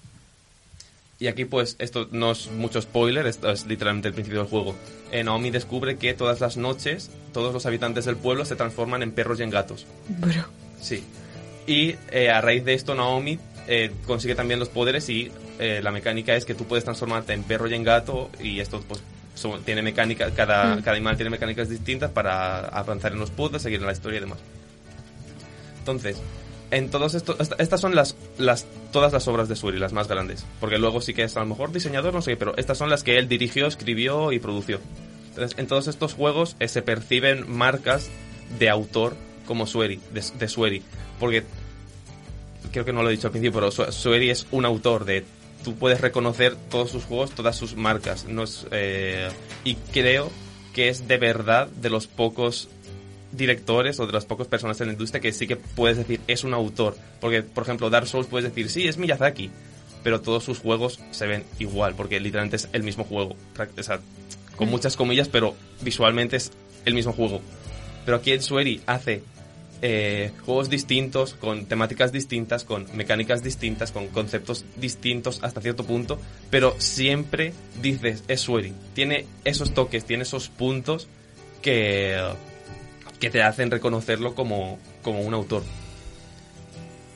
Y 1.17 1.28
aquí 1.28 1.45
pues 1.45 1.75
esto 1.80 2.10
no 2.12 2.32
es 2.32 2.51
mucho 2.51 2.82
spoiler, 2.82 3.25
esto 3.25 3.49
es 3.49 3.65
literalmente 3.67 4.10
el 4.10 4.13
principio 4.13 4.39
del 4.41 4.49
juego. 4.49 4.75
Eh, 5.12 5.23
Naomi 5.23 5.49
descubre 5.49 5.97
que 5.97 6.13
todas 6.13 6.41
las 6.41 6.58
noches 6.58 7.10
todos 7.32 7.54
los 7.54 7.65
habitantes 7.65 8.06
del 8.06 8.17
pueblo 8.17 8.43
se 8.45 8.56
transforman 8.56 9.01
en 9.04 9.12
perros 9.12 9.39
y 9.39 9.43
en 9.43 9.49
gatos. 9.49 9.86
Bro. 10.10 10.43
Sí. 10.82 11.04
Y 11.67 11.95
eh, 12.12 12.30
a 12.30 12.41
raíz 12.41 12.65
de 12.65 12.73
esto 12.73 12.95
Naomi 12.95 13.39
eh, 13.67 13.91
consigue 14.06 14.36
también 14.36 14.60
los 14.60 14.69
poderes 14.69 15.08
y 15.10 15.32
eh, 15.58 15.80
la 15.82 15.91
mecánica 15.91 16.36
es 16.36 16.43
que 16.45 16.54
tú 16.54 16.65
puedes 16.65 16.84
transformarte 16.84 17.32
en 17.34 17.43
perro 17.43 17.67
y 17.69 17.73
en 17.73 17.84
gato 17.84 18.30
y 18.41 18.60
esto 18.60 18.84
pues 18.88 19.01
son- 19.36 19.63
tiene 19.63 19.82
mecánica, 19.82 20.32
cada, 20.32 20.75
Mm. 20.75 20.82
cada 20.82 20.95
animal 20.97 21.15
tiene 21.15 21.30
mecánicas 21.30 21.69
distintas 21.69 22.12
para 22.12 22.60
avanzar 22.67 23.13
en 23.13 23.19
los 23.19 23.32
puzzles, 23.32 23.62
seguir 23.62 23.80
en 23.80 23.86
la 23.86 23.93
historia 23.93 24.17
y 24.17 24.21
demás. 24.21 24.39
Entonces, 25.80 26.17
en 26.71 26.89
todos 26.89 27.13
estos, 27.13 27.39
esta- 27.39 27.56
estas 27.60 27.80
son 27.82 27.95
las, 27.95 28.15
las, 28.38 28.65
todas 28.91 29.13
las 29.13 29.28
obras 29.28 29.47
de 29.49 29.56
Suri, 29.56 29.80
las 29.80 29.93
más 29.93 30.08
grandes. 30.08 30.45
Porque 30.60 30.78
luego 30.78 31.01
sí 31.01 31.13
que 31.13 31.23
es 31.23 31.38
a 31.38 31.41
lo 31.41 31.45
mejor 31.45 31.71
diseñador, 31.71 32.13
no 32.13 32.21
sé 32.21 32.36
pero 32.38 32.56
estas 32.58 32.78
son 32.78 32.89
las 32.89 33.04
que 33.04 33.17
él 33.17 33.28
dirigió, 33.28 33.67
escribió 33.67 34.32
y 34.32 34.39
produció. 34.39 34.80
Entonces, 35.30 35.58
en 35.60 35.67
todos 35.67 35.88
estos 35.88 36.13
juegos 36.13 36.56
eh, 36.60 36.67
se 36.67 36.82
perciben 36.82 37.45
marcas 37.51 38.10
de 38.60 38.69
autor 38.69 39.15
como 39.45 39.67
Sueri, 39.67 39.99
de, 40.13 40.21
de. 40.39 40.82
Porque 41.19 41.43
creo 42.71 42.86
que 42.86 42.93
no 42.93 43.04
lo 43.04 43.10
he 43.10 43.12
dicho 43.13 43.28
al 43.28 43.32
principio, 43.32 43.60
pero 43.60 43.71
Su- 43.71 43.91
Sueri 43.91 44.30
es 44.30 44.47
un 44.51 44.65
autor 44.65 45.06
de. 45.06 45.25
Tú 45.63 45.75
puedes 45.75 45.99
reconocer 46.01 46.56
todos 46.69 46.91
sus 46.91 47.04
juegos, 47.06 47.32
todas 47.32 47.56
sus 47.56 47.75
marcas. 47.75 48.25
No 48.25 48.43
es, 48.43 48.65
eh, 48.71 49.30
y 49.63 49.75
creo 49.91 50.32
que 50.73 50.89
es 50.89 51.08
de 51.08 51.17
verdad 51.17 51.67
de 51.67 51.89
los 51.89 52.08
pocos 52.08 52.67
directores 53.36 54.00
o 54.00 54.08
de 54.08 54.13
las 54.13 54.26
pocas 54.26 54.48
personas 54.48 54.80
en 54.82 54.88
la 54.88 54.93
industria 54.93 55.21
que 55.21 55.32
sí 55.32 55.48
que 55.48 55.56
puedes 55.56 55.98
decir 55.98 56.21
es 56.28 56.43
un 56.43 56.54
autor. 56.54 56.95
Porque, 57.19 57.43
por 57.43 57.63
ejemplo, 57.63 57.89
Dark 57.89 58.08
Souls 58.08 58.28
puedes 58.28 58.50
decir, 58.50 58.69
sí, 58.69 58.88
es 58.88 58.98
Miyazaki. 58.98 59.52
Pero 60.04 60.21
todos 60.21 60.43
sus 60.43 60.60
juegos 60.60 61.00
se 61.12 61.26
ven 61.26 61.43
igual, 61.58 61.95
porque 61.95 62.19
literalmente 62.19 62.58
es 62.58 62.69
el 62.74 62.84
mismo 62.84 63.04
juego. 63.04 63.36
O 63.78 63.84
sea, 63.84 64.00
con 64.56 64.69
muchas 64.69 64.95
comillas, 64.95 65.30
pero 65.30 65.56
visualmente 65.82 66.38
es 66.38 66.52
el 66.86 66.93
mismo 66.93 67.12
juego. 67.12 67.41
Pero 68.06 68.17
aquí 68.17 68.39
Sueri 68.39 68.82
hace 68.86 69.24
eh, 69.82 70.32
juegos 70.45 70.69
distintos, 70.69 71.34
con 71.34 71.65
temáticas 71.65 72.12
distintas, 72.12 72.63
con 72.63 72.88
mecánicas 72.95 73.43
distintas, 73.43 73.91
con 73.91 74.08
conceptos 74.08 74.63
distintos 74.78 75.43
hasta 75.43 75.62
cierto 75.62 75.84
punto, 75.84 76.19
pero 76.50 76.76
siempre 76.80 77.54
dices, 77.82 78.24
es 78.28 78.41
Sueri. 78.41 78.74
Tiene 78.93 79.26
esos 79.43 79.74
toques, 79.74 80.06
tiene 80.06 80.24
esos 80.24 80.50
puntos 80.50 81.08
que, 81.62 82.19
que 83.25 83.31
te 83.31 83.41
hacen 83.41 83.71
reconocerlo 83.71 84.35
como, 84.35 84.77
como 85.01 85.21
un 85.21 85.33
autor. 85.33 85.63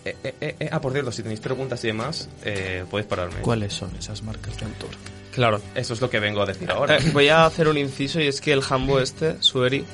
Eh, 0.06 0.15
eh, 0.24 0.34
eh, 0.41 0.56
eh, 0.60 0.69
ah, 0.72 0.82
por 0.82 0.91
cierto, 0.91 1.12
si 1.12 1.22
tenéis 1.22 1.39
preguntas 1.39 1.84
y 1.84 1.88
demás, 1.88 2.30
eh, 2.43 2.84
podéis 2.89 3.08
pararme. 3.08 3.41
¿Cuáles 3.41 3.74
son 3.74 3.95
esas 3.95 4.24
marcas 4.24 4.58
de 4.58 4.65
autor? 4.65 4.89
Claro. 5.36 5.62
Eso 5.76 5.93
es 5.93 6.02
lo 6.02 6.10
que 6.10 6.19
vengo 6.19 6.41
a 6.41 6.48
decir 6.48 6.72
ahora. 6.72 6.98
Eh, 6.98 7.12
voy 7.13 7.30
a 7.30 7.45
hacer 7.45 7.67
un 7.67 7.78
inciso 7.78 8.19
y 8.19 8.26
es 8.26 8.41
que 8.41 8.54
el 8.54 8.63
Hambo 8.67 9.00
este, 9.00 9.39
Sueri, 9.43 9.86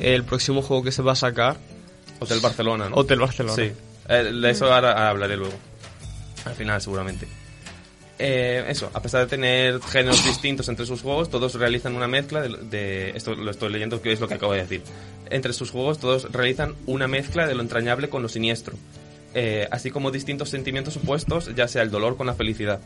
el 0.00 0.22
próximo 0.22 0.62
juego 0.62 0.84
que 0.84 0.92
se 0.92 1.02
va 1.02 1.12
a 1.12 1.16
sacar, 1.16 1.56
Hotel 2.20 2.38
Barcelona, 2.38 2.88
¿no? 2.88 2.94
Hotel 2.94 3.18
Barcelona. 3.18 3.56
Sí, 3.56 3.72
Eh, 4.08 4.22
de 4.22 4.50
eso 4.50 4.72
ahora 4.72 5.08
hablaré 5.10 5.36
luego. 5.36 5.54
Al 6.44 6.54
final, 6.54 6.80
seguramente. 6.80 7.26
Eh, 8.18 8.64
eso, 8.68 8.90
a 8.94 9.02
pesar 9.02 9.20
de 9.22 9.26
tener 9.26 9.80
géneros 9.82 10.24
distintos 10.24 10.68
entre 10.70 10.86
sus 10.86 11.02
juegos, 11.02 11.28
todos 11.28 11.54
realizan 11.54 11.94
una 11.94 12.08
mezcla 12.08 12.40
de, 12.40 12.48
de- 12.70 13.10
Esto 13.14 13.34
lo 13.34 13.50
estoy 13.50 13.70
leyendo, 13.70 14.00
que 14.00 14.12
es 14.12 14.20
lo 14.20 14.28
que 14.28 14.34
acabo 14.34 14.52
de 14.54 14.60
decir. 14.62 14.82
Entre 15.28 15.52
sus 15.52 15.70
juegos, 15.70 15.98
todos 15.98 16.32
realizan 16.32 16.74
una 16.86 17.08
mezcla 17.08 17.46
de 17.46 17.54
lo 17.54 17.62
entrañable 17.62 18.08
con 18.08 18.22
lo 18.22 18.28
siniestro. 18.28 18.74
Eh, 19.34 19.68
así 19.70 19.90
como 19.90 20.10
distintos 20.10 20.48
sentimientos 20.48 20.96
opuestos, 20.96 21.54
ya 21.54 21.68
sea 21.68 21.82
el 21.82 21.90
dolor 21.90 22.16
con 22.16 22.26
la 22.26 22.34
felicidad. 22.34 22.80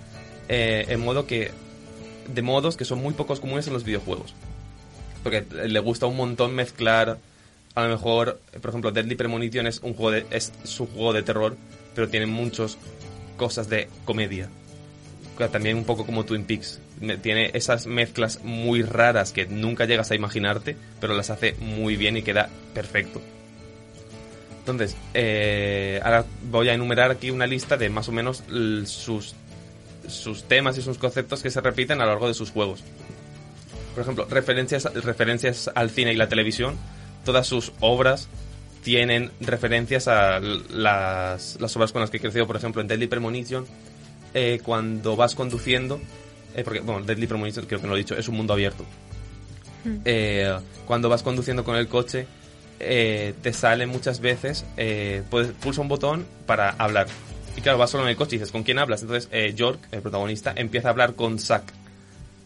Eh, 0.48 0.86
en 0.88 1.00
modo 1.00 1.26
que. 1.26 1.52
De 2.26 2.42
modos 2.42 2.76
que 2.76 2.84
son 2.84 3.00
muy 3.00 3.14
pocos 3.14 3.38
comunes 3.40 3.66
en 3.68 3.72
los 3.72 3.84
videojuegos. 3.84 4.34
Porque 5.22 5.44
le 5.66 5.78
gusta 5.80 6.06
un 6.06 6.16
montón 6.16 6.54
mezclar 6.54 7.18
a 7.74 7.84
lo 7.84 7.90
mejor, 7.90 8.40
por 8.60 8.70
ejemplo, 8.70 8.90
Deadly 8.90 9.14
Premonition 9.14 9.66
es 9.68 9.78
un 9.80 9.94
juego 9.94 10.10
de, 10.10 10.26
es 10.30 10.52
su 10.64 10.86
juego 10.88 11.12
de 11.12 11.22
terror, 11.22 11.56
pero 11.94 12.08
tiene 12.08 12.26
muchas 12.26 12.76
cosas 13.36 13.68
de 13.68 13.88
comedia. 14.04 14.48
También 15.48 15.76
un 15.76 15.84
poco 15.84 16.06
como 16.06 16.24
Twin 16.24 16.44
Peaks. 16.44 16.80
Tiene 17.22 17.50
esas 17.54 17.86
mezclas 17.86 18.40
muy 18.42 18.82
raras 18.82 19.32
que 19.32 19.46
nunca 19.46 19.86
llegas 19.86 20.10
a 20.10 20.14
imaginarte, 20.14 20.76
pero 21.00 21.14
las 21.14 21.30
hace 21.30 21.54
muy 21.54 21.96
bien 21.96 22.16
y 22.16 22.22
queda 22.22 22.50
perfecto. 22.74 23.20
Entonces, 24.60 24.96
eh, 25.14 26.00
ahora 26.04 26.24
voy 26.50 26.68
a 26.68 26.74
enumerar 26.74 27.10
aquí 27.10 27.30
una 27.30 27.46
lista 27.46 27.76
de 27.76 27.88
más 27.88 28.08
o 28.08 28.12
menos 28.12 28.44
sus, 28.84 29.34
sus 30.06 30.44
temas 30.44 30.76
y 30.78 30.82
sus 30.82 30.98
conceptos 30.98 31.42
que 31.42 31.50
se 31.50 31.60
repiten 31.60 32.00
a 32.00 32.04
lo 32.04 32.10
largo 32.10 32.28
de 32.28 32.34
sus 32.34 32.50
juegos. 32.50 32.84
Por 33.94 34.02
ejemplo, 34.02 34.26
referencias, 34.30 34.84
referencias 34.94 35.70
al 35.74 35.90
cine 35.90 36.12
y 36.12 36.16
la 36.16 36.28
televisión. 36.28 36.76
Todas 37.24 37.46
sus 37.46 37.72
obras 37.80 38.28
tienen 38.82 39.30
referencias 39.40 40.08
a 40.08 40.40
las, 40.40 41.58
las 41.60 41.76
obras 41.76 41.92
con 41.92 42.00
las 42.00 42.10
que 42.10 42.18
he 42.18 42.20
crecido. 42.20 42.46
Por 42.46 42.56
ejemplo, 42.56 42.80
en 42.80 42.88
Deadly 42.88 43.08
Premonition, 43.08 43.66
eh, 44.34 44.60
cuando 44.62 45.16
vas 45.16 45.34
conduciendo, 45.34 46.00
eh, 46.54 46.64
porque, 46.64 46.80
bueno, 46.80 47.04
Deadly 47.04 47.26
Premonition, 47.26 47.66
creo 47.66 47.80
que 47.80 47.86
no 47.86 47.90
lo 47.92 47.96
he 47.96 48.00
dicho, 48.00 48.16
es 48.16 48.28
un 48.28 48.36
mundo 48.36 48.52
abierto. 48.52 48.84
Eh, 50.04 50.58
cuando 50.86 51.08
vas 51.08 51.22
conduciendo 51.22 51.64
con 51.64 51.76
el 51.76 51.88
coche, 51.88 52.26
eh, 52.80 53.34
te 53.42 53.52
sale 53.52 53.86
muchas 53.86 54.20
veces, 54.20 54.64
puedes, 55.30 55.52
pulsa 55.52 55.80
un 55.80 55.88
botón 55.88 56.26
para 56.46 56.70
hablar. 56.70 57.06
Y 57.56 57.60
claro, 57.60 57.78
vas 57.78 57.90
solo 57.90 58.04
en 58.04 58.10
el 58.10 58.16
coche 58.16 58.36
y 58.36 58.38
dices, 58.38 58.52
¿con 58.52 58.62
quién 58.62 58.78
hablas? 58.78 59.02
Entonces, 59.02 59.28
York, 59.54 59.80
el 59.92 60.02
protagonista, 60.02 60.52
empieza 60.56 60.88
a 60.88 60.90
hablar 60.90 61.14
con 61.14 61.38
Zack. 61.38 61.72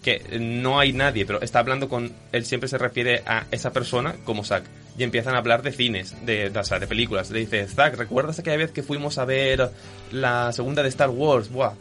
Que 0.05 0.39
no 0.39 0.79
hay 0.79 0.93
nadie, 0.93 1.25
pero 1.25 1.41
está 1.41 1.61
hablando 1.61 1.89
con. 1.89 2.13
Él 2.31 2.45
siempre 2.45 2.69
se 2.69 2.77
refiere 2.77 3.23
a 3.27 3.47
esa 3.51 3.73
persona 3.73 4.15
como 4.25 4.45
Zack. 4.45 4.65
Y 4.99 5.03
empiezan 5.03 5.35
a 5.35 5.39
hablar 5.39 5.63
de 5.63 5.73
cines, 5.73 6.15
de, 6.27 6.49
o 6.55 6.63
sea, 6.65 6.79
de 6.79 6.87
películas. 6.87 7.31
Le 7.31 7.41
dice, 7.41 7.67
Zack, 7.67 7.97
¿recuerdas 7.97 8.39
aquella 8.39 8.59
vez 8.59 8.71
que 8.71 8.83
fuimos 8.83 9.17
a 9.17 9.25
ver 9.25 9.71
la 10.13 10.53
segunda 10.53 10.83
de 10.83 10.91
Star 10.91 11.09
Wars? 11.09 11.49
Buah, 11.51 11.73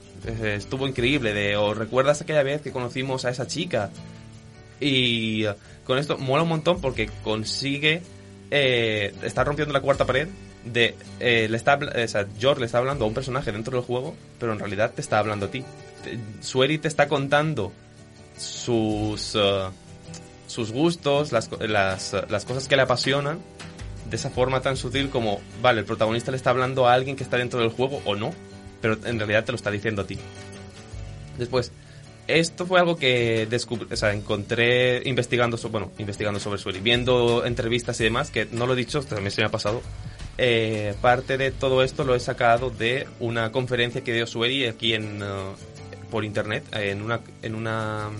estuvo 0.45 0.87
increíble. 0.87 1.33
De, 1.33 1.57
o 1.57 1.73
¿recuerdas 1.73 2.21
aquella 2.21 2.43
vez 2.43 2.61
que 2.61 2.71
conocimos 2.71 3.25
a 3.25 3.29
esa 3.29 3.45
chica? 3.45 3.91
Y 4.79 5.45
con 5.83 5.97
esto 5.97 6.17
mola 6.17 6.43
un 6.43 6.49
montón 6.49 6.79
porque 6.81 7.09
consigue. 7.23 8.01
Eh, 8.51 9.13
está 9.23 9.43
rompiendo 9.43 9.73
la 9.73 9.81
cuarta 9.81 10.05
pared. 10.05 10.27
De, 10.65 10.95
eh, 11.19 11.47
le 11.49 11.57
está, 11.57 11.75
o 11.77 12.07
sea, 12.07 12.25
George 12.39 12.61
le 12.61 12.67
está 12.67 12.77
hablando 12.77 13.03
a 13.03 13.07
un 13.09 13.13
personaje 13.13 13.51
dentro 13.51 13.75
del 13.75 13.85
juego, 13.85 14.15
pero 14.39 14.53
en 14.53 14.59
realidad 14.59 14.91
te 14.95 15.01
está 15.01 15.19
hablando 15.19 15.47
a 15.47 15.51
ti. 15.51 15.63
Te- 16.03 16.17
Sueri 16.41 16.77
te 16.77 16.87
está 16.87 17.09
contando 17.09 17.73
sus, 18.43 19.33
eh, 19.35 19.63
sus 20.47 20.71
gustos, 20.71 21.31
las, 21.31 21.49
las, 21.61 22.13
eh, 22.13 22.21
las 22.29 22.45
cosas 22.45 22.67
que 22.67 22.75
le 22.75 22.83
apasionan, 22.83 23.39
de 24.09 24.15
esa 24.15 24.29
forma 24.29 24.61
tan 24.61 24.77
sutil 24.77 25.09
como, 25.09 25.41
vale, 25.61 25.79
el 25.79 25.85
protagonista 25.85 26.31
le 26.31 26.37
está 26.37 26.49
hablando 26.51 26.87
a 26.87 26.93
alguien 26.93 27.15
que 27.15 27.23
está 27.23 27.37
dentro 27.37 27.59
del 27.59 27.69
juego 27.69 28.01
o 28.05 28.15
no, 28.15 28.33
pero 28.81 28.97
en 29.05 29.17
realidad 29.17 29.45
te 29.45 29.51
lo 29.51 29.55
está 29.55 29.71
diciendo 29.71 30.01
a 30.03 30.05
ti. 30.07 30.17
Después, 31.37 31.71
esto 32.27 32.65
fue 32.65 32.79
algo 32.79 32.95
que 32.95 33.47
descubrí, 33.49 33.87
o 33.91 33.95
sea, 33.95 34.13
encontré 34.13 35.01
investigando, 35.09 35.57
so- 35.57 35.69
bueno, 35.69 35.91
investigando 35.97 36.39
sobre 36.39 36.59
Sueri, 36.59 36.79
viendo 36.79 37.45
entrevistas 37.45 37.99
y 37.99 38.03
demás, 38.05 38.29
que 38.29 38.47
no 38.51 38.65
lo 38.67 38.73
he 38.73 38.75
dicho, 38.77 39.01
también 39.01 39.31
se 39.31 39.41
me 39.41 39.47
ha 39.47 39.51
pasado. 39.51 39.81
Eh, 40.37 40.95
parte 41.01 41.37
de 41.37 41.51
todo 41.51 41.83
esto 41.83 42.03
lo 42.03 42.15
he 42.15 42.19
sacado 42.19 42.69
de 42.69 43.07
una 43.19 43.51
conferencia 43.51 44.03
que 44.03 44.13
dio 44.13 44.25
Sueri 44.27 44.67
aquí 44.67 44.93
en, 44.93 45.21
eh, 45.21 45.25
por 46.13 46.23
internet, 46.23 46.63
eh, 46.73 46.91
en 46.91 47.01
una, 47.01 47.21
en 47.41 47.55
una, 47.55 48.11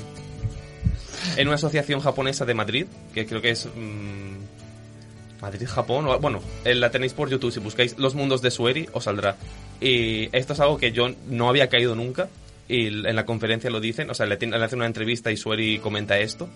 en 1.38 1.48
una 1.48 1.56
asociación 1.56 2.00
japonesa 2.00 2.44
de 2.44 2.56
Madrid, 2.56 2.88
que 3.14 3.28
creo 3.28 3.40
que 3.40 3.52
es 3.52 3.68
mm, 3.68 5.40
Madrid, 5.40 5.68
Japón, 5.68 6.08
bueno, 6.20 6.42
eh, 6.66 6.74
la 6.74 6.90
tenéis 6.90 7.14
por 7.14 7.30
YouTube, 7.30 7.52
si 7.54 7.60
buscáis 7.60 7.96
Los 8.00 8.16
Mundos 8.16 8.42
de 8.42 8.50
Sueri 8.50 8.90
os 8.94 9.04
saldrá. 9.04 9.36
Y 9.80 10.36
esto 10.36 10.54
es 10.54 10.60
algo 10.60 10.80
que 10.80 10.92
yo 10.92 11.08
no 11.28 11.50
había 11.50 11.70
caído 11.70 11.94
nunca, 11.94 12.30
y 12.68 12.88
en 12.88 13.16
la 13.16 13.28
conferencia 13.28 13.70
lo 13.70 13.80
dicen, 13.80 14.10
o 14.10 14.16
sea, 14.16 14.26
le, 14.26 14.34
hacen 14.34 14.80
una 14.80 14.88
entrevista 14.88 15.32
y 15.32 15.38
Sueri 15.38 15.78
comenta 15.78 16.18
esto, 16.18 16.50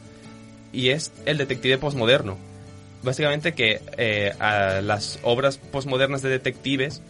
y 0.74 0.90
es 0.90 1.14
el 1.28 1.38
detective 1.38 1.78
posmoderno. 1.78 2.36
Básicamente 3.04 3.54
que 3.54 3.80
eh, 3.96 4.34
a 4.40 4.82
las 4.82 5.20
obras 5.22 5.60
posmodernas 5.60 6.24
de 6.24 6.30
detectives 6.30 7.04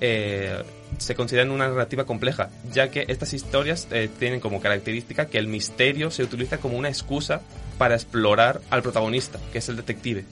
eh, 0.00 0.62
se 0.98 1.14
consideran 1.14 1.50
una 1.50 1.68
narrativa 1.68 2.04
compleja, 2.04 2.50
ya 2.72 2.90
que 2.90 3.04
estas 3.08 3.32
historias 3.32 3.88
eh, 3.90 4.08
tienen 4.18 4.40
como 4.40 4.60
característica 4.60 5.26
que 5.26 5.38
el 5.38 5.46
misterio 5.46 6.10
se 6.10 6.22
utiliza 6.22 6.58
como 6.58 6.76
una 6.76 6.88
excusa 6.88 7.40
para 7.78 7.94
explorar 7.94 8.60
al 8.70 8.82
protagonista, 8.82 9.38
que 9.52 9.58
es 9.58 9.68
el 9.68 9.76
detective. 9.76 10.24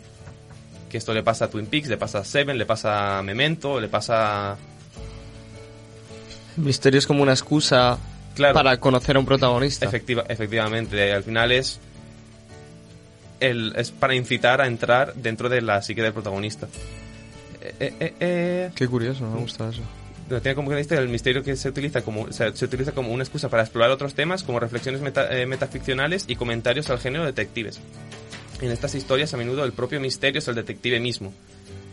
Que 0.90 0.98
esto 0.98 1.14
le 1.14 1.22
pasa 1.22 1.46
a 1.46 1.48
Twin 1.48 1.66
Peaks, 1.66 1.88
le 1.88 1.96
pasa 1.96 2.18
a 2.18 2.24
Seven, 2.24 2.58
le 2.58 2.66
pasa 2.66 3.18
a 3.18 3.22
Memento, 3.22 3.80
le 3.80 3.88
pasa... 3.88 4.56
El 6.56 6.64
misterio 6.64 6.98
es 6.98 7.06
como 7.06 7.22
una 7.22 7.32
excusa 7.32 7.98
Claro. 8.34 8.54
para 8.54 8.78
conocer 8.78 9.16
a 9.16 9.18
un 9.18 9.26
protagonista. 9.26 9.86
Efectiva, 9.86 10.24
efectivamente, 10.28 11.12
al 11.12 11.22
final 11.22 11.52
es, 11.52 11.80
el, 13.40 13.74
es 13.76 13.90
para 13.90 14.14
incitar 14.14 14.60
a 14.60 14.66
entrar 14.66 15.14
dentro 15.14 15.48
de 15.48 15.60
la 15.60 15.82
psique 15.82 16.02
del 16.02 16.12
protagonista. 16.12 16.68
Eh, 17.78 18.14
eh. 18.20 18.70
Qué 18.74 18.88
curioso, 18.88 19.28
me 19.28 19.38
gusta 19.38 19.68
eso. 19.68 19.82
Pero 20.32 20.40
tiene 20.40 20.54
como 20.54 20.70
que 20.70 20.80
el 20.80 21.08
misterio 21.10 21.42
que 21.42 21.56
se 21.56 21.68
utiliza 21.68 22.00
como 22.00 22.32
se, 22.32 22.48
utiliza 22.48 22.92
como 22.92 23.12
una 23.12 23.22
excusa 23.22 23.50
para 23.50 23.64
explorar 23.64 23.90
otros 23.90 24.14
temas 24.14 24.42
como 24.42 24.60
reflexiones 24.60 25.02
eh, 25.30 25.44
metaficcionales 25.44 26.24
y 26.26 26.36
comentarios 26.36 26.88
al 26.88 26.98
género 27.00 27.26
detectives. 27.26 27.78
En 28.62 28.70
estas 28.70 28.94
historias 28.94 29.34
a 29.34 29.36
menudo 29.36 29.62
el 29.62 29.74
propio 29.74 30.00
misterio 30.00 30.38
es 30.38 30.48
el 30.48 30.54
detective 30.54 31.00
mismo, 31.00 31.34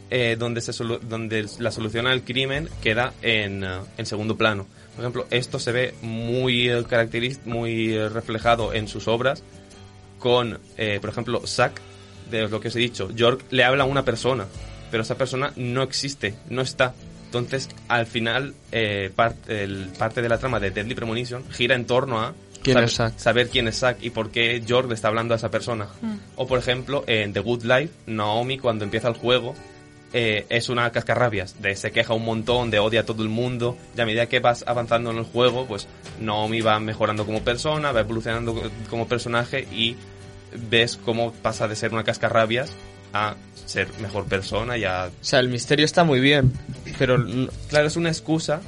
eh, 0.09 0.37
donde, 0.39 0.61
se 0.61 0.71
donde 0.71 1.47
la 1.59 1.69
solución 1.69 2.07
al 2.07 2.23
crimen 2.23 2.69
queda 2.81 3.13
en, 3.21 3.65
eh, 3.65 3.79
en 3.97 4.05
segundo 4.05 4.37
plano. 4.37 4.67
Por 4.95 5.03
ejemplo, 5.03 5.27
esto 5.31 5.59
se 5.59 5.73
ve 5.73 5.93
muy 6.01 6.69
caracteriz- 6.87 7.43
muy 7.43 7.97
reflejado 8.07 8.73
en 8.73 8.87
sus 8.87 9.09
obras 9.09 9.43
con, 10.17 10.59
por 11.01 11.09
ejemplo, 11.09 11.45
Zack, 11.45 11.81
de 12.31 12.47
lo 12.47 12.61
que 12.61 12.69
os 12.69 12.75
he 12.77 12.79
dicho. 12.79 13.11
York 13.11 13.43
le 13.51 13.65
habla 13.65 13.83
a 13.83 13.87
una 13.87 14.05
persona, 14.05 14.45
pero 14.91 15.03
esa 15.03 15.17
persona 15.17 15.51
no 15.57 15.83
existe, 15.83 16.35
no 16.49 16.61
está. 16.61 16.93
Entonces, 17.29 17.69
al 17.87 18.07
final, 18.07 18.55
eh, 18.71 19.11
parte, 19.15 19.63
el- 19.63 19.89
parte 19.99 20.21
de 20.23 20.29
la 20.29 20.39
trama 20.39 20.59
de 20.59 20.71
Deadly 20.71 20.95
Premonition 20.95 21.43
gira 21.51 21.75
en 21.75 21.85
torno 21.85 22.19
a 22.21 22.33
¿Quién 22.63 22.73
saber, 22.73 22.89
es 22.89 22.95
Zack? 22.95 23.17
saber 23.19 23.49
quién 23.49 23.67
es 23.67 23.77
Zack 23.79 23.97
y 24.01 24.09
por 24.09 24.31
qué 24.31 24.61
York 24.65 24.87
le 24.89 24.95
está 24.95 25.09
hablando 25.09 25.33
a 25.35 25.37
esa 25.37 25.51
persona. 25.51 25.87
O, 26.35 26.47
por 26.47 26.57
ejemplo, 26.57 27.03
en 27.07 27.31
The 27.33 27.39
Good 27.41 27.63
Life, 27.65 27.93
Naomi, 28.07 28.57
cuando 28.57 28.83
empieza 28.83 29.07
el 29.09 29.13
juego, 29.13 29.53
eh, 30.11 30.47
es 30.49 30.69
una 30.69 30.89
cascarrabias, 30.91 31.61
de 31.61 31.75
se 31.75 31.91
queja 31.91 32.15
un 32.15 32.25
montón, 32.25 32.71
de 32.71 32.79
odia 32.79 33.01
a 33.01 33.05
todo 33.05 33.21
el 33.21 33.29
mundo, 33.29 33.77
y 33.95 34.01
a 34.01 34.05
medida 34.07 34.25
que 34.25 34.39
vas 34.39 34.63
avanzando 34.65 35.11
en 35.11 35.17
el 35.17 35.23
juego, 35.23 35.67
pues 35.67 35.87
Naomi 36.19 36.61
va 36.61 36.79
mejorando 36.79 37.27
como 37.27 37.43
persona, 37.43 37.91
va 37.91 37.99
evolucionando 37.99 38.55
co- 38.55 38.69
como 38.89 39.07
personaje 39.07 39.67
y 39.71 39.95
ves 40.69 40.97
cómo 41.05 41.31
pasa 41.31 41.67
de 41.67 41.75
ser 41.75 41.93
una 41.93 42.03
cascarrabias 42.03 42.71
a 43.13 43.35
ser 43.65 43.87
mejor 44.01 44.25
persona 44.25 44.77
y 44.77 44.83
a... 44.83 45.05
O 45.07 45.23
sea, 45.23 45.39
el 45.39 45.49
misterio 45.49 45.85
está 45.85 46.03
muy 46.03 46.19
bien, 46.19 46.51
pero 46.97 47.17
Claro, 47.69 47.87
es 47.87 47.95
una 47.95 48.09
excusa 48.09 48.61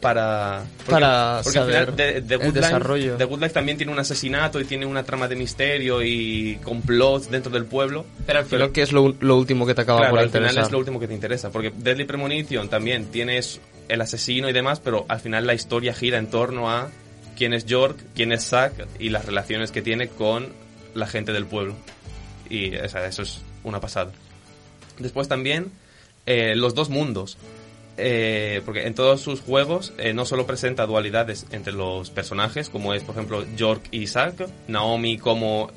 para... 0.00 0.64
porque- 0.78 0.90
Para 0.92 1.40
porque 1.44 1.58
al 1.58 1.64
saber 1.66 1.80
final 1.92 1.96
The- 1.96 2.22
The 2.22 2.34
el 2.34 2.38
Good 2.40 2.46
Life- 2.46 2.60
desarrollo. 2.60 3.16
The 3.16 3.24
Good 3.24 3.40
Life 3.40 3.52
también 3.54 3.76
tiene 3.76 3.92
un 3.92 3.98
asesinato 3.98 4.60
y 4.60 4.64
tiene 4.64 4.86
una 4.86 5.02
trama 5.04 5.28
de 5.28 5.36
misterio 5.36 6.02
y 6.02 6.58
complots 6.64 7.30
dentro 7.30 7.52
del 7.52 7.66
pueblo. 7.66 8.06
pero 8.26 8.38
al 8.40 8.44
final, 8.46 8.72
¿qué 8.72 8.82
es 8.82 8.92
lo, 8.92 9.14
lo 9.20 9.36
último 9.36 9.66
que 9.66 9.74
te 9.74 9.82
acaba 9.82 9.98
Claro, 10.00 10.12
por 10.14 10.20
al 10.20 10.30
final 10.30 10.56
es 10.58 10.70
lo 10.70 10.78
último 10.78 10.98
que 11.00 11.08
te 11.08 11.14
interesa, 11.14 11.50
porque 11.50 11.72
Deadly 11.76 12.04
Premonition 12.04 12.68
también 12.68 13.06
tienes 13.06 13.60
el 13.88 14.00
asesino 14.00 14.48
y 14.48 14.52
demás, 14.52 14.80
pero 14.80 15.04
al 15.08 15.20
final 15.20 15.46
la 15.46 15.54
historia 15.54 15.92
gira 15.94 16.18
en 16.18 16.28
torno 16.28 16.70
a 16.70 16.88
quién 17.36 17.52
es 17.52 17.66
York, 17.66 17.98
quién 18.14 18.32
es 18.32 18.46
Zack 18.48 18.72
y 18.98 19.10
las 19.10 19.26
relaciones 19.26 19.70
que 19.70 19.82
tiene 19.82 20.08
con 20.08 20.48
la 20.94 21.06
gente 21.06 21.32
del 21.32 21.44
pueblo. 21.46 21.74
Y 22.48 22.74
o 22.76 22.88
sea, 22.88 23.06
eso 23.06 23.22
es 23.22 23.42
una 23.66 23.80
pasada. 23.80 24.12
Después 24.98 25.28
también 25.28 25.72
eh, 26.24 26.54
los 26.56 26.74
dos 26.74 26.88
mundos. 26.88 27.36
Eh, 27.98 28.60
porque 28.66 28.86
en 28.86 28.94
todos 28.94 29.22
sus 29.22 29.40
juegos 29.40 29.94
eh, 29.96 30.12
no 30.12 30.26
solo 30.26 30.46
presenta 30.46 30.84
dualidades 30.84 31.46
entre 31.50 31.72
los 31.72 32.10
personajes, 32.10 32.68
como 32.68 32.92
es, 32.92 33.02
por 33.02 33.14
ejemplo, 33.14 33.46
York 33.56 33.84
y 33.90 34.06
Zack, 34.06 34.48
Naomi 34.68 35.16
como, 35.16 35.70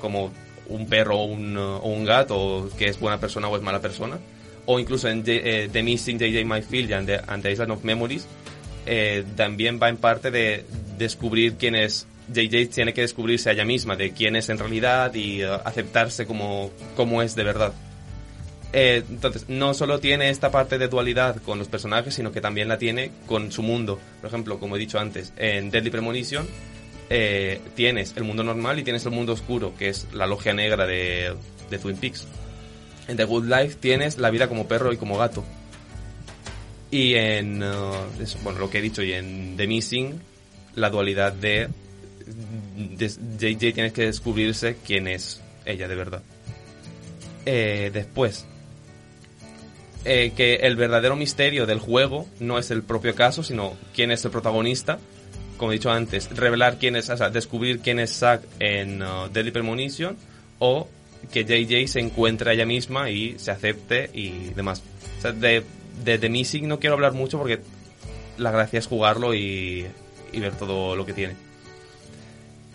como 0.00 0.30
un 0.68 0.86
perro 0.86 1.18
o 1.18 1.24
un, 1.24 1.56
o 1.56 2.04
gato, 2.04 2.70
que 2.78 2.86
es 2.86 3.00
buena 3.00 3.18
persona 3.18 3.48
o 3.48 3.56
es 3.56 3.62
mala 3.62 3.80
persona, 3.80 4.18
o 4.66 4.78
incluso 4.78 5.08
en 5.08 5.24
The 5.24 5.82
Missing 5.82 6.20
J.J. 6.20 6.44
Myfield 6.44 6.90
y 6.90 6.92
and 6.92 7.06
the, 7.08 7.20
and 7.26 7.42
the 7.42 7.50
Island 7.50 7.72
of 7.72 7.82
Memories, 7.82 8.28
también 9.34 9.80
va 9.82 9.88
en 9.88 9.96
parte 9.96 10.30
de 10.30 10.64
descubrir 10.96 11.54
quién 11.54 11.74
es. 11.74 12.06
JJ 12.32 12.70
tiene 12.70 12.94
que 12.94 13.02
descubrirse 13.02 13.50
a 13.50 13.52
ella 13.52 13.64
misma 13.64 13.96
de 13.96 14.12
quién 14.12 14.36
es 14.36 14.48
en 14.48 14.58
realidad 14.58 15.14
y 15.14 15.44
uh, 15.44 15.52
aceptarse 15.64 16.26
como, 16.26 16.70
es 17.22 17.34
de 17.34 17.44
verdad. 17.44 17.72
Eh, 18.72 19.04
entonces, 19.08 19.46
no 19.48 19.74
solo 19.74 20.00
tiene 20.00 20.30
esta 20.30 20.50
parte 20.50 20.78
de 20.78 20.88
dualidad 20.88 21.36
con 21.42 21.58
los 21.58 21.68
personajes, 21.68 22.14
sino 22.14 22.32
que 22.32 22.40
también 22.40 22.68
la 22.68 22.78
tiene 22.78 23.10
con 23.26 23.52
su 23.52 23.62
mundo. 23.62 23.98
Por 24.20 24.28
ejemplo, 24.28 24.58
como 24.58 24.76
he 24.76 24.78
dicho 24.78 24.98
antes, 24.98 25.32
en 25.36 25.70
Deadly 25.70 25.90
Premonition 25.90 26.46
eh, 27.10 27.60
tienes 27.74 28.14
el 28.16 28.24
mundo 28.24 28.42
normal 28.42 28.78
y 28.78 28.84
tienes 28.84 29.04
el 29.04 29.12
mundo 29.12 29.34
oscuro, 29.34 29.74
que 29.76 29.90
es 29.90 30.06
la 30.14 30.26
logia 30.26 30.54
negra 30.54 30.86
de, 30.86 31.36
Twin 31.82 31.96
Peaks. 31.96 32.26
En 33.08 33.16
The 33.16 33.24
Good 33.24 33.44
Life 33.44 33.76
tienes 33.80 34.16
la 34.16 34.30
vida 34.30 34.48
como 34.48 34.66
perro 34.66 34.92
y 34.92 34.96
como 34.96 35.18
gato. 35.18 35.44
Y 36.90 37.14
en, 37.14 37.60
bueno, 38.42 38.58
lo 38.58 38.70
que 38.70 38.78
he 38.78 38.82
dicho, 38.82 39.02
y 39.02 39.12
en 39.12 39.56
The 39.56 39.66
Missing, 39.66 40.20
la 40.74 40.90
dualidad 40.90 41.32
de 41.32 41.68
JJ 42.98 43.72
tienes 43.72 43.92
que 43.92 44.06
descubrirse 44.06 44.76
quién 44.84 45.08
es 45.08 45.40
ella 45.64 45.88
de 45.88 45.94
verdad. 45.94 46.22
Eh, 47.44 47.90
después, 47.92 48.46
eh, 50.04 50.32
que 50.36 50.56
el 50.56 50.76
verdadero 50.76 51.16
misterio 51.16 51.66
del 51.66 51.78
juego 51.78 52.26
no 52.40 52.58
es 52.58 52.70
el 52.70 52.82
propio 52.82 53.14
caso, 53.14 53.42
sino 53.42 53.76
quién 53.94 54.10
es 54.10 54.24
el 54.24 54.30
protagonista. 54.30 54.98
Como 55.56 55.72
he 55.72 55.74
dicho 55.76 55.90
antes, 55.90 56.28
revelar 56.30 56.78
quién 56.78 56.96
es, 56.96 57.08
o 57.08 57.16
sea, 57.16 57.30
descubrir 57.30 57.80
quién 57.80 58.00
es 58.00 58.10
Zack 58.18 58.42
en 58.58 59.00
uh, 59.02 59.28
Deadly 59.32 59.52
Premonition 59.52 60.16
o 60.58 60.88
que 61.30 61.44
JJ 61.44 61.86
se 61.88 62.00
encuentre 62.00 62.50
a 62.50 62.54
ella 62.54 62.66
misma 62.66 63.10
y 63.10 63.38
se 63.38 63.52
acepte 63.52 64.10
y 64.12 64.50
demás. 64.54 64.82
O 65.18 65.22
sea, 65.22 65.32
de, 65.32 65.62
de 66.04 66.18
The 66.18 66.28
Missing 66.28 66.66
no 66.66 66.80
quiero 66.80 66.94
hablar 66.94 67.12
mucho 67.12 67.38
porque 67.38 67.60
la 68.38 68.50
gracia 68.50 68.80
es 68.80 68.88
jugarlo 68.88 69.34
y, 69.34 69.86
y 70.32 70.40
ver 70.40 70.56
todo 70.56 70.96
lo 70.96 71.06
que 71.06 71.12
tiene. 71.12 71.36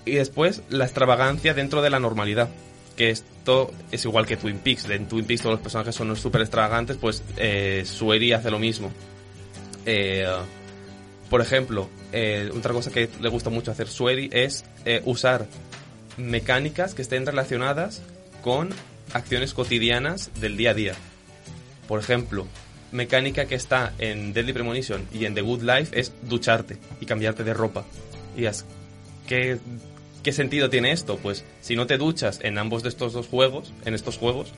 Y 0.08 0.16
después, 0.16 0.62
la 0.70 0.86
extravagancia 0.86 1.53
dentro 1.53 1.82
de 1.82 1.89
la 1.89 1.99
normalidad. 1.99 2.49
Que 2.95 3.12
esto 3.12 3.72
es 3.91 4.03
igual 4.05 4.26
que 4.26 4.38
Twin 4.38 4.58
Peaks. 4.58 4.89
En 4.89 5.08
Twin 5.08 5.26
Peaks 5.26 5.41
todos 5.41 5.53
los 5.53 5.62
personajes 5.62 5.93
son 5.93 6.16
súper 6.16 6.41
extravagantes, 6.41 6.97
pues 6.97 7.24
eh, 7.38 7.84
Sueri 7.86 8.34
hace 8.34 8.49
lo 8.49 8.58
mismo. 8.58 8.91
Eh, 9.86 10.26
por 11.30 11.41
ejemplo, 11.41 11.89
eh, 12.14 12.49
otra 12.55 12.74
cosa 12.74 12.91
que 12.91 13.10
le 13.20 13.30
gusta 13.30 13.49
mucho 13.49 13.72
hacer 13.72 13.88
Sueri 13.88 14.30
es 14.32 14.64
eh, 14.86 15.01
usar 15.05 15.47
mecánicas 16.16 16.93
que 16.93 17.01
estén 17.01 17.26
relacionadas 17.26 18.01
con 18.41 18.70
acciones 19.14 19.53
cotidianas 19.53 20.32
del 20.39 20.55
día 20.55 20.72
a 20.72 20.74
día. 20.74 20.93
Por 21.88 21.99
ejemplo, 21.99 22.47
mecánica 22.91 23.45
que 23.45 23.55
está 23.55 23.93
en 23.99 24.34
Deadly 24.34 24.53
Premonition 24.53 25.05
y 25.14 25.26
en 25.26 25.36
The 25.36 25.41
Good 25.41 25.64
Life 25.64 25.99
es 25.99 26.14
ducharte 26.24 26.78
y 27.01 27.05
cambiarte 27.05 27.43
de 27.43 27.53
ropa. 27.53 27.86
Y 28.38 28.45
es, 28.45 28.66
¿qué, 29.28 29.60
¿qué 30.24 30.32
sentido 30.32 30.70
tiene 30.70 30.91
esto? 30.91 31.18
Pues 31.18 31.43
si 31.61 31.76
no 31.76 31.88
te 31.88 31.97
duchas 31.97 32.39
en 32.43 32.57
ambos 32.57 32.84
de 32.84 32.89
estos 32.89 33.13
dos 33.13 33.28
juegos, 33.28 33.74
en 33.86 33.93
estos 33.93 34.18
juegos, 34.18 34.53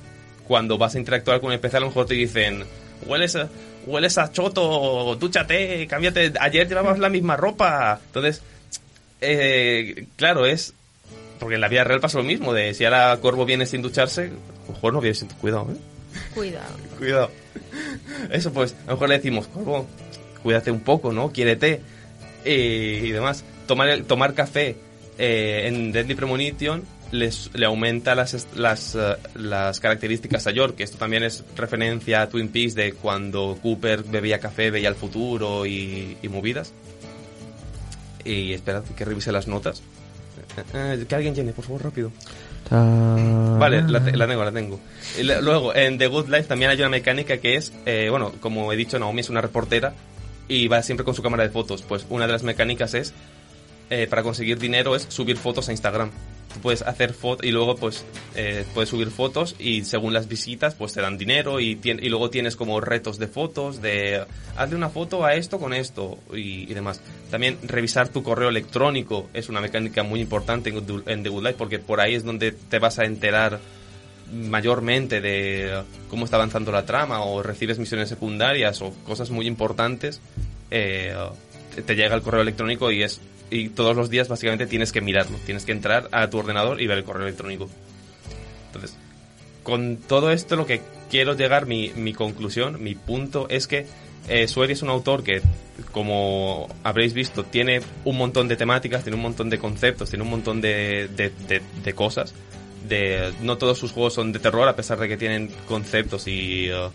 cuando 0.47 0.77
vas 0.77 0.95
a 0.95 0.99
interactuar 0.99 1.41
con 1.41 1.51
el 1.51 1.59
PC 1.59 1.77
a 1.77 1.79
lo 1.81 1.87
mejor 1.87 2.05
te 2.07 2.15
dicen, 2.15 2.63
hueles 3.05 3.35
a, 3.35 3.49
hueles 3.85 4.17
a 4.17 4.31
choto, 4.31 5.15
dúchate, 5.15 5.85
cámbiate, 5.87 6.33
ayer 6.39 6.67
llevabas 6.67 6.99
la 6.99 7.09
misma 7.09 7.35
ropa. 7.37 7.99
Entonces, 8.07 8.41
eh, 9.21 10.05
claro, 10.15 10.45
es... 10.45 10.73
Porque 11.39 11.55
en 11.55 11.61
la 11.61 11.69
vida 11.69 11.85
real 11.85 12.01
pasa 12.01 12.17
lo 12.17 12.25
mismo, 12.25 12.51
de 12.53 12.73
si 12.73 12.83
ahora 12.83 13.17
Corvo 13.21 13.45
viene 13.45 13.65
sin 13.65 13.81
ducharse, 13.81 14.23
a 14.23 14.67
lo 14.67 14.73
mejor 14.73 14.93
no 14.93 14.99
viene 14.99 15.15
sin... 15.15 15.29
Cuidado, 15.29 15.69
¿eh? 15.71 15.77
Cuidado. 16.33 16.75
Cuidado. 16.97 17.31
Eso 18.31 18.51
pues, 18.51 18.73
a 18.83 18.87
lo 18.87 18.91
mejor 18.93 19.07
le 19.09 19.15
decimos, 19.15 19.47
Corvo, 19.47 19.87
cuídate 20.43 20.69
un 20.69 20.81
poco, 20.81 21.13
¿no? 21.13 21.31
Quiérete. 21.31 21.79
Eh, 22.43 23.03
y 23.05 23.11
demás. 23.11 23.45
Tomar, 23.67 23.87
el- 23.89 24.03
tomar 24.03 24.33
café 24.33 24.75
eh, 25.19 25.67
en 25.67 25.91
Deadly 25.91 26.15
Premonition 26.15 26.83
les, 27.11 27.51
le 27.53 27.65
aumenta 27.65 28.15
las, 28.15 28.47
las, 28.55 28.95
eh, 28.95 29.15
las 29.35 29.79
características 29.79 30.47
a 30.47 30.51
York. 30.51 30.79
Esto 30.79 30.97
también 30.97 31.23
es 31.23 31.43
referencia 31.55 32.23
a 32.23 32.29
Twin 32.29 32.49
Peaks 32.49 32.73
de 32.73 32.93
cuando 32.93 33.57
Cooper 33.61 34.03
bebía 34.03 34.39
café, 34.39 34.71
veía 34.71 34.89
el 34.89 34.95
futuro 34.95 35.65
y, 35.65 36.17
y 36.23 36.27
movidas. 36.29 36.73
Y 38.25 38.53
esperad 38.53 38.83
que 38.83 39.05
revise 39.05 39.31
las 39.31 39.47
notas. 39.47 39.81
Eh, 40.73 41.05
que 41.07 41.15
alguien 41.15 41.35
llene, 41.35 41.51
por 41.53 41.65
favor, 41.65 41.83
rápido. 41.83 42.11
Vale, 42.69 43.81
la, 43.83 44.03
te- 44.03 44.15
la 44.15 44.27
tengo, 44.27 44.43
la 44.43 44.51
tengo. 44.51 44.79
Luego, 45.41 45.73
en 45.73 45.97
The 45.97 46.07
Good 46.07 46.27
Life 46.29 46.43
también 46.43 46.69
hay 46.69 46.77
una 46.77 46.89
mecánica 46.89 47.37
que 47.37 47.55
es, 47.55 47.71
eh, 47.85 48.07
bueno, 48.09 48.33
como 48.39 48.71
he 48.71 48.75
dicho, 48.75 48.99
Naomi 48.99 49.21
es 49.21 49.29
una 49.29 49.41
reportera 49.41 49.93
y 50.47 50.67
va 50.67 50.83
siempre 50.83 51.03
con 51.03 51.15
su 51.15 51.23
cámara 51.23 51.43
de 51.43 51.49
fotos. 51.49 51.81
Pues 51.81 52.05
una 52.09 52.27
de 52.27 52.33
las 52.33 52.43
mecánicas 52.43 52.93
es, 52.93 53.13
eh, 53.89 54.07
para 54.07 54.23
conseguir 54.23 54.59
dinero, 54.59 54.95
es 54.95 55.07
subir 55.09 55.37
fotos 55.37 55.69
a 55.69 55.71
Instagram. 55.71 56.11
Tú 56.53 56.59
puedes 56.61 56.81
hacer 56.81 57.13
fotos 57.13 57.45
y 57.45 57.51
luego 57.51 57.75
pues 57.75 58.03
eh, 58.35 58.65
puedes 58.73 58.89
subir 58.89 59.11
fotos 59.11 59.55
y 59.59 59.83
según 59.83 60.13
las 60.13 60.27
visitas 60.27 60.73
pues 60.73 60.93
te 60.93 61.01
dan 61.01 61.17
dinero 61.17 61.59
y, 61.59 61.79
y 61.83 62.09
luego 62.09 62.31
tienes 62.31 62.55
como 62.55 62.81
retos 62.81 63.19
de 63.19 63.27
fotos 63.27 63.81
de 63.81 64.25
hazle 64.57 64.75
una 64.75 64.89
foto 64.89 65.23
a 65.25 65.35
esto 65.35 65.59
con 65.59 65.73
esto 65.73 66.17
y, 66.33 66.65
demás. 66.73 67.01
También 67.29 67.57
revisar 67.63 68.09
tu 68.09 68.23
correo 68.23 68.49
electrónico 68.49 69.29
es 69.33 69.47
una 69.47 69.61
mecánica 69.61 70.01
muy 70.01 70.21
importante 70.21 70.71
en, 70.71 71.23
The 71.23 71.29
Good 71.29 71.43
Life 71.43 71.55
porque 71.57 71.77
por 71.77 72.01
ahí 72.01 72.15
es 72.15 72.23
donde 72.23 72.51
te 72.51 72.79
vas 72.79 72.97
a 72.97 73.05
enterar 73.05 73.59
mayormente 74.31 75.21
de 75.21 75.83
cómo 76.09 76.25
está 76.25 76.37
avanzando 76.37 76.71
la 76.71 76.85
trama 76.85 77.23
o 77.23 77.43
recibes 77.43 77.77
misiones 77.77 78.09
secundarias 78.09 78.81
o 78.81 78.91
cosas 79.03 79.29
muy 79.29 79.47
importantes, 79.47 80.19
eh, 80.71 81.15
te 81.85 81.95
llega 81.95 82.15
el 82.15 82.21
correo 82.21 82.41
electrónico 82.41 82.91
y 82.91 83.03
es 83.03 83.21
y 83.49 83.69
todos 83.69 83.95
los 83.95 84.09
días 84.09 84.27
básicamente 84.27 84.67
tienes 84.67 84.91
que 84.91 85.01
mirarlo, 85.01 85.37
tienes 85.45 85.65
que 85.65 85.71
entrar 85.71 86.07
a 86.11 86.29
tu 86.29 86.37
ordenador 86.37 86.81
y 86.81 86.87
ver 86.87 86.97
el 86.99 87.03
correo 87.03 87.23
electrónico. 87.27 87.69
Entonces, 88.67 88.95
con 89.63 89.97
todo 89.97 90.31
esto 90.31 90.55
lo 90.55 90.65
que 90.65 90.81
quiero 91.09 91.33
llegar, 91.35 91.65
mi, 91.65 91.91
mi 91.95 92.13
conclusión, 92.13 92.81
mi 92.83 92.95
punto 92.95 93.47
es 93.49 93.67
que 93.67 93.85
eh, 94.27 94.43
es 94.43 94.81
un 94.83 94.89
autor 94.89 95.23
que, 95.23 95.41
como 95.91 96.67
habréis 96.83 97.13
visto, 97.13 97.43
tiene 97.43 97.81
un 98.05 98.17
montón 98.17 98.47
de 98.47 98.55
temáticas, 98.55 99.03
tiene 99.03 99.15
un 99.15 99.23
montón 99.23 99.49
de 99.49 99.57
conceptos, 99.57 100.09
tiene 100.09 100.23
un 100.23 100.29
montón 100.29 100.61
de, 100.61 101.07
de, 101.15 101.31
de- 101.47 101.61
de 101.83 101.93
cosas. 101.93 102.33
De, 102.87 103.33
no 103.41 103.57
todos 103.57 103.77
sus 103.77 103.91
juegos 103.91 104.13
son 104.13 104.31
de 104.31 104.39
terror, 104.39 104.67
a 104.67 104.75
pesar 104.75 104.99
de 104.99 105.07
que 105.07 105.17
tienen 105.17 105.49
conceptos 105.67 106.27
y 106.27 106.69
eh, 106.69 106.89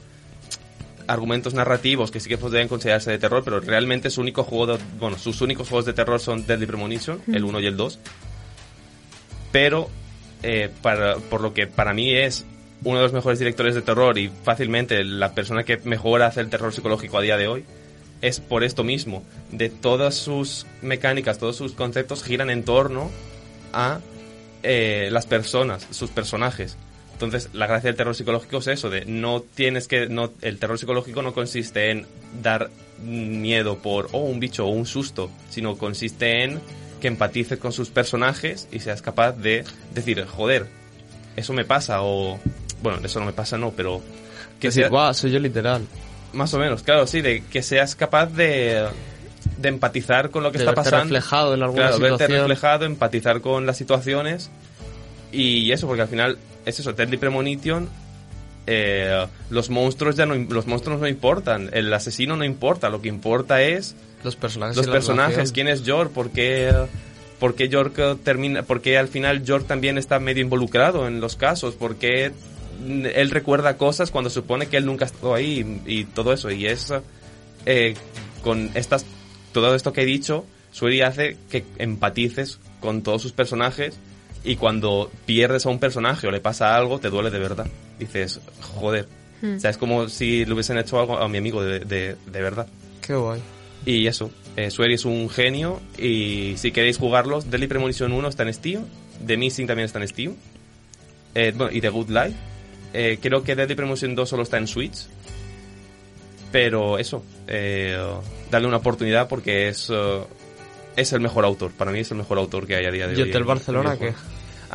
argumentos 1.06 1.54
narrativos 1.54 2.10
que 2.10 2.20
sí 2.20 2.28
que 2.28 2.38
podrían 2.38 2.68
considerarse 2.68 3.10
de 3.10 3.18
terror, 3.18 3.42
pero 3.44 3.60
realmente 3.60 4.10
su 4.10 4.20
único 4.20 4.44
juego 4.44 4.76
de- 4.76 4.84
bueno, 4.98 5.18
sus 5.18 5.40
únicos 5.40 5.68
juegos 5.68 5.84
de 5.86 5.92
terror 5.92 6.20
son 6.20 6.46
Deadly 6.46 6.66
Premonition, 6.66 7.20
el 7.32 7.44
1 7.44 7.60
y 7.60 7.66
el 7.66 7.76
2. 7.76 7.98
Pero 9.52 9.88
eh, 10.42 10.70
para, 10.82 11.16
por 11.16 11.40
lo 11.40 11.54
que 11.54 11.66
para 11.66 11.92
mí 11.94 12.12
es 12.12 12.44
uno 12.82 12.98
de 12.98 13.02
los 13.04 13.12
mejores 13.12 13.38
directores 13.38 13.74
de 13.74 13.82
terror 13.82 14.18
y 14.18 14.30
fácilmente 14.42 15.04
la 15.04 15.32
persona 15.34 15.64
que 15.64 15.78
mejor 15.84 16.22
hace 16.22 16.40
el 16.40 16.50
terror 16.50 16.72
psicológico 16.72 17.18
a 17.18 17.22
día 17.22 17.36
de 17.36 17.48
hoy, 17.48 17.64
es 18.20 18.40
por 18.40 18.64
esto 18.64 18.84
mismo. 18.84 19.22
De 19.52 19.68
todas 19.70 20.14
sus 20.16 20.66
mecánicas, 20.82 21.38
todos 21.38 21.56
sus 21.56 21.72
conceptos 21.72 22.22
giran 22.24 22.50
en 22.50 22.64
torno 22.64 23.10
a 23.72 24.00
eh, 24.62 25.08
las 25.12 25.26
personas, 25.26 25.86
sus 25.90 26.10
personajes. 26.10 26.76
Entonces, 27.14 27.48
la 27.52 27.66
gracia 27.66 27.88
del 27.88 27.96
terror 27.96 28.14
psicológico 28.14 28.58
es 28.58 28.66
eso, 28.66 28.90
de 28.90 29.04
no 29.06 29.40
tienes 29.40 29.88
que, 29.88 30.08
no, 30.08 30.32
el 30.42 30.58
terror 30.58 30.78
psicológico 30.78 31.22
no 31.22 31.32
consiste 31.32 31.90
en 31.90 32.06
dar 32.42 32.70
miedo 33.04 33.78
por, 33.78 34.08
oh, 34.12 34.18
un 34.24 34.40
bicho 34.40 34.66
o 34.66 34.68
un 34.70 34.84
susto, 34.84 35.30
sino 35.48 35.76
consiste 35.78 36.42
en 36.44 36.60
que 37.00 37.08
empatices 37.08 37.58
con 37.58 37.72
sus 37.72 37.90
personajes 37.90 38.68
y 38.72 38.80
seas 38.80 39.00
capaz 39.00 39.32
de 39.32 39.64
decir, 39.94 40.24
joder, 40.26 40.66
eso 41.36 41.52
me 41.52 41.64
pasa 41.64 42.02
o, 42.02 42.38
bueno, 42.82 42.98
eso 43.04 43.20
no 43.20 43.26
me 43.26 43.32
pasa, 43.32 43.56
no, 43.58 43.70
pero 43.70 44.00
Que 44.60 44.68
decir, 44.68 44.84
sea, 44.84 44.90
"Buah, 44.90 45.14
soy 45.14 45.30
yo 45.30 45.38
literal. 45.38 45.82
más 46.32 46.52
o 46.54 46.58
menos, 46.58 46.82
claro, 46.82 47.06
sí, 47.06 47.20
de 47.20 47.44
que 47.44 47.62
seas 47.62 47.94
capaz 47.94 48.26
de, 48.26 48.86
de 49.58 49.68
empatizar 49.68 50.30
con 50.30 50.42
lo 50.42 50.50
que 50.50 50.58
De 50.58 50.64
está 50.64 50.74
pasando. 50.74 51.04
reflejado 51.04 51.54
en 51.54 51.62
alguna 51.62 51.88
claro, 51.90 51.98
verte 52.00 52.26
reflejado, 52.26 52.84
empatizar 52.86 53.40
con 53.40 53.66
las 53.66 53.76
situaciones 53.76 54.50
y 55.30 55.70
eso, 55.72 55.86
porque 55.86 56.02
al 56.02 56.08
final 56.08 56.38
es 56.64 56.80
eso, 56.80 56.92
Deadly 56.92 57.16
Premonition, 57.16 57.88
eh, 58.66 59.26
los 59.50 59.70
monstruos 59.70 60.16
ya 60.16 60.26
no, 60.26 60.34
los 60.34 60.66
monstruos 60.66 61.00
no 61.00 61.06
importan, 61.06 61.70
el 61.72 61.92
asesino 61.92 62.36
no 62.36 62.44
importa, 62.44 62.88
lo 62.88 63.02
que 63.02 63.08
importa 63.08 63.62
es 63.62 63.94
Los 64.22 64.36
personajes. 64.36 64.76
los 64.76 64.86
personajes, 64.86 65.52
quién 65.52 65.68
es 65.68 65.84
York, 65.84 66.10
por 66.12 66.30
qué, 66.30 66.72
por 67.38 67.54
qué 67.54 67.68
York 67.68 67.94
eh, 67.98 68.16
termina, 68.22 68.62
por 68.62 68.80
qué 68.80 68.96
al 68.96 69.08
final 69.08 69.44
York 69.44 69.66
también 69.66 69.98
está 69.98 70.18
medio 70.18 70.42
involucrado 70.42 71.06
en 71.06 71.20
los 71.20 71.36
casos, 71.36 71.74
por 71.74 71.96
qué 71.96 72.32
él 72.84 73.30
recuerda 73.30 73.76
cosas 73.76 74.10
cuando 74.10 74.30
supone 74.30 74.66
que 74.66 74.78
él 74.78 74.86
nunca 74.86 75.04
ha 75.04 75.08
estado 75.08 75.34
ahí 75.34 75.80
y, 75.86 76.00
y 76.00 76.04
todo 76.04 76.32
eso, 76.32 76.50
y 76.50 76.66
es 76.66 76.92
eh, 77.66 77.94
con 78.42 78.70
estas, 78.74 79.06
todo 79.52 79.74
esto 79.74 79.92
que 79.92 80.02
he 80.02 80.06
dicho, 80.06 80.44
Sueri 80.72 81.02
hace 81.02 81.36
que 81.50 81.64
empatices 81.78 82.58
con 82.80 83.02
todos 83.02 83.22
sus 83.22 83.32
personajes 83.32 83.94
y 84.44 84.56
cuando 84.56 85.10
pierdes 85.26 85.64
a 85.66 85.70
un 85.70 85.78
personaje 85.78 86.26
o 86.26 86.30
le 86.30 86.40
pasa 86.40 86.76
algo, 86.76 86.98
te 87.00 87.08
duele 87.10 87.30
de 87.30 87.38
verdad. 87.38 87.66
Dices, 87.98 88.40
joder. 88.60 89.08
Hmm. 89.42 89.56
O 89.56 89.60
sea, 89.60 89.70
es 89.70 89.78
como 89.78 90.08
si 90.08 90.44
le 90.44 90.52
hubiesen 90.52 90.78
hecho 90.78 91.00
algo 91.00 91.18
a 91.18 91.28
mi 91.28 91.38
amigo 91.38 91.62
de, 91.62 91.80
de, 91.80 92.16
de 92.26 92.42
verdad. 92.42 92.66
Qué 93.00 93.14
guay. 93.14 93.40
Y 93.86 94.06
eso, 94.06 94.30
eh, 94.56 94.70
Sueri 94.70 94.94
es 94.94 95.04
un 95.04 95.28
genio 95.28 95.80
y 95.98 96.54
si 96.56 96.72
queréis 96.72 96.96
jugarlos, 96.98 97.50
Deadly 97.50 97.66
Premonition 97.66 98.12
1 98.12 98.28
está 98.28 98.42
en 98.44 98.54
Steam, 98.54 98.84
The 99.26 99.36
Missing 99.36 99.66
también 99.66 99.84
está 99.86 100.00
en 100.00 100.08
Steam, 100.08 100.34
eh, 101.34 101.52
bueno, 101.54 101.70
y 101.72 101.80
The 101.82 101.88
Good 101.90 102.08
Life. 102.08 102.34
Eh, 102.94 103.18
creo 103.20 103.42
que 103.42 103.54
Deadly 103.54 103.74
Premonition 103.74 104.14
2 104.14 104.26
solo 104.28 104.42
está 104.44 104.56
en 104.56 104.66
Switch, 104.68 105.06
pero 106.52 106.98
eso, 106.98 107.24
eh, 107.48 107.98
darle 108.50 108.68
una 108.68 108.76
oportunidad 108.78 109.28
porque 109.28 109.68
es, 109.68 109.90
eh, 109.92 110.20
es 110.96 111.12
el 111.12 111.20
mejor 111.20 111.44
autor, 111.44 111.72
para 111.72 111.90
mí 111.90 111.98
es 112.00 112.10
el 112.10 112.16
mejor 112.18 112.38
autor 112.38 112.66
que 112.66 112.76
hay 112.76 112.86
a 112.86 112.90
día 112.90 113.06
de 113.08 113.14
¿Y 113.14 113.22
hoy. 113.22 113.28
Hotel 113.30 113.42
en- 113.42 113.46
Barcelona 113.48 113.96
qué? 113.98 114.14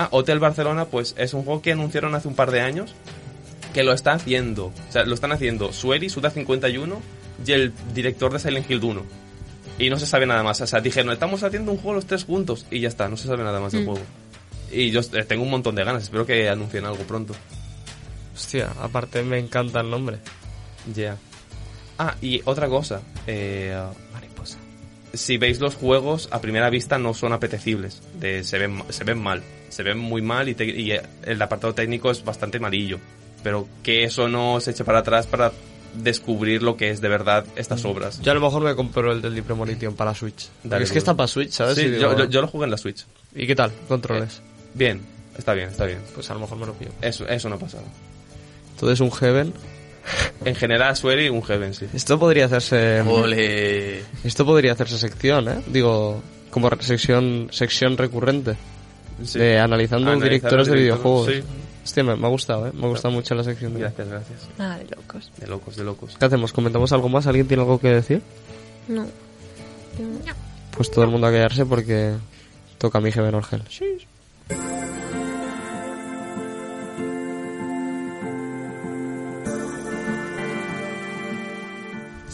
Ah, 0.02 0.08
Hotel 0.12 0.40
Barcelona, 0.40 0.86
pues 0.86 1.14
es 1.18 1.34
un 1.34 1.44
juego 1.44 1.62
que 1.62 1.74
anunciaron 1.74 2.16
hace 2.16 2.30
un 2.30 2.34
par 2.34 2.52
de 2.52 2.62
años 2.62 2.96
que 3.74 3.84
lo 3.84 3.92
está 3.92 4.14
haciendo. 4.14 4.68
O 4.68 4.92
sea, 4.92 5.04
lo 5.04 5.14
están 5.14 5.34
haciendo 5.34 5.74
Sueri, 5.74 6.08
Suda51 6.08 6.96
y 7.46 7.52
el 7.52 7.74
director 7.94 8.32
de 8.32 8.40
Silent 8.40 8.72
Hill 8.72 8.82
1. 8.82 9.04
Y 9.78 9.90
no 9.90 10.00
se 10.00 10.06
sabe 10.06 10.26
nada 10.26 10.42
más. 10.42 10.62
O 10.62 10.68
sea, 10.68 10.80
dijeron, 10.80 11.12
estamos 11.12 11.44
haciendo 11.44 11.72
un 11.74 11.78
juego 11.78 11.96
los 11.96 12.06
tres 12.06 12.24
juntos. 12.24 12.66
Y 12.72 12.80
ya 12.80 12.88
está, 12.88 13.10
no 13.10 13.18
se 13.18 13.28
sabe 13.28 13.44
nada 13.44 13.60
más 13.60 13.74
del 13.74 13.84
Mm. 13.84 13.86
juego. 13.88 14.02
Y 14.72 14.90
yo 14.92 15.02
eh, 15.02 15.24
tengo 15.26 15.44
un 15.44 15.50
montón 15.50 15.76
de 15.76 15.84
ganas. 15.84 16.04
Espero 16.04 16.26
que 16.26 16.48
anuncien 16.48 16.86
algo 16.86 17.04
pronto. 17.04 17.34
Hostia, 18.34 18.72
aparte 18.82 19.22
me 19.24 19.38
encanta 19.38 19.82
el 19.82 19.90
nombre. 19.90 20.20
Ya. 20.96 21.18
Ah, 21.98 22.16
y 22.22 22.42
otra 22.46 22.70
cosa. 22.70 23.02
Eh. 23.28 23.78
Si 25.14 25.38
veis 25.38 25.60
los 25.60 25.76
juegos, 25.76 26.30
a 26.32 26.40
primera 26.42 26.70
vista 26.70 26.98
no 27.00 27.14
son 27.14 27.34
apetecibles. 27.34 28.02
De, 28.20 28.44
se, 28.44 28.60
ven, 28.60 28.84
se 28.90 29.04
ven 29.04 29.18
mal. 29.22 29.42
Se 29.70 29.82
ven 29.84 29.98
muy 29.98 30.22
mal 30.22 30.50
y, 30.50 30.56
te- 30.56 30.66
y 30.66 30.92
eh, 30.92 31.02
el 31.26 31.42
apartado 31.42 31.74
técnico 31.74 32.12
es 32.12 32.24
bastante 32.24 32.60
malillo. 32.60 33.00
Pero 33.44 33.68
que 33.84 34.04
eso 34.04 34.28
no 34.28 34.60
se 34.60 34.72
eche 34.72 34.84
para 34.84 35.00
atrás 35.00 35.26
para 35.26 35.52
descubrir 35.96 36.62
lo 36.62 36.78
que 36.78 36.92
es 36.92 37.02
de 37.02 37.08
verdad 37.10 37.46
estas 37.56 37.84
obras. 37.86 38.22
Yo 38.22 38.32
a 38.32 38.36
lo 38.36 38.42
mejor 38.42 38.62
me 38.62 38.76
compro 38.76 39.12
el 39.12 39.22
del 39.22 39.42
Premonition 39.42 39.96
para 39.96 40.14
Switch. 40.14 40.48
Dale, 40.64 40.84
es 40.84 40.92
que 40.92 41.00
está 41.00 41.16
para 41.16 41.28
Switch, 41.28 41.52
¿sabes? 41.52 41.76
Sí, 41.76 41.86
digo, 41.90 42.02
yo, 42.02 42.18
yo- 42.18 42.26
yo 42.30 42.42
lo 42.42 42.48
jugué 42.48 42.66
en 42.66 42.72
la 42.72 42.78
Switch. 42.78 43.06
¿Y 43.34 43.48
qué 43.48 43.56
tal? 43.56 43.72
Controles. 43.88 44.42
Bien, 44.76 45.02
está 45.38 45.54
bien, 45.56 45.70
está 45.70 45.86
bien. 45.86 46.00
Pues 46.14 46.30
a 46.30 46.36
lo 46.36 46.42
mejor 46.42 46.58
me 46.60 46.66
lo 46.68 46.74
pillo. 46.74 46.92
Eso, 47.02 47.28
eso 47.28 47.50
no 47.50 47.56
ha 47.56 47.60
pasado. 47.60 47.84
Entonces 48.74 49.00
un 49.00 49.12
Heaven. 49.12 49.54
En 50.46 50.56
general, 50.56 50.96
Sueri, 50.96 51.30
un 51.30 51.42
Heaven, 51.44 51.74
sí. 51.74 51.86
Esto 51.94 52.18
podría 52.20 52.46
hacerse... 52.46 53.02
Ole. 53.02 54.02
Esto 54.24 54.46
podría 54.46 54.72
hacerse 54.72 54.98
sección, 54.98 55.48
¿eh? 55.50 55.62
Digo, 55.68 56.22
como 56.50 56.70
sección, 56.80 57.50
sección 57.52 57.98
recurrente. 57.98 58.56
Sí. 59.24 59.38
De 59.40 59.60
analizando 59.60 60.16
directores 60.20 60.68
de 60.68 60.76
videojuegos. 60.76 61.30
Hostia, 61.84 62.04
me, 62.04 62.16
me 62.16 62.26
ha 62.26 62.30
gustado, 62.30 62.68
¿eh? 62.68 62.72
Me 62.74 62.86
ha 62.86 62.90
gustado 62.90 63.14
mucho 63.14 63.36
la 63.36 63.44
sección. 63.44 63.74
de- 63.74 63.80
Gracias, 63.82 64.08
gracias. 64.08 64.40
Nada 64.58 64.78
de 64.78 64.86
locos. 64.96 65.32
De 65.38 65.48
locos, 65.48 65.76
de 65.76 65.84
locos. 65.84 66.16
¿Qué 66.18 66.26
hacemos? 66.26 66.54
¿Comentamos 66.54 66.92
algo 66.94 67.10
más? 67.10 67.28
¿Alguien 67.28 67.48
tiene 67.48 67.64
algo 67.64 67.80
que 67.80 67.90
decir? 67.90 68.22
No. 68.88 69.06
Pues 70.76 70.90
todo 70.92 71.04
el 71.04 71.10
mundo 71.12 71.28
a 71.28 71.32
callarse 71.32 71.66
porque 71.66 72.14
toca 72.78 73.00
a 73.00 73.02
mi 73.02 73.12
Heaven 73.12 73.36
Orgel. 73.36 73.64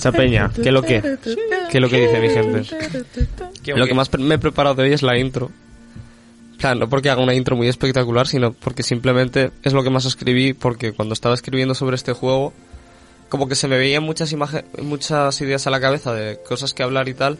Esa 0.05 0.11
peña, 0.15 0.51
¿qué 0.53 0.69
es 0.69 0.71
lo 0.71 0.83
que? 0.83 1.01
¿Qué 1.01 1.77
es 1.79 1.81
lo 1.81 1.89
que 1.89 1.99
dice 1.99 2.19
mi 2.19 2.29
gente? 2.29 2.61
¿Qué, 3.63 3.73
Lo 3.73 3.87
que 3.87 3.95
más 3.95 4.13
me 4.19 4.35
he 4.35 4.37
preparado 4.37 4.75
de 4.75 4.83
hoy 4.83 4.93
es 4.93 5.01
la 5.01 5.17
intro. 5.17 5.49
Claro, 6.59 6.81
no 6.81 6.89
porque 6.89 7.09
haga 7.09 7.23
una 7.23 7.33
intro 7.33 7.55
muy 7.55 7.67
espectacular, 7.67 8.27
sino 8.27 8.53
porque 8.53 8.83
simplemente 8.83 9.49
es 9.63 9.73
lo 9.73 9.81
que 9.81 9.89
más 9.89 10.05
escribí, 10.05 10.53
porque 10.53 10.91
cuando 10.91 11.13
estaba 11.13 11.33
escribiendo 11.33 11.73
sobre 11.73 11.95
este 11.95 12.13
juego, 12.13 12.53
como 13.29 13.47
que 13.47 13.55
se 13.55 13.67
me 13.67 13.79
veían 13.79 14.03
muchas 14.03 14.31
imágenes, 14.31 14.65
muchas 14.79 15.41
ideas 15.41 15.65
a 15.65 15.71
la 15.71 15.81
cabeza 15.81 16.13
de 16.13 16.37
cosas 16.47 16.75
que 16.75 16.83
hablar 16.83 17.09
y 17.09 17.15
tal, 17.15 17.39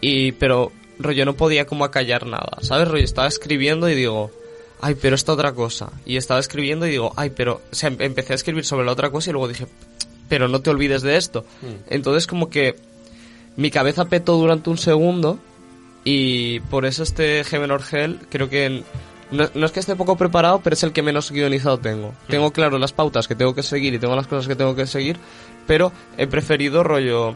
y 0.00 0.32
pero 0.32 0.72
rollo 0.98 1.24
no 1.24 1.34
podía 1.34 1.66
como 1.66 1.84
acallar 1.84 2.26
nada, 2.26 2.58
¿sabes? 2.62 2.88
Rollo 2.88 3.04
estaba 3.04 3.28
escribiendo 3.28 3.88
y 3.88 3.94
digo, 3.94 4.32
ay, 4.80 4.96
pero 5.00 5.14
esta 5.14 5.34
otra 5.34 5.52
cosa, 5.52 5.92
y 6.04 6.16
estaba 6.16 6.40
escribiendo 6.40 6.84
y 6.84 6.90
digo, 6.90 7.12
ay, 7.14 7.30
pero, 7.30 7.62
o 7.70 7.74
sea, 7.76 7.90
em- 7.90 7.96
empecé 8.00 8.32
a 8.32 8.36
escribir 8.36 8.64
sobre 8.64 8.84
la 8.86 8.90
otra 8.90 9.10
cosa 9.10 9.30
y 9.30 9.32
luego 9.34 9.46
dije, 9.46 9.68
pero 10.32 10.48
no 10.48 10.62
te 10.62 10.70
olvides 10.70 11.02
de 11.02 11.18
esto. 11.18 11.44
Mm. 11.60 11.92
Entonces 11.92 12.26
como 12.26 12.48
que 12.48 12.74
mi 13.56 13.70
cabeza 13.70 14.06
petó 14.06 14.38
durante 14.38 14.70
un 14.70 14.78
segundo 14.78 15.38
Y 16.04 16.60
por 16.70 16.86
eso 16.86 17.02
este 17.02 17.44
Heaven 17.44 17.70
or 17.70 17.82
Hell 17.92 18.18
creo 18.30 18.48
que 18.48 18.82
no, 19.30 19.50
no 19.52 19.66
es 19.66 19.72
que 19.72 19.80
esté 19.80 19.94
poco 19.94 20.16
preparado, 20.16 20.62
pero 20.64 20.72
es 20.72 20.82
el 20.84 20.94
que 20.94 21.02
menos 21.02 21.30
guionizado 21.30 21.78
tengo. 21.78 22.14
Tengo 22.28 22.50
claro 22.50 22.78
las 22.78 22.94
pautas 22.94 23.28
que 23.28 23.34
tengo 23.34 23.54
que 23.54 23.62
seguir 23.62 23.92
y 23.92 23.98
tengo 23.98 24.16
las 24.16 24.26
cosas 24.26 24.48
que 24.48 24.56
tengo 24.56 24.74
que 24.74 24.86
seguir, 24.86 25.18
pero 25.66 25.92
he 26.16 26.26
preferido 26.26 26.82
rollo 26.82 27.34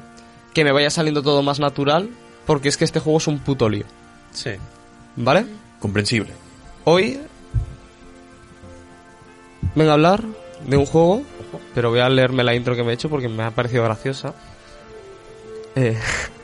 que 0.54 0.64
me 0.64 0.72
vaya 0.72 0.88
saliendo 0.88 1.22
todo 1.22 1.42
más 1.42 1.60
natural, 1.60 2.08
porque 2.46 2.70
es 2.70 2.78
que 2.78 2.86
este 2.86 3.00
juego 3.00 3.18
es 3.18 3.26
un 3.26 3.40
puto 3.40 3.68
lío. 3.68 3.84
Sí. 4.32 4.52
¿Vale? 5.16 5.44
Comprensible. 5.80 6.32
Hoy 6.84 7.20
vengo 9.74 9.90
a 9.90 9.94
hablar 9.94 10.24
de 10.66 10.76
un 10.78 10.86
juego, 10.86 11.22
pero 11.74 11.90
voy 11.90 12.00
a 12.00 12.08
leerme 12.08 12.44
la 12.44 12.54
intro 12.54 12.74
que 12.74 12.82
me 12.82 12.90
he 12.90 12.94
hecho 12.94 13.08
porque 13.08 13.28
me 13.28 13.42
ha 13.42 13.50
parecido 13.50 13.84
graciosa. 13.84 14.34
Eh, 15.74 15.98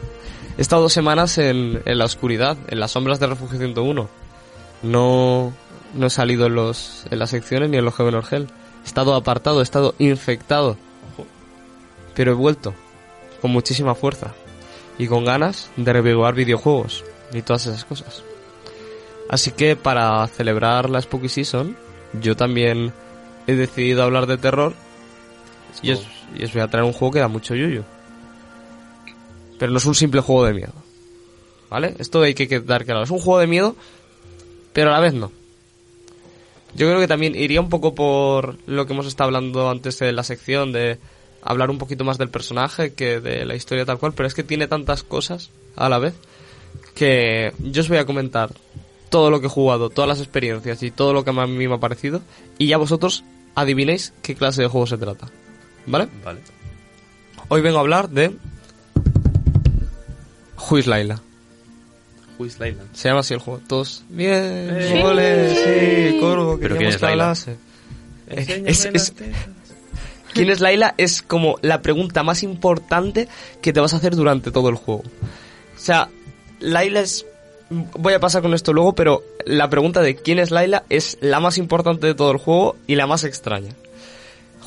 he 0.59 0.61
estado 0.61 0.83
dos 0.83 0.93
semanas 0.93 1.39
en, 1.39 1.83
en 1.85 1.99
la 1.99 2.05
oscuridad, 2.05 2.57
en 2.69 2.81
las 2.81 2.93
sombras 2.93 3.21
de 3.21 3.27
Refugio 3.27 3.59
101. 3.59 4.09
No, 4.83 5.53
no 5.95 6.07
he 6.07 6.11
salido 6.11 6.47
en, 6.47 6.55
los, 6.55 7.05
en 7.11 7.19
las 7.19 7.31
secciones 7.31 7.71
ni 7.71 7.77
en 7.77 7.85
los 7.85 7.95
Heaven 7.95 8.15
or 8.15 8.25
Hell. 8.31 8.49
He 8.83 8.87
estado 8.87 9.15
apartado, 9.15 9.61
he 9.61 9.63
estado 9.63 9.95
infectado. 9.99 10.77
Pero 12.15 12.33
he 12.33 12.35
vuelto 12.35 12.75
con 13.41 13.51
muchísima 13.51 13.95
fuerza 13.95 14.35
y 14.99 15.07
con 15.07 15.25
ganas 15.25 15.71
de 15.77 15.93
revivir 15.93 16.35
videojuegos 16.35 17.05
y 17.33 17.43
todas 17.43 17.67
esas 17.67 17.85
cosas. 17.85 18.23
Así 19.29 19.51
que 19.51 19.77
para 19.77 20.27
celebrar 20.29 20.91
la 20.91 21.01
Spooky 21.01 21.29
Season, 21.29 21.77
yo 22.21 22.37
también 22.37 22.93
he 23.47 23.55
decidido 23.55 24.03
hablar 24.03 24.27
de 24.27 24.37
terror 24.37 24.75
y 25.83 25.93
os, 25.93 26.07
y 26.35 26.45
voy 26.47 26.61
a 26.61 26.68
traer 26.68 26.85
un 26.85 26.93
juego 26.93 27.12
que 27.12 27.20
da 27.20 27.29
mucho 27.29 27.55
yuyu. 27.55 27.85
Pero 29.59 29.73
no 29.73 29.79
es 29.79 29.87
un 29.87 29.95
simple 29.95 30.20
juego 30.20 30.45
de 30.45 30.55
miedo. 30.55 30.73
¿Vale? 31.70 31.95
Esto 31.99 32.23
hay 32.23 32.35
que 32.35 32.49
quedar 32.49 32.85
claro. 32.85 33.03
Es 33.03 33.11
un 33.11 33.20
juego 33.20 33.39
de 33.39 33.47
miedo, 33.47 33.77
pero 34.73 34.91
a 34.91 34.93
la 34.93 35.01
vez 35.01 35.14
no. 35.14 35.31
Yo 36.75 36.87
creo 36.87 37.01
que 37.01 37.09
también 37.09 37.35
iría 37.35 37.61
un 37.61 37.68
poco 37.68 37.95
por 37.95 38.57
lo 38.66 38.87
que 38.87 38.93
hemos 38.93 39.07
estado 39.07 39.29
hablando 39.29 39.70
antes 39.70 39.99
de 39.99 40.12
la 40.12 40.25
sección 40.25 40.73
de 40.73 40.99
hablar 41.43 41.70
un 41.70 41.79
poquito 41.79 42.05
más 42.05 42.18
del 42.18 42.31
personaje 42.31 42.95
que 42.95 43.20
de 43.20 43.45
la 43.45 43.55
historia 43.55 43.85
tal 43.85 43.99
cual, 43.99 44.12
pero 44.14 44.27
es 44.27 44.35
que 44.35 44.43
tiene 44.43 44.68
tantas 44.68 45.03
cosas 45.03 45.51
a 45.77 45.89
la 45.89 45.99
vez 45.99 46.14
que 46.95 47.53
yo 47.59 47.83
os 47.83 47.89
voy 47.89 47.99
a 47.99 48.07
comentar 48.07 48.55
todo 49.11 49.31
lo 49.31 49.41
que 49.41 49.47
he 49.47 49.51
jugado, 49.51 49.91
todas 49.91 50.09
las 50.09 50.20
experiencias 50.20 50.83
y 50.83 50.91
todo 50.91 51.12
lo 51.12 51.25
que 51.25 51.31
a 51.31 51.47
mí 51.47 51.68
me 51.68 51.75
ha 51.75 51.79
parecido 51.79 52.23
y 52.59 52.68
ya 52.68 52.79
vosotros 52.79 53.25
adivinéis 53.55 54.14
qué 54.23 54.35
clase 54.35 54.62
de 54.62 54.68
juego 54.68 54.87
se 54.87 54.97
trata. 54.97 55.29
¿Vale? 55.87 56.09
Vale. 56.24 56.41
Hoy 57.49 57.61
vengo 57.61 57.78
a 57.78 57.80
hablar 57.80 58.09
de 58.09 58.37
Who 60.70 60.78
is 60.78 60.87
Laila. 60.87 61.20
Who 62.39 62.47
is 62.47 62.59
Layla? 62.59 62.83
Se 62.93 63.09
llama 63.09 63.20
así 63.20 63.35
el 63.35 63.41
juego. 63.41 63.61
Todos. 63.68 64.05
Bien, 64.09 64.78
Sí. 64.89 64.99
ole, 65.03 66.11
sí, 66.12 66.18
Corvo, 66.20 66.59
Pero 66.61 66.76
¿quién 66.76 66.89
es 66.89 66.97
que 66.97 67.03
Laila? 67.07 67.24
hablase. 67.24 67.57
Eh, 68.28 68.64
es- 68.66 68.85
es- 68.87 69.12
¿Quién 70.33 70.49
es 70.51 70.61
Laila? 70.61 70.95
Es 70.97 71.20
como 71.20 71.57
la 71.61 71.83
pregunta 71.83 72.22
más 72.22 72.43
importante 72.43 73.28
que 73.61 73.72
te 73.74 73.80
vas 73.80 73.93
a 73.93 73.99
hacer 73.99 74.16
durante 74.16 74.51
todo 74.51 74.70
el 74.70 74.76
juego. 74.76 75.03
O 75.03 75.78
sea, 75.78 76.09
Laila 76.61 77.01
es... 77.01 77.26
Voy 77.68 78.14
a 78.14 78.20
pasar 78.20 78.41
con 78.43 78.55
esto 78.55 78.72
luego, 78.72 78.95
pero 78.95 79.22
la 79.45 79.68
pregunta 79.68 80.01
de 80.01 80.16
quién 80.16 80.39
es 80.39 80.51
Laila 80.51 80.85
es 80.89 81.18
la 81.20 81.39
más 81.41 81.59
importante 81.59 82.07
de 82.07 82.14
todo 82.14 82.30
el 82.33 82.39
juego 82.39 82.76
y 82.87 82.95
la 82.97 83.07
más 83.07 83.24
extraña. 83.24 83.72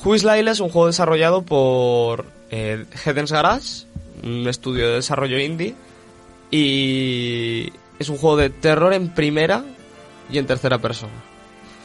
Who 0.05 0.13
is 0.13 0.23
es 0.23 0.59
un 0.59 0.69
juego 0.69 0.85
desarrollado 0.85 1.41
por 1.41 2.27
eh, 2.51 2.85
Heaven's 2.91 3.31
Garage, 3.31 3.85
un 4.21 4.47
estudio 4.47 4.89
de 4.89 4.95
desarrollo 4.97 5.39
indie, 5.39 5.73
y 6.51 7.73
es 7.97 8.09
un 8.09 8.17
juego 8.17 8.37
de 8.37 8.51
terror 8.51 8.93
en 8.93 9.09
primera 9.09 9.65
y 10.29 10.37
en 10.37 10.45
tercera 10.45 10.77
persona. 10.77 11.11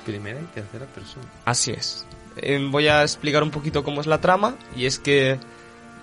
Primera 0.05 0.39
y 0.39 0.45
tercera 0.55 0.85
persona. 0.85 1.25
Así 1.47 1.71
es. 1.71 2.05
Eh, 2.37 2.63
voy 2.71 2.89
a 2.89 3.03
explicar 3.03 3.43
un 3.43 3.51
poquito 3.51 3.85
cómo 3.85 4.03
es 4.03 4.07
la 4.07 4.21
trama. 4.21 4.55
Y 4.77 4.85
es 4.85 4.99
que 4.99 5.39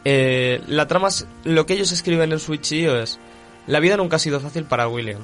eh, 0.03 0.59
la 0.65 0.87
trama, 0.87 1.09
es, 1.09 1.27
lo 1.43 1.67
que 1.67 1.75
ellos 1.75 1.91
escriben 1.91 2.31
en 2.31 2.39
Switch.io 2.39 2.99
es: 2.99 3.19
La 3.67 3.79
vida 3.79 3.95
nunca 3.95 4.15
ha 4.15 4.19
sido 4.19 4.39
fácil 4.39 4.63
para 4.63 4.87
William, 4.87 5.21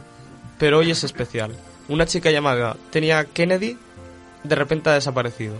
pero 0.59 0.77
hoy 0.77 0.91
es 0.91 1.03
especial. 1.03 1.55
Una 1.87 2.05
chica 2.05 2.29
llamada 2.29 2.77
Tenia 2.91 3.25
Kennedy 3.25 3.79
de 4.43 4.55
repente 4.55 4.91
ha 4.91 4.93
desaparecido. 4.93 5.55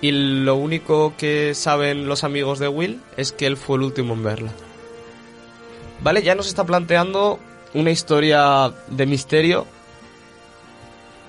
Y 0.00 0.12
lo 0.12 0.54
único 0.54 1.14
que 1.16 1.54
saben 1.54 2.06
los 2.06 2.22
amigos 2.22 2.58
de 2.58 2.68
Will 2.68 3.00
es 3.16 3.32
que 3.32 3.46
él 3.46 3.56
fue 3.56 3.76
el 3.76 3.82
último 3.82 4.14
en 4.14 4.22
verla. 4.22 4.52
Vale, 6.00 6.22
ya 6.22 6.34
nos 6.34 6.46
está 6.46 6.64
planteando 6.64 7.40
una 7.74 7.90
historia 7.90 8.72
de 8.88 9.06
misterio 9.06 9.66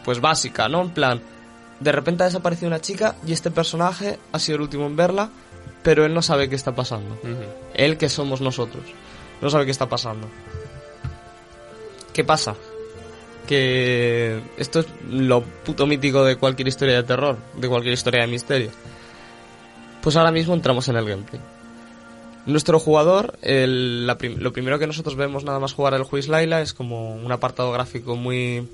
pues 0.06 0.22
básica, 0.22 0.70
¿no? 0.70 0.82
En 0.82 0.90
plan, 0.92 1.22
de 1.80 1.92
repente 1.92 2.24
ha 2.24 2.28
desaparecido 2.28 2.68
una 2.68 2.80
chica 2.80 3.16
y 3.26 3.34
este 3.34 3.52
personaje 3.52 4.20
ha 4.32 4.40
sido 4.40 4.58
el 4.58 4.62
último 4.62 4.86
en 4.86 4.96
verla, 4.96 5.30
pero 5.84 6.06
él 6.06 6.14
no 6.14 6.22
sabe 6.22 6.50
qué 6.50 6.56
está 6.56 6.76
pasando. 6.76 7.18
Él 7.74 7.98
que 7.98 8.10
somos 8.10 8.42
nosotros. 8.42 8.84
No 9.42 9.50
sabe 9.50 9.66
qué 9.66 9.72
está 9.72 9.88
pasando. 9.88 10.28
¿Qué 12.14 12.24
pasa? 12.24 12.56
Que 13.50 14.40
esto 14.58 14.82
es 14.82 14.86
lo 15.10 15.42
puto 15.42 15.88
mítico 15.88 16.24
de 16.24 16.36
cualquier 16.36 16.68
historia 16.68 16.98
de 16.98 17.04
terror, 17.04 17.36
de 17.58 17.68
cualquier 17.68 17.96
historia 17.96 18.22
de 18.22 18.28
misterio. 18.28 18.70
Pues 20.04 20.16
ahora 20.16 20.32
mismo 20.32 20.54
entramos 20.54 20.88
en 20.88 20.98
el 20.98 21.06
gameplay. 21.10 21.42
Nuestro 22.46 22.80
jugador, 22.80 23.40
el- 23.42 24.06
la 24.06 24.20
prim- 24.20 24.38
lo 24.38 24.54
primero 24.54 24.78
que 24.78 24.86
nosotros 24.86 25.16
vemos 25.16 25.44
nada 25.46 25.58
más 25.60 25.74
jugar 25.74 25.96
el 25.96 26.04
Who 26.04 26.20
is 26.20 26.28
Layla 26.28 26.62
es 26.62 26.74
como 26.74 27.16
un 27.16 27.32
apartado 27.32 27.72
gráfico 27.72 28.16
muy 28.16 28.68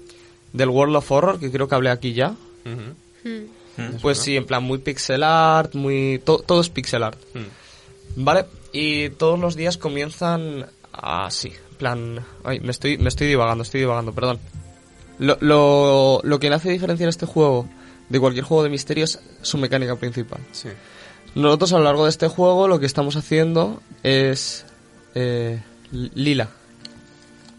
del 0.52 0.68
World 0.70 0.98
of 0.98 1.10
Horror, 1.10 1.40
que 1.40 1.50
creo 1.52 1.70
que 1.70 1.76
hablé 1.76 1.90
aquí 1.90 2.12
ya. 2.14 2.36
Pues 4.02 4.18
sí, 4.20 4.36
en 4.36 4.46
plan 4.46 4.62
muy 4.62 4.78
pixel 4.80 5.24
art, 5.24 5.74
muy 5.74 6.22
to- 6.26 6.44
todo 6.46 6.60
es 6.60 6.70
pixel 6.70 7.02
art. 7.04 7.18
¿Vale? 8.18 8.46
Y 8.74 9.10
todos 9.12 9.40
los 9.40 9.56
días 9.56 9.78
comienzan 9.78 10.66
así, 10.92 11.48
en 11.72 11.78
plan, 11.78 12.26
ay, 12.44 12.60
me 12.60 12.72
estoy 12.72 12.98
me 12.98 13.08
estoy 13.08 13.28
divagando, 13.28 13.64
estoy 13.64 13.80
divagando, 13.82 14.12
perdón. 14.14 14.40
Lo, 15.20 15.38
lo, 15.42 16.22
lo 16.24 16.40
que 16.40 16.50
le 16.50 16.56
hace 16.56 16.70
diferenciar 16.70 17.10
este 17.10 17.26
juego 17.26 17.68
de 18.10 18.20
cualquier 18.20 18.46
juego 18.46 18.64
de 18.64 18.70
misterio 18.70 19.04
es 19.06 19.20
su 19.42 19.58
mecánica 19.58 19.96
principal. 19.96 20.40
Sí. 20.52 20.70
Nosotros 21.36 21.74
a 21.74 21.78
lo 21.80 21.84
largo 21.86 22.04
de 22.06 22.10
este 22.10 22.28
juego 22.28 22.68
lo 22.68 22.80
que 22.80 22.86
estamos 22.86 23.16
haciendo 23.16 23.82
es 24.04 24.66
eh, 25.16 25.62
Lila. 25.92 26.50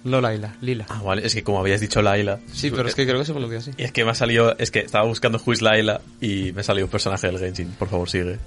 No 0.05 0.21
Laila, 0.21 0.55
Lila. 0.61 0.87
Ah, 0.89 1.03
vale, 1.03 1.27
es 1.27 1.35
que 1.35 1.43
como 1.43 1.59
habías 1.59 1.81
dicho 1.81 2.01
Laila. 2.01 2.39
Sí, 2.53 2.71
pero 2.71 2.89
es 2.89 2.95
que 2.95 3.05
creo 3.07 3.19
que 3.19 3.25
se 3.25 3.33
pronuncia 3.33 3.59
así. 3.59 3.73
Y 3.77 3.83
es 3.83 3.91
que 3.93 4.05
me 4.05 4.13
ha 4.13 4.15
salido, 4.15 4.57
es 4.57 4.71
que 4.71 4.79
estaba 4.81 5.05
buscando 5.05 5.41
Who 5.45 5.53
is 5.53 5.63
Laila 5.63 6.01
y 6.21 6.53
me 6.53 6.63
salió 6.63 6.85
un 6.85 6.91
personaje 6.91 7.27
del 7.27 7.39
Genshin. 7.39 7.71
Por 7.73 7.89
favor, 7.89 8.09
sigue. 8.09 8.39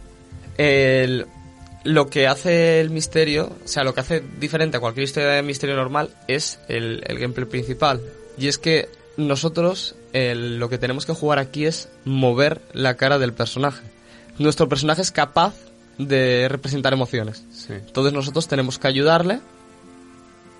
El- 0.58 1.26
lo 1.86 2.10
que 2.10 2.28
hace 2.28 2.80
el 2.82 2.90
misterio, 2.90 3.56
o 3.64 3.68
sea, 3.68 3.84
lo 3.84 3.94
que 3.94 4.02
hace 4.02 4.24
diferente 4.40 4.78
a 4.78 4.80
cualquier 4.80 5.06
historia 5.06 5.30
de 5.30 5.42
misterio 5.42 5.76
normal 5.76 6.10
es 6.28 6.60
el, 6.70 7.04
el 7.06 7.20
gameplay 7.20 7.46
principal. 7.48 8.02
Y 8.38 8.48
es 8.48 8.58
que 8.58 8.88
nosotros 9.20 9.96
lo 10.14 10.70
que 10.70 10.78
tenemos 10.78 11.06
que 11.06 11.14
jugar 11.14 11.38
aquí 11.38 11.66
es 11.66 11.90
mover 12.06 12.62
la 12.74 12.96
cara 12.96 13.20
del 13.20 13.34
personaje. 13.34 13.84
Nuestro 14.40 14.68
personaje 14.68 15.02
es 15.02 15.12
capaz 15.12 15.54
de 15.98 16.48
representar 16.50 16.94
emociones. 16.94 17.44
Sí. 17.52 17.74
Entonces 17.74 18.14
nosotros 18.14 18.48
tenemos 18.48 18.80
que 18.80 18.88
ayudarle 18.88 19.42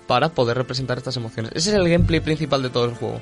para 0.06 0.28
poder 0.28 0.58
representar 0.58 0.98
estas 0.98 1.16
emociones. 1.16 1.52
Ese 1.54 1.70
es 1.70 1.76
el 1.76 1.88
gameplay 1.88 2.20
principal 2.20 2.62
de 2.62 2.70
todo 2.70 2.84
el 2.84 2.94
juego. 2.94 3.20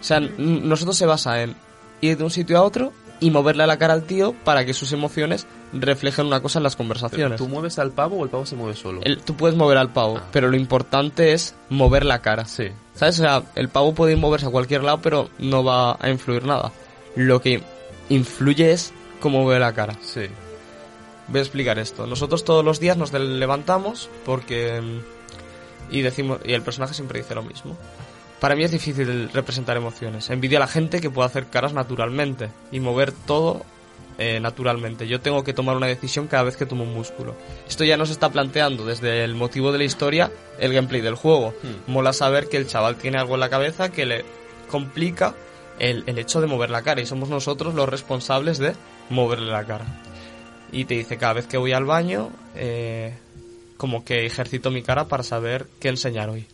O 0.00 0.04
sea, 0.04 0.20
nosotros 0.20 0.96
se 0.96 1.06
basa 1.06 1.42
en 1.42 1.56
ir 2.00 2.16
de 2.16 2.24
un 2.24 2.30
sitio 2.30 2.56
a 2.58 2.62
otro 2.62 2.92
y 3.20 3.30
moverle 3.30 3.66
la 3.66 3.78
cara 3.78 3.94
al 3.94 4.04
tío 4.04 4.34
para 4.44 4.64
que 4.64 4.74
sus 4.74 4.92
emociones 4.92 5.46
reflejen 5.72 6.26
una 6.26 6.40
cosa 6.40 6.58
en 6.58 6.62
las 6.62 6.76
conversaciones. 6.76 7.38
¿Tú 7.38 7.48
mueves 7.48 7.78
al 7.78 7.90
pavo 7.92 8.16
o 8.18 8.24
el 8.24 8.30
pavo 8.30 8.46
se 8.46 8.56
mueve 8.56 8.74
solo? 8.74 9.00
El- 9.02 9.18
tú 9.22 9.34
puedes 9.36 9.56
mover 9.56 9.76
al 9.78 9.92
pavo, 9.92 10.20
pero 10.32 10.48
lo 10.48 10.56
importante 10.56 11.32
es 11.32 11.54
mover 11.68 12.04
la 12.04 12.20
cara. 12.20 12.44
Sí. 12.44 12.68
¿Sabes? 12.94 13.18
O 13.20 13.22
sea, 13.22 13.42
el 13.54 13.68
pavo 13.68 13.94
puede 13.94 14.16
moverse 14.16 14.46
a 14.46 14.50
cualquier 14.50 14.82
lado, 14.84 15.00
pero 15.02 15.28
no 15.38 15.62
va 15.64 15.96
a 16.00 16.10
influir 16.10 16.44
nada. 16.44 16.72
Lo 17.16 17.40
que 17.40 17.62
influye 18.08 18.72
es 18.72 18.92
cómo 19.20 19.42
mueve 19.42 19.60
la 19.60 19.72
cara. 19.72 19.96
Sí. 20.00 20.22
Voy 21.28 21.40
a 21.40 21.42
explicar 21.42 21.78
esto. 21.78 22.06
Nosotros 22.06 22.44
todos 22.44 22.64
los 22.64 22.80
días 22.80 22.96
nos 22.96 23.12
levantamos 23.12 24.08
porque 24.24 24.80
mm, 24.80 25.94
y 25.94 26.00
decimos 26.02 26.38
y 26.44 26.52
el 26.54 26.62
personaje 26.62 26.94
siempre 26.94 27.18
dice 27.20 27.34
lo 27.34 27.42
mismo. 27.42 27.76
Para 28.40 28.54
mí 28.54 28.62
es 28.64 28.70
difícil 28.70 29.30
representar 29.32 29.76
emociones. 29.76 30.30
Envidio 30.30 30.58
a 30.58 30.60
la 30.60 30.66
gente 30.66 31.00
que 31.00 31.10
puede 31.10 31.26
hacer 31.26 31.46
caras 31.46 31.72
naturalmente 31.72 32.50
y 32.70 32.80
mover 32.80 33.12
todo 33.12 33.64
eh, 34.18 34.40
naturalmente. 34.40 35.08
Yo 35.08 35.20
tengo 35.20 35.42
que 35.44 35.52
tomar 35.52 35.76
una 35.76 35.86
decisión 35.86 36.28
cada 36.28 36.44
vez 36.44 36.56
que 36.56 36.66
tomo 36.66 36.84
un 36.84 36.94
músculo. 36.94 37.34
Esto 37.68 37.84
ya 37.84 37.96
nos 37.96 38.10
está 38.10 38.30
planteando 38.30 38.84
desde 38.84 39.24
el 39.24 39.34
motivo 39.34 39.72
de 39.72 39.78
la 39.78 39.84
historia 39.84 40.30
el 40.58 40.72
gameplay 40.72 41.00
del 41.00 41.14
juego. 41.14 41.54
Mola 41.86 42.12
saber 42.12 42.48
que 42.48 42.56
el 42.56 42.66
chaval 42.66 42.96
tiene 42.96 43.18
algo 43.18 43.34
en 43.34 43.40
la 43.40 43.48
cabeza 43.48 43.90
que 43.90 44.06
le 44.06 44.24
complica 44.70 45.34
el, 45.78 46.04
el 46.06 46.18
hecho 46.18 46.40
de 46.40 46.46
mover 46.46 46.70
la 46.70 46.82
cara 46.82 47.00
y 47.00 47.06
somos 47.06 47.28
nosotros 47.28 47.74
los 47.74 47.88
responsables 47.88 48.58
de 48.58 48.74
moverle 49.10 49.50
la 49.50 49.64
cara. 49.64 49.86
Y 50.70 50.84
te 50.84 50.94
dice 50.94 51.16
cada 51.16 51.34
vez 51.34 51.46
que 51.46 51.56
voy 51.56 51.72
al 51.72 51.84
baño, 51.84 52.30
eh, 52.54 53.14
como 53.76 54.04
que 54.04 54.26
ejercito 54.26 54.70
mi 54.70 54.82
cara 54.82 55.06
para 55.06 55.22
saber 55.22 55.66
qué 55.80 55.88
enseñar 55.88 56.28
hoy. 56.28 56.46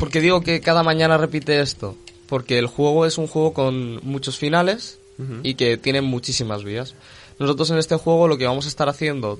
¿Por 0.00 0.10
qué 0.10 0.22
digo 0.22 0.40
que 0.40 0.62
cada 0.62 0.82
mañana 0.82 1.18
repite 1.18 1.60
esto? 1.60 1.94
Porque 2.26 2.58
el 2.58 2.68
juego 2.68 3.04
es 3.04 3.18
un 3.18 3.26
juego 3.26 3.52
con 3.52 4.00
muchos 4.02 4.38
finales 4.38 4.98
y 5.42 5.54
que 5.54 5.76
tiene 5.76 6.00
muchísimas 6.00 6.64
vías. 6.64 6.94
Nosotros 7.38 7.70
en 7.70 7.76
este 7.76 7.96
juego 7.96 8.26
lo 8.26 8.38
que 8.38 8.46
vamos 8.46 8.64
a 8.64 8.70
estar 8.70 8.88
haciendo 8.88 9.38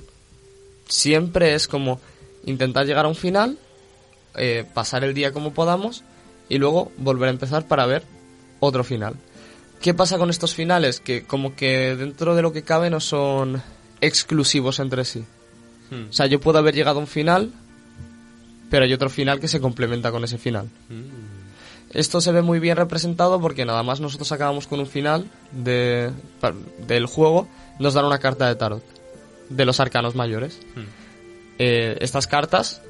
siempre 0.87 1.55
es 1.55 1.67
como 1.67 1.99
intentar 2.45 2.85
llegar 2.85 3.07
a 3.07 3.09
un 3.09 3.15
final, 3.15 3.57
eh, 4.37 4.67
pasar 4.75 5.03
el 5.03 5.15
día 5.15 5.33
como 5.33 5.55
podamos 5.55 6.05
y 6.51 6.59
luego 6.59 6.93
volver 6.99 7.29
a 7.29 7.33
empezar 7.33 7.67
para 7.67 7.87
ver 7.87 8.03
otro 8.61 8.85
final. 8.85 9.15
¿Qué 9.81 9.95
pasa 9.95 10.19
con 10.19 10.29
estos 10.29 10.55
finales? 10.55 11.01
Que 11.01 11.25
como 11.25 11.57
que 11.57 11.97
dentro 11.97 12.35
de 12.35 12.43
lo 12.43 12.53
que 12.53 12.65
cabe 12.65 12.91
no 12.91 13.01
son 13.01 13.63
exclusivos 14.03 14.79
entre 14.79 15.07
sí. 15.07 15.25
Hmm. 15.91 16.11
O 16.11 16.13
sea, 16.13 16.27
yo 16.27 16.39
puedo 16.39 16.59
haber 16.59 16.75
llegado 16.75 16.99
a 16.99 17.03
un 17.03 17.09
final, 17.09 17.51
pero 18.71 18.85
hay 18.85 18.93
otro 18.93 19.11
final 19.11 19.41
que 19.41 19.49
se 19.49 19.61
complementa 19.61 20.11
con 20.11 20.25
ese 20.25 20.39
final. 20.39 20.69
Esto 21.93 22.21
se 22.21 22.31
ve 22.31 22.41
muy 22.41 22.61
bien 22.61 22.77
representado 22.77 23.41
porque 23.41 23.65
nada 23.65 23.83
más 23.83 24.01
nosotros 24.01 24.31
acabamos 24.31 24.69
con 24.69 24.79
un 24.79 24.87
final 24.87 25.29
de, 25.51 26.13
del 26.87 27.07
juego, 27.07 27.49
nos 27.81 27.95
dan 27.95 28.05
una 28.05 28.19
carta 28.19 28.47
de 28.47 28.55
tarot, 28.55 28.85
de 29.49 29.65
los 29.65 29.81
arcanos 29.81 30.15
mayores. 30.15 30.61
Hmm. 30.77 30.85
Eh, 31.59 31.99
estas 32.01 32.29
cartas 32.29 32.81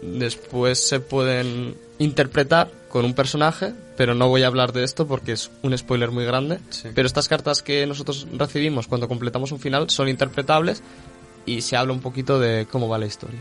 después 0.00 0.86
se 0.86 1.00
pueden 1.00 1.74
interpretar 1.98 2.70
con 2.88 3.04
un 3.04 3.12
personaje, 3.12 3.74
pero 3.96 4.14
no 4.14 4.28
voy 4.28 4.44
a 4.44 4.46
hablar 4.46 4.72
de 4.72 4.84
esto 4.84 5.06
porque 5.06 5.32
es 5.32 5.50
un 5.62 5.76
spoiler 5.76 6.12
muy 6.12 6.24
grande. 6.24 6.60
Sí. 6.70 6.88
Pero 6.94 7.06
estas 7.06 7.28
cartas 7.28 7.60
que 7.60 7.84
nosotros 7.86 8.28
recibimos 8.32 8.86
cuando 8.86 9.08
completamos 9.08 9.50
un 9.50 9.58
final 9.58 9.90
son 9.90 10.08
interpretables 10.08 10.82
y 11.44 11.60
se 11.62 11.76
habla 11.76 11.92
un 11.92 12.00
poquito 12.00 12.38
de 12.38 12.66
cómo 12.70 12.88
va 12.88 12.98
la 12.98 13.06
historia. 13.06 13.40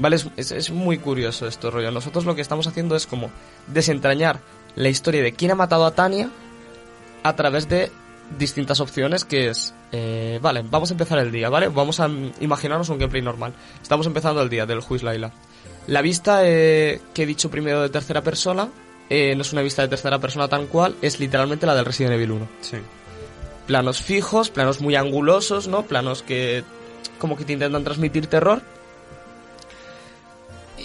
Vale, 0.00 0.16
es, 0.16 0.26
es- 0.36 0.52
es 0.52 0.70
muy 0.70 0.98
curioso 0.98 1.46
esto, 1.46 1.70
rollo. 1.70 1.90
Nosotros 1.90 2.24
lo 2.24 2.34
que 2.34 2.40
estamos 2.42 2.66
haciendo 2.66 2.94
es 2.96 3.06
como 3.06 3.30
desentrañar 3.66 4.40
la 4.76 4.88
historia 4.88 5.22
de 5.22 5.32
quién 5.32 5.50
ha 5.50 5.54
matado 5.54 5.84
a 5.86 5.94
Tania 5.94 6.30
a 7.22 7.34
través 7.36 7.68
de 7.68 7.90
distintas 8.38 8.80
opciones 8.80 9.24
que 9.24 9.48
es, 9.48 9.74
eh, 9.92 10.38
vale, 10.42 10.62
vamos 10.68 10.90
a 10.90 10.94
empezar 10.94 11.18
el 11.18 11.32
día, 11.32 11.48
¿vale? 11.48 11.68
Vamos 11.68 11.98
a 12.00 12.08
mm, 12.08 12.32
imaginarnos 12.40 12.88
un 12.90 12.98
gameplay 12.98 13.22
normal. 13.22 13.54
Estamos 13.82 14.06
empezando 14.06 14.42
el 14.42 14.48
día 14.50 14.66
del 14.66 14.80
Juiz 14.80 15.02
Laila. 15.02 15.32
La 15.86 16.02
vista 16.02 16.40
eh, 16.44 17.00
que 17.14 17.22
he 17.22 17.26
dicho 17.26 17.50
primero 17.50 17.80
de 17.80 17.88
tercera 17.88 18.22
persona 18.22 18.68
eh, 19.08 19.34
no 19.34 19.40
es 19.42 19.52
una 19.54 19.62
vista 19.62 19.80
de 19.82 19.88
tercera 19.88 20.18
persona 20.18 20.46
tan 20.48 20.66
cual, 20.66 20.94
es 21.00 21.18
literalmente 21.18 21.64
la 21.64 21.74
del 21.74 21.86
Resident 21.86 22.14
Evil 22.14 22.32
1 22.32 22.48
Sí. 22.60 22.76
planos 23.66 24.02
fijos, 24.02 24.50
planos 24.50 24.82
muy 24.82 24.96
angulosos, 24.96 25.66
¿no? 25.66 25.84
Planos 25.84 26.22
que 26.22 26.62
como 27.18 27.34
que 27.36 27.44
te 27.46 27.54
intentan 27.54 27.82
transmitir 27.84 28.26
terror. 28.26 28.60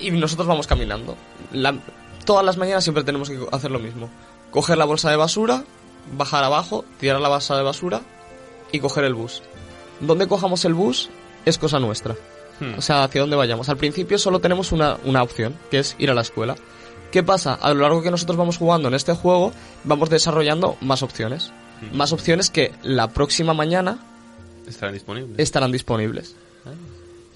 Y 0.01 0.11
nosotros 0.11 0.47
vamos 0.47 0.67
caminando. 0.67 1.15
La- 1.51 1.75
todas 2.25 2.43
las 2.45 2.57
mañanas 2.57 2.83
siempre 2.83 3.03
tenemos 3.03 3.29
que 3.29 3.39
hacer 3.51 3.71
lo 3.71 3.79
mismo. 3.79 4.09
Coger 4.51 4.77
la 4.77 4.85
bolsa 4.85 5.09
de 5.09 5.15
basura, 5.17 5.63
bajar 6.15 6.43
abajo, 6.43 6.85
tirar 6.99 7.19
la 7.21 7.29
bolsa 7.29 7.55
de 7.57 7.63
basura 7.63 8.01
y 8.71 8.79
coger 8.79 9.03
el 9.05 9.13
bus. 9.13 9.41
Donde 9.99 10.27
cojamos 10.27 10.65
el 10.65 10.73
bus 10.73 11.09
es 11.45 11.57
cosa 11.57 11.79
nuestra. 11.79 12.15
Hmm. 12.59 12.77
O 12.77 12.81
sea, 12.81 13.03
hacia 13.03 13.21
dónde 13.21 13.35
vayamos. 13.35 13.69
Al 13.69 13.77
principio 13.77 14.17
solo 14.17 14.39
tenemos 14.39 14.71
una, 14.71 14.97
una 15.05 15.23
opción, 15.23 15.55
que 15.71 15.79
es 15.79 15.95
ir 15.99 16.11
a 16.11 16.13
la 16.13 16.21
escuela. 16.21 16.55
¿Qué 17.11 17.23
pasa? 17.23 17.53
A 17.55 17.73
lo 17.73 17.81
largo 17.81 18.01
que 18.01 18.09
nosotros 18.11 18.37
vamos 18.37 18.57
jugando 18.57 18.87
en 18.87 18.93
este 18.95 19.13
juego, 19.13 19.53
vamos 19.83 20.09
desarrollando 20.09 20.77
más 20.81 21.03
opciones. 21.03 21.51
Más 21.91 22.11
opciones 22.13 22.49
que 22.49 22.71
la 22.81 23.09
próxima 23.09 23.53
mañana 23.53 23.99
Estarán 24.67 24.93
disponibles. 24.93 25.37
estarán 25.37 25.71
disponibles. 25.71 26.35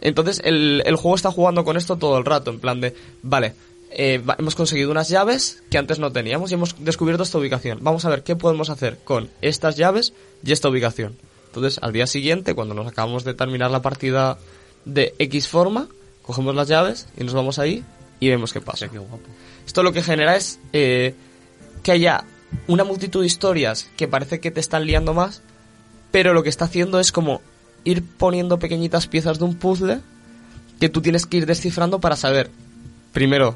Entonces, 0.02 0.42
el, 0.44 0.84
el 0.86 0.96
juego 0.96 1.16
está 1.16 1.32
jugando 1.32 1.64
con 1.64 1.78
esto 1.78 1.98
todo 1.98 2.18
el 2.18 2.26
rato, 2.26 2.52
en 2.52 2.60
plan 2.60 2.82
de, 2.82 2.94
vale, 3.24 3.54
eh, 3.90 4.22
hemos 4.38 4.56
conseguido 4.56 4.92
unas 4.92 5.10
llaves 5.10 5.64
que 5.70 5.78
antes 5.78 5.98
no 6.00 6.12
teníamos 6.12 6.52
y 6.52 6.56
hemos 6.56 6.76
descubierto 6.84 7.24
esta 7.24 7.38
ubicación. 7.38 7.80
Vamos 7.82 8.06
a 8.06 8.10
ver 8.10 8.24
qué 8.24 8.36
podemos 8.36 8.70
hacer 8.70 9.00
con 9.04 9.30
estas 9.42 9.78
llaves 9.78 10.14
y 10.44 10.52
esta 10.52 10.70
ubicación. 10.70 11.16
Entonces, 11.48 11.80
al 11.82 11.94
día 11.94 12.06
siguiente, 12.06 12.54
cuando 12.54 12.76
nos 12.76 12.88
acabamos 12.88 13.24
de 13.24 13.34
terminar 13.34 13.72
la 13.72 13.82
partida 13.82 14.38
de 14.86 15.16
X 15.20 15.48
forma, 15.48 15.88
cogemos 16.22 16.54
las 16.54 16.68
llaves 16.68 17.08
y 17.18 17.24
nos 17.24 17.34
vamos 17.34 17.60
ahí 17.60 17.84
y 18.20 18.30
vemos 18.30 18.54
qué 18.54 18.62
pasa. 18.62 18.86
Hostia, 18.86 18.90
qué 18.90 19.00
guapo. 19.00 19.20
Esto 19.66 19.84
lo 19.84 19.94
que 19.94 20.04
genera 20.04 20.36
es 20.36 20.60
eh, 20.74 21.16
que 21.82 21.92
haya 21.92 22.26
una 22.68 22.84
multitud 22.84 23.22
de 23.22 23.28
historias 23.28 23.90
que 23.96 24.08
parece 24.08 24.40
que 24.40 24.52
te 24.52 24.60
están 24.60 24.86
liando 24.86 25.14
más, 25.14 25.42
pero 26.12 26.34
lo 26.34 26.44
que 26.44 26.50
está 26.50 26.66
haciendo 26.66 27.00
es 27.00 27.12
como 27.12 27.42
ir 27.88 28.04
poniendo 28.04 28.60
pequeñitas 28.60 29.08
piezas 29.08 29.40
de 29.40 29.46
un 29.46 29.56
puzzle 29.56 30.02
que 30.80 30.90
tú 30.90 31.02
tienes 31.02 31.26
que 31.26 31.38
ir 31.38 31.46
descifrando 31.46 32.00
para 32.00 32.18
saber, 32.18 32.52
primero, 33.14 33.56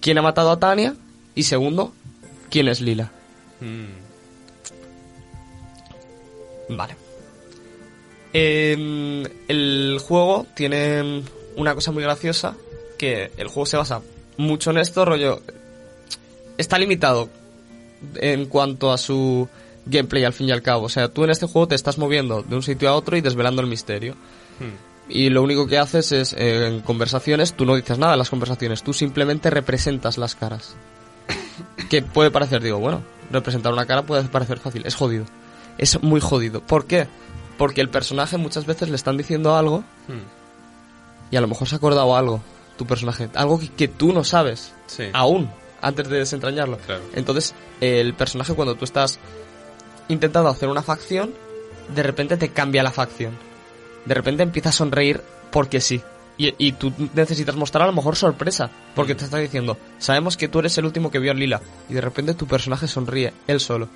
quién 0.00 0.18
ha 0.18 0.22
matado 0.22 0.52
a 0.52 0.60
Tania 0.60 0.94
y 1.34 1.42
segundo, 1.42 1.92
quién 2.48 2.68
es 2.68 2.80
Lila. 2.80 3.10
Hmm. 3.60 4.06
Vale. 6.76 6.96
Em, 8.32 9.24
el 9.48 9.98
juego 10.00 10.46
tiene 10.54 11.22
una 11.56 11.74
cosa 11.74 11.90
muy 11.90 12.04
graciosa, 12.04 12.54
que 12.96 13.32
el 13.36 13.48
juego 13.48 13.66
se 13.66 13.76
basa 13.76 14.00
mucho 14.36 14.70
en 14.70 14.78
esto, 14.78 15.04
rollo... 15.04 15.42
Está 16.56 16.78
limitado 16.78 17.28
en 18.14 18.46
cuanto 18.46 18.90
a 18.90 18.96
su 18.96 19.46
gameplay 19.86 20.24
al 20.24 20.32
fin 20.32 20.48
y 20.48 20.52
al 20.52 20.62
cabo. 20.62 20.84
O 20.86 20.88
sea, 20.88 21.08
tú 21.08 21.24
en 21.24 21.30
este 21.30 21.46
juego 21.46 21.68
te 21.68 21.74
estás 21.74 21.96
moviendo 21.98 22.42
de 22.42 22.54
un 22.56 22.62
sitio 22.62 22.88
a 22.88 22.94
otro 22.94 23.16
y 23.16 23.20
desvelando 23.20 23.62
el 23.62 23.68
misterio. 23.68 24.14
Hmm. 24.58 24.86
Y 25.08 25.30
lo 25.30 25.42
único 25.42 25.66
que 25.68 25.78
haces 25.78 26.10
es, 26.12 26.32
eh, 26.32 26.66
en 26.66 26.80
conversaciones, 26.80 27.54
tú 27.54 27.64
no 27.64 27.76
dices 27.76 27.96
nada 27.98 28.14
en 28.14 28.18
las 28.18 28.30
conversaciones, 28.30 28.82
tú 28.82 28.92
simplemente 28.92 29.50
representas 29.50 30.18
las 30.18 30.34
caras. 30.34 30.74
que 31.90 32.02
puede 32.02 32.30
parecer, 32.30 32.62
digo, 32.62 32.78
bueno, 32.78 33.02
representar 33.30 33.72
una 33.72 33.86
cara 33.86 34.02
puede 34.02 34.24
parecer 34.24 34.58
fácil, 34.58 34.84
es 34.84 34.94
jodido. 34.96 35.24
Es 35.78 36.02
muy 36.02 36.20
jodido. 36.20 36.60
¿Por 36.60 36.86
qué? 36.86 37.06
Porque 37.58 37.80
el 37.80 37.88
personaje 37.88 38.36
muchas 38.36 38.66
veces 38.66 38.88
le 38.88 38.96
están 38.96 39.16
diciendo 39.16 39.56
algo 39.56 39.84
Hmm. 40.08 40.20
y 41.30 41.36
a 41.36 41.40
lo 41.40 41.46
mejor 41.48 41.68
se 41.68 41.74
ha 41.76 41.78
acordado 41.78 42.16
algo, 42.16 42.40
tu 42.76 42.86
personaje, 42.86 43.28
algo 43.34 43.58
que, 43.60 43.68
que 43.68 43.88
tú 43.88 44.12
no 44.12 44.24
sabes 44.24 44.72
Sí. 44.86 45.04
aún 45.12 45.48
antes 45.80 46.08
de 46.08 46.18
desentrañarlo. 46.18 46.78
Claro. 46.78 47.02
Entonces, 47.14 47.54
el 47.80 48.14
personaje 48.14 48.54
cuando 48.54 48.74
tú 48.74 48.84
estás 48.84 49.18
intentando 50.08 50.48
hacer 50.48 50.68
una 50.68 50.82
facción, 50.82 51.32
de 51.94 52.02
repente 52.02 52.36
te 52.36 52.50
cambia 52.50 52.82
la 52.82 52.90
facción. 52.90 53.36
De 54.04 54.14
repente 54.14 54.42
empieza 54.42 54.70
a 54.70 54.72
sonreír 54.72 55.20
porque 55.50 55.80
sí. 55.80 56.02
Y, 56.38 56.54
y 56.58 56.72
tú 56.72 56.92
necesitas 57.14 57.56
mostrar 57.56 57.84
a 57.84 57.86
lo 57.86 57.94
mejor 57.94 58.14
sorpresa, 58.14 58.70
porque 58.94 59.14
te 59.14 59.24
está 59.24 59.38
diciendo, 59.38 59.78
sabemos 59.98 60.36
que 60.36 60.48
tú 60.48 60.58
eres 60.58 60.76
el 60.76 60.84
último 60.84 61.10
que 61.10 61.18
vio 61.18 61.32
a 61.32 61.34
Lila, 61.34 61.62
y 61.88 61.94
de 61.94 62.00
repente 62.02 62.34
tu 62.34 62.46
personaje 62.46 62.86
sonríe, 62.86 63.32
él 63.46 63.58
solo. 63.58 63.88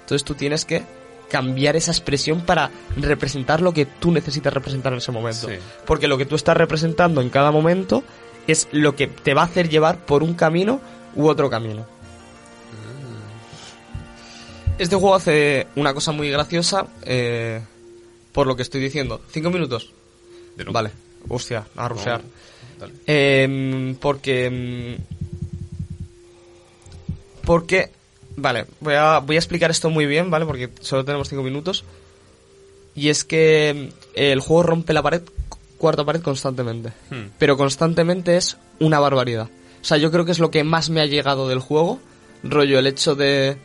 Entonces 0.00 0.24
tú 0.24 0.34
tienes 0.34 0.64
que 0.64 0.84
cambiar 1.30 1.76
esa 1.76 1.90
expresión 1.90 2.42
para 2.42 2.70
representar 2.96 3.60
lo 3.62 3.72
que 3.72 3.86
tú 3.86 4.12
necesitas 4.12 4.52
representar 4.52 4.92
en 4.92 4.98
ese 4.98 5.12
momento. 5.12 5.48
Sí. 5.48 5.54
Porque 5.86 6.08
lo 6.08 6.18
que 6.18 6.26
tú 6.26 6.34
estás 6.34 6.56
representando 6.56 7.20
en 7.20 7.30
cada 7.30 7.50
momento 7.50 8.04
es 8.46 8.68
lo 8.72 8.94
que 8.94 9.06
te 9.06 9.34
va 9.34 9.42
a 9.42 9.46
hacer 9.46 9.68
llevar 9.68 9.98
por 10.04 10.22
un 10.22 10.34
camino 10.34 10.80
u 11.14 11.28
otro 11.28 11.48
camino. 11.48 11.86
Este 14.82 14.96
juego 14.96 15.14
hace 15.14 15.68
una 15.76 15.94
cosa 15.94 16.10
muy 16.10 16.28
graciosa, 16.28 16.88
eh, 17.04 17.60
por 18.32 18.48
lo 18.48 18.56
que 18.56 18.62
estoy 18.62 18.80
diciendo. 18.80 19.20
¿Cinco 19.30 19.48
minutos? 19.48 19.92
De 20.56 20.64
Vale. 20.64 20.90
Hostia, 21.28 21.64
a 21.76 21.88
rusear. 21.88 22.20
No. 22.80 22.88
Em, 23.06 23.94
porque... 23.94 24.50
mm, 24.50 24.94
Porque... 27.44 27.90
Vale, 28.34 28.66
voy 28.80 28.94
a, 28.94 29.20
voy 29.20 29.36
a 29.36 29.38
explicar 29.38 29.70
esto 29.70 29.88
muy 29.88 30.06
bien, 30.06 30.32
¿vale? 30.32 30.46
Porque 30.46 30.68
solo 30.80 31.04
tenemos 31.04 31.28
cinco 31.28 31.44
minutos. 31.44 31.84
Y 32.96 33.08
es 33.08 33.22
que 33.22 33.88
mm, 33.88 33.94
el 34.16 34.40
juego 34.40 34.64
rompe 34.64 34.94
la 34.94 35.02
pared, 35.02 35.22
cuarta 35.78 36.04
pared 36.04 36.22
constantemente. 36.22 36.88
Hmm. 37.08 37.28
Pero 37.38 37.56
constantemente 37.56 38.36
es 38.36 38.56
una 38.80 38.98
barbaridad. 38.98 39.48
O 39.80 39.84
sea, 39.84 39.98
yo 39.98 40.10
creo 40.10 40.24
que 40.24 40.32
es 40.32 40.40
lo 40.40 40.50
que 40.50 40.64
más 40.64 40.90
me 40.90 41.00
ha 41.00 41.06
llegado 41.06 41.48
del 41.48 41.60
juego. 41.60 42.00
Rollo, 42.42 42.80
el 42.80 42.88
hecho 42.88 43.14
de... 43.14 43.58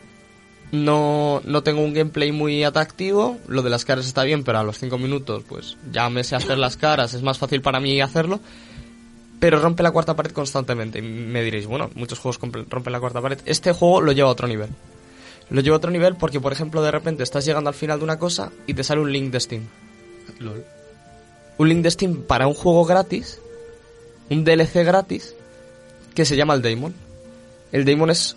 No, 0.71 1.41
no 1.45 1.63
tengo 1.63 1.81
un 1.81 1.93
gameplay 1.93 2.31
muy 2.31 2.63
atractivo. 2.63 3.37
Lo 3.47 3.61
de 3.61 3.69
las 3.69 3.85
caras 3.85 4.05
está 4.05 4.23
bien, 4.23 4.43
pero 4.43 4.59
a 4.59 4.63
los 4.63 4.77
5 4.77 4.97
minutos, 4.97 5.43
pues 5.47 5.77
ya 5.91 6.09
me 6.09 6.23
sé 6.23 6.35
hacer 6.35 6.57
las 6.57 6.77
caras. 6.77 7.13
Es 7.13 7.21
más 7.21 7.37
fácil 7.37 7.61
para 7.61 7.79
mí 7.79 8.01
hacerlo. 8.01 8.39
Pero 9.39 9.59
rompe 9.59 9.83
la 9.83 9.91
cuarta 9.91 10.15
pared 10.15 10.31
constantemente. 10.31 10.99
Y 10.99 11.03
me 11.03 11.43
diréis, 11.43 11.67
bueno, 11.67 11.89
muchos 11.95 12.19
juegos 12.19 12.39
rompen 12.69 12.91
la 12.91 12.99
cuarta 12.99 13.21
pared. 13.21 13.39
Este 13.45 13.71
juego 13.71 14.01
lo 14.01 14.11
lleva 14.11 14.29
a 14.29 14.31
otro 14.31 14.47
nivel. 14.47 14.69
Lo 15.49 15.61
lleva 15.61 15.75
a 15.75 15.77
otro 15.77 15.91
nivel 15.91 16.15
porque, 16.15 16.41
por 16.41 16.51
ejemplo, 16.51 16.81
de 16.81 16.91
repente 16.91 17.23
estás 17.23 17.45
llegando 17.45 17.69
al 17.69 17.75
final 17.75 17.99
de 17.99 18.03
una 18.03 18.19
cosa 18.19 18.51
y 18.65 18.73
te 18.73 18.83
sale 18.83 19.01
un 19.01 19.11
link 19.11 19.31
de 19.31 19.39
Steam. 19.39 19.63
Lol. 20.39 20.65
Un 21.57 21.69
link 21.69 21.81
de 21.81 21.91
Steam 21.91 22.23
para 22.23 22.47
un 22.47 22.53
juego 22.53 22.83
gratis, 22.85 23.39
un 24.29 24.43
DLC 24.43 24.83
gratis, 24.83 25.33
que 26.13 26.25
se 26.25 26.35
llama 26.35 26.53
el 26.53 26.61
Daemon. 26.61 26.93
El 27.71 27.85
Daemon 27.85 28.09
es 28.09 28.35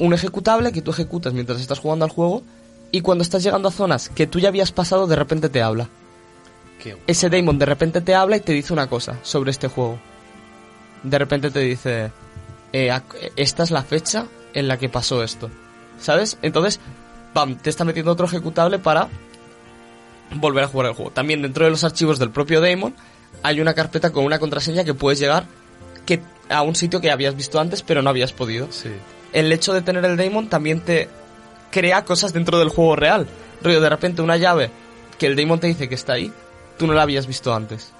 un 0.00 0.14
ejecutable 0.14 0.72
que 0.72 0.82
tú 0.82 0.90
ejecutas 0.90 1.32
mientras 1.32 1.60
estás 1.60 1.78
jugando 1.78 2.04
al 2.04 2.10
juego 2.10 2.42
y 2.90 3.02
cuando 3.02 3.22
estás 3.22 3.42
llegando 3.42 3.68
a 3.68 3.72
zonas 3.72 4.08
que 4.08 4.26
tú 4.26 4.40
ya 4.40 4.48
habías 4.48 4.72
pasado, 4.72 5.06
de 5.06 5.14
repente 5.14 5.48
te 5.48 5.62
habla. 5.62 5.88
Qué 6.82 6.96
ese 7.06 7.28
Damon 7.28 7.58
de 7.58 7.66
repente 7.66 8.00
te 8.00 8.14
habla 8.14 8.38
y 8.38 8.40
te 8.40 8.52
dice 8.52 8.72
una 8.72 8.88
cosa 8.88 9.18
sobre 9.22 9.50
este 9.50 9.68
juego. 9.68 10.00
De 11.02 11.18
repente 11.18 11.50
te 11.50 11.60
dice, 11.60 12.10
eh, 12.72 12.98
esta 13.36 13.62
es 13.62 13.70
la 13.70 13.82
fecha 13.82 14.26
en 14.54 14.68
la 14.68 14.78
que 14.78 14.88
pasó 14.88 15.22
esto. 15.22 15.50
¿Sabes? 16.00 16.38
Entonces, 16.40 16.80
pam, 17.34 17.56
te 17.56 17.68
está 17.68 17.84
metiendo 17.84 18.10
otro 18.10 18.26
ejecutable 18.26 18.78
para 18.78 19.08
volver 20.34 20.64
a 20.64 20.68
jugar 20.68 20.88
el 20.88 20.94
juego. 20.94 21.10
También 21.10 21.42
dentro 21.42 21.66
de 21.66 21.70
los 21.70 21.84
archivos 21.84 22.18
del 22.18 22.30
propio 22.30 22.62
Damon 22.62 22.94
hay 23.42 23.60
una 23.60 23.74
carpeta 23.74 24.10
con 24.10 24.24
una 24.24 24.38
contraseña 24.38 24.82
que 24.82 24.94
puedes 24.94 25.18
llegar 25.18 25.44
que, 26.06 26.22
a 26.48 26.62
un 26.62 26.74
sitio 26.74 27.02
que 27.02 27.10
habías 27.10 27.36
visto 27.36 27.60
antes 27.60 27.82
pero 27.82 28.02
no 28.02 28.10
habías 28.10 28.32
podido 28.32 28.68
Sí. 28.72 28.90
El 29.32 29.52
hecho 29.52 29.72
de 29.72 29.82
tener 29.82 30.04
el 30.04 30.16
Daemon 30.16 30.48
también 30.48 30.80
te 30.80 31.08
crea 31.70 32.04
cosas 32.04 32.32
dentro 32.32 32.58
del 32.58 32.68
juego 32.68 32.96
real. 32.96 33.26
Rollo, 33.62 33.80
de 33.80 33.88
repente 33.88 34.22
una 34.22 34.36
llave 34.36 34.70
que 35.18 35.26
el 35.26 35.36
Daemon 35.36 35.60
te 35.60 35.66
dice 35.66 35.88
que 35.88 35.94
está 35.94 36.14
ahí, 36.14 36.32
tú 36.78 36.86
no 36.86 36.94
la 36.94 37.02
habías 37.02 37.26
visto 37.26 37.54
antes. 37.54 37.92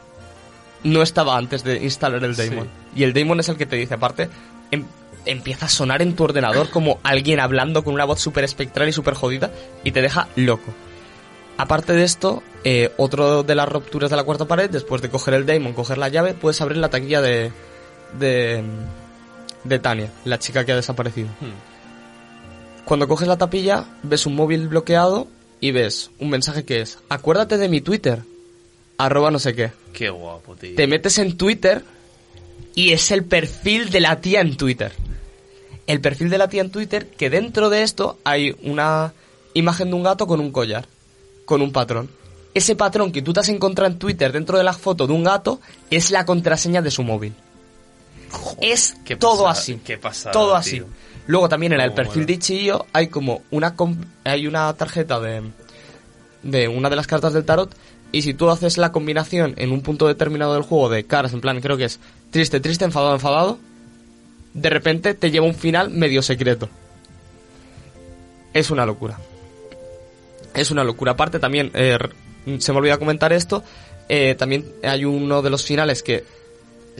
No 0.83 1.03
estaba 1.03 1.37
antes 1.37 1.63
de 1.63 1.83
instalar 1.85 2.25
el 2.25 2.35
Daemon. 2.37 2.69
Y 2.97 3.03
el 3.05 3.13
Daemon 3.13 3.41
es 3.41 3.49
el 3.51 3.57
que 3.57 3.67
te 3.67 3.77
dice, 3.77 3.95
aparte, 3.95 4.31
em- 4.71 4.87
empieza 5.27 5.67
a 5.67 5.69
sonar 5.69 6.01
en 6.01 6.17
tu 6.17 6.25
ordenador 6.25 6.71
como 6.71 6.99
alguien 7.03 7.41
hablando 7.41 7.85
con 7.85 7.93
una 7.93 8.07
voz 8.07 8.21
súper 8.21 8.45
espectral 8.45 8.89
y 8.89 8.93
súper 8.93 9.15
jodida 9.15 9.51
y 9.85 9.93
te 9.93 10.01
deja 10.01 10.29
loco. 10.37 10.73
Aparte 11.59 11.93
de 11.93 12.05
esto, 12.05 12.43
eh, 12.65 12.91
otro 12.97 13.43
de 13.43 13.55
las 13.55 13.69
rupturas 13.69 14.09
de 14.09 14.17
la 14.17 14.25
cuarta 14.25 14.47
pared, 14.47 14.71
después 14.71 15.03
de 15.03 15.11
coger 15.11 15.35
el 15.35 15.45
Daemon, 15.45 15.75
coger 15.75 15.99
la 15.99 16.09
llave, 16.09 16.33
puedes 16.33 16.59
abrir 16.63 16.79
la 16.79 16.89
taquilla 16.89 17.21
de, 17.21 17.53
de, 18.19 18.65
de 19.65 19.79
Tania, 19.79 20.11
la 20.25 20.39
chica 20.39 20.65
que 20.65 20.73
ha 20.73 20.77
desaparecido. 20.77 21.29
Cuando 22.85 23.09
coges 23.09 23.29
la 23.29 23.39
tapilla, 23.39 23.85
ves 24.03 24.27
un 24.27 24.35
móvil 24.35 24.69
bloqueado 24.69 25.29
y 25.61 25.71
ves 25.73 26.11
un 26.19 26.31
mensaje 26.31 26.65
que 26.65 26.81
es, 26.81 26.99
acuérdate 27.09 27.59
de 27.59 27.69
mi 27.69 27.81
Twitter, 27.81 28.23
arroba 28.99 29.31
no 29.31 29.39
sé 29.39 29.55
qué. 29.55 29.73
Qué 29.93 30.11
guapo, 30.11 30.57
tío. 30.57 30.75
Te 30.77 30.87
metes 30.87 31.19
en 31.19 31.37
Twitter 31.37 31.85
y 32.75 32.93
es 32.93 33.11
el 33.11 33.25
perfil 33.25 33.91
de 33.91 34.01
la 34.01 34.21
tía 34.21 34.41
en 34.41 34.57
Twitter. 34.57 34.93
El 35.87 36.01
perfil 36.01 36.31
de 36.31 36.39
la 36.39 36.49
tía 36.49 36.63
en 36.63 36.71
Twitter, 36.71 37.07
que 37.09 37.31
dentro 37.31 37.69
de 37.71 37.83
esto 37.83 38.19
hay 38.25 38.57
una 38.63 39.13
imagen 39.55 39.91
de 39.91 39.97
un 39.97 40.03
gato 40.03 40.27
con 40.27 40.41
un 40.41 40.53
collar, 40.53 40.87
con 41.45 41.63
un 41.63 41.73
patrón. 41.73 42.11
Ese 42.55 42.75
patrón 42.75 43.13
que 43.13 43.23
tú 43.23 43.33
te 43.33 43.41
has 43.41 43.49
encontrado 43.49 43.91
en 43.91 43.99
Twitter 43.99 44.33
dentro 44.33 44.59
de 44.59 44.65
la 44.65 44.73
foto 44.73 45.07
de 45.07 45.13
un 45.13 45.25
gato 45.25 45.61
es 45.91 46.11
la 46.11 46.25
contraseña 46.25 46.83
de 46.83 46.91
su 46.91 47.03
móvil. 47.03 47.35
Es 48.61 48.97
qué 49.05 49.17
todo 49.17 49.45
pasada, 49.45 49.51
así. 49.51 49.81
qué 49.85 49.99
pasada, 49.99 50.33
todo 50.33 50.55
así. 50.55 50.77
tío. 50.77 50.87
Luego 51.27 51.49
también 51.49 51.73
en 51.73 51.81
el 51.81 51.93
perfil 51.93 52.23
mola. 52.23 52.27
de 52.27 52.33
Ichio 52.33 52.87
hay 52.93 53.09
como 53.09 53.43
una 53.51 53.75
hay 54.25 54.47
una 54.47 54.73
tarjeta 54.75 55.21
de 55.21 55.43
de 56.43 56.69
una 56.69 56.89
de 56.89 56.97
las 56.97 57.07
cartas 57.07 57.33
del 57.33 57.45
tarot 57.45 57.75
y 58.13 58.23
si 58.23 58.35
tú 58.35 58.51
haces 58.51 58.79
la 58.79 58.93
combinación 58.93 59.55
en 59.57 59.71
un 59.71 59.83
punto 59.83 60.09
determinado 60.09 60.55
del 60.55 60.63
juego 60.63 60.89
de 60.89 61.05
caras, 61.05 61.33
en 61.33 61.41
plan 61.41 61.61
creo 61.61 61.77
que 61.77 61.85
es 61.85 62.01
triste, 62.31 62.61
triste, 62.61 62.85
enfadado, 62.85 63.15
enfadado, 63.15 63.59
de 64.53 64.71
repente 64.71 65.15
te 65.15 65.31
lleva 65.31 65.47
un 65.47 65.55
final 65.55 65.91
medio 65.91 66.23
secreto. 66.23 66.69
Es 68.53 68.71
una 68.71 68.85
locura. 68.85 69.19
Es 70.55 70.73
una 70.73 70.83
locura. 70.83 71.13
Aparte 71.13 71.39
también, 71.39 71.71
eh, 71.75 71.99
se 72.59 72.73
me 72.73 72.79
olvidó 72.79 72.99
comentar 72.99 73.33
esto, 73.33 73.63
eh, 74.09 74.35
también 74.35 74.65
hay 74.83 75.05
uno 75.05 75.41
de 75.41 75.51
los 75.51 75.65
finales 75.65 76.03
que, 76.03 76.25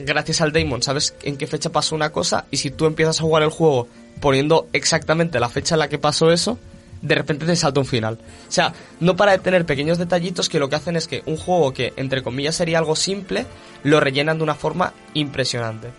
gracias 0.05 0.41
al 0.41 0.51
Daemon, 0.51 0.83
sabes 0.83 1.15
en 1.23 1.37
qué 1.37 1.47
fecha 1.47 1.71
pasó 1.71 1.95
una 1.95 2.11
cosa 2.11 2.45
y 2.51 2.57
si 2.57 2.71
tú 2.71 2.85
empiezas 2.85 3.19
a 3.19 3.23
jugar 3.23 3.43
el 3.43 3.49
juego 3.49 3.87
poniendo 4.19 4.67
exactamente 4.73 5.39
la 5.39 5.49
fecha 5.49 5.75
en 5.75 5.79
la 5.79 5.89
que 5.89 5.97
pasó 5.97 6.31
eso, 6.31 6.57
de 7.01 7.15
repente 7.15 7.45
te 7.45 7.55
salta 7.55 7.79
un 7.79 7.85
final. 7.85 8.19
O 8.47 8.51
sea, 8.51 8.73
no 8.99 9.15
para 9.15 9.31
de 9.31 9.39
tener 9.39 9.65
pequeños 9.65 9.97
detallitos 9.97 10.49
que 10.49 10.59
lo 10.59 10.69
que 10.69 10.75
hacen 10.75 10.95
es 10.95 11.07
que 11.07 11.23
un 11.25 11.37
juego 11.37 11.73
que, 11.73 11.93
entre 11.97 12.21
comillas, 12.21 12.55
sería 12.55 12.77
algo 12.77 12.95
simple, 12.95 13.45
lo 13.83 13.99
rellenan 13.99 14.37
de 14.37 14.43
una 14.43 14.55
forma 14.55 14.93
impresionante. 15.13 15.89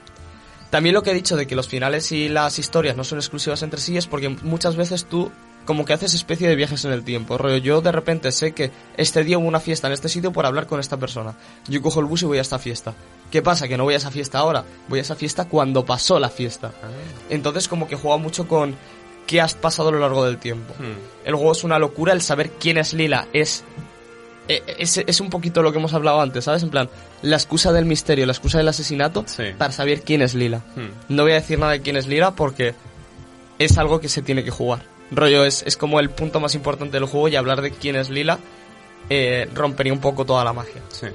También 0.71 0.95
lo 0.95 1.03
que 1.03 1.11
he 1.11 1.15
dicho 1.15 1.37
de 1.37 1.47
que 1.47 1.57
los 1.57 1.69
finales 1.69 2.13
y 2.13 2.29
las 2.29 2.59
historias 2.59 2.97
no 2.97 3.05
son 3.05 3.19
exclusivas 3.19 3.63
entre 3.63 3.81
sí 3.81 3.97
es 3.97 4.07
porque 4.07 4.31
muchas 4.31 4.77
veces 4.77 5.05
tú 5.05 5.31
como 5.65 5.85
que 5.85 5.93
haces 5.93 6.15
especie 6.15 6.49
de 6.49 6.57
viajes 6.57 6.85
en 6.85 6.93
el 6.93 7.05
tiempo. 7.05 7.39
Rollo, 7.39 7.57
yo 7.59 7.81
de 7.81 7.93
repente 7.93 8.33
sé 8.33 8.53
que 8.53 8.71
este 8.97 9.23
día 9.25 9.39
hubo 9.39 9.47
una 9.47 9.61
fiesta 9.61 9.87
en 9.87 9.93
este 9.93 10.09
sitio 10.09 10.33
por 10.33 10.45
hablar 10.47 10.67
con 10.67 10.81
esta 10.81 10.97
persona. 10.97 11.35
Yo 11.69 11.81
cojo 11.83 12.01
el 12.01 12.07
bus 12.07 12.23
y 12.23 12.27
voy 12.27 12.39
a 12.39 12.43
esta 12.43 12.59
fiesta. 12.59 12.95
¿Qué 13.31 13.43
pasa? 13.43 13.69
Que 13.69 13.77
no 13.77 13.85
voy 13.85 13.95
a 13.95 13.99
esa 13.99 14.11
fiesta 14.11 14.39
ahora. 14.39 14.65
Voy 14.89 14.99
a 14.99 15.03
esa 15.03 15.15
fiesta 15.15 15.47
cuando 15.47 15.85
pasó 15.85 16.19
la 16.19 16.29
fiesta. 16.29 16.73
Entonces 17.31 17.69
como 17.69 17.87
que 17.89 17.97
juega 17.97 18.17
mucho 18.17 18.47
con 18.49 18.75
qué 19.27 19.41
has 19.41 19.55
pasado 19.55 19.89
a 19.91 19.93
lo 19.93 20.01
largo 20.01 20.25
del 20.25 20.39
tiempo. 20.39 20.75
Hmm. 20.79 21.27
El 21.27 21.35
juego 21.37 21.53
es 21.53 21.63
una 21.65 21.79
locura, 21.79 22.13
el 22.13 22.23
saber 22.23 22.51
quién 22.59 22.77
es 22.79 22.93
Lila 22.93 23.29
es, 23.33 23.63
eh, 24.49 24.63
es... 24.79 24.99
Es 24.99 25.21
un 25.21 25.31
poquito 25.31 25.63
lo 25.63 25.71
que 25.73 25.79
hemos 25.79 25.95
hablado 25.95 26.21
antes, 26.21 26.45
¿sabes? 26.45 26.65
En 26.65 26.71
plan, 26.71 26.91
la 27.23 27.37
excusa 27.37 27.73
del 27.73 27.85
misterio, 27.87 28.27
la 28.27 28.33
excusa 28.33 28.59
del 28.59 28.69
asesinato 28.69 29.25
Sí. 29.29 29.45
para 29.57 29.73
saber 29.73 30.03
quién 30.03 30.23
es 30.23 30.35
Lila. 30.35 30.59
Hmm. 30.75 31.15
No 31.15 31.23
voy 31.23 31.33
a 31.33 31.37
decir 31.37 31.59
nada 31.59 31.73
de 31.73 31.81
quién 31.83 31.97
es 31.97 32.09
Lila 32.09 32.33
porque 32.33 32.75
es 33.59 33.79
algo 33.79 34.01
que 34.01 34.09
se 34.09 34.23
tiene 34.23 34.43
que 34.43 34.51
jugar. 34.51 34.83
Rollo, 35.13 35.45
es, 35.45 35.63
es 35.67 35.77
como 35.77 36.01
el 36.01 36.11
punto 36.11 36.41
más 36.41 36.55
importante 36.55 36.99
del 36.99 37.07
juego 37.07 37.29
y 37.29 37.37
hablar 37.37 37.63
de 37.63 37.71
quién 37.71 37.97
es 37.97 38.11
Lila 38.11 38.39
eh, 39.11 39.49
rompería 39.55 39.93
un 39.93 40.01
poco 40.01 40.25
toda 40.25 40.45
la 40.45 40.53
magia. 40.53 40.83
Sí. 40.89 41.07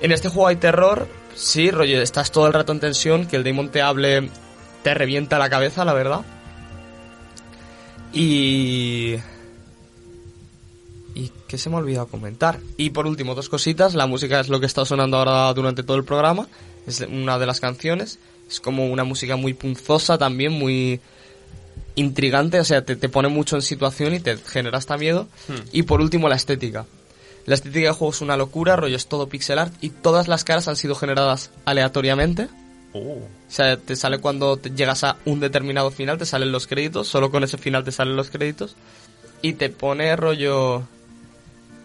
En 0.00 0.12
este 0.12 0.28
juego 0.28 0.48
hay 0.48 0.56
terror, 0.56 1.08
sí, 1.34 1.70
rollo, 1.70 2.00
estás 2.00 2.30
todo 2.30 2.46
el 2.46 2.52
rato 2.52 2.72
en 2.72 2.80
tensión, 2.80 3.26
que 3.26 3.36
el 3.36 3.44
Demon 3.44 3.70
te 3.70 3.82
hable, 3.82 4.30
te 4.82 4.94
revienta 4.94 5.38
la 5.38 5.50
cabeza, 5.50 5.84
la 5.84 5.94
verdad. 5.94 6.20
Y... 8.12 9.16
¿Y 11.16 11.30
qué 11.46 11.58
se 11.58 11.70
me 11.70 11.76
ha 11.76 11.78
olvidado 11.78 12.06
comentar? 12.06 12.58
Y 12.76 12.90
por 12.90 13.06
último, 13.06 13.34
dos 13.34 13.48
cositas. 13.48 13.94
La 13.94 14.06
música 14.06 14.40
es 14.40 14.48
lo 14.48 14.58
que 14.58 14.66
está 14.66 14.84
sonando 14.84 15.16
ahora 15.16 15.52
durante 15.54 15.84
todo 15.84 15.96
el 15.96 16.04
programa. 16.04 16.48
Es 16.88 17.00
una 17.00 17.38
de 17.38 17.46
las 17.46 17.60
canciones. 17.60 18.18
Es 18.48 18.58
como 18.60 18.86
una 18.86 19.04
música 19.04 19.36
muy 19.36 19.54
punzosa 19.54 20.18
también, 20.18 20.52
muy 20.52 21.00
intrigante. 21.94 22.60
O 22.60 22.64
sea, 22.64 22.84
te, 22.84 22.96
te 22.96 23.08
pone 23.08 23.28
mucho 23.28 23.56
en 23.56 23.62
situación 23.62 24.14
y 24.14 24.20
te 24.20 24.36
genera 24.36 24.78
hasta 24.78 24.96
miedo. 24.96 25.28
Y 25.72 25.82
por 25.82 26.00
último, 26.00 26.28
la 26.28 26.36
estética. 26.36 26.86
La 27.46 27.54
estética 27.54 27.88
del 27.88 27.92
juego 27.94 28.12
es 28.12 28.20
una 28.22 28.36
locura, 28.36 28.76
rollo 28.76 28.96
es 28.96 29.06
todo 29.06 29.28
pixel 29.28 29.58
art 29.58 29.74
y 29.82 29.90
todas 29.90 30.28
las 30.28 30.44
caras 30.44 30.66
han 30.68 30.76
sido 30.76 30.94
generadas 30.94 31.50
aleatoriamente. 31.66 32.48
Uh, 32.94 33.18
O 33.18 33.28
sea, 33.48 33.76
te 33.76 33.96
sale 33.96 34.18
cuando 34.18 34.56
te 34.56 34.70
llegas 34.70 35.04
a 35.04 35.16
un 35.26 35.40
determinado 35.40 35.90
final, 35.90 36.16
te 36.16 36.26
salen 36.26 36.52
los 36.52 36.66
créditos, 36.66 37.06
solo 37.08 37.30
con 37.30 37.44
ese 37.44 37.58
final 37.58 37.84
te 37.84 37.92
salen 37.92 38.16
los 38.16 38.30
créditos. 38.30 38.76
Y 39.42 39.54
te 39.54 39.68
pone 39.68 40.16
rollo... 40.16 40.84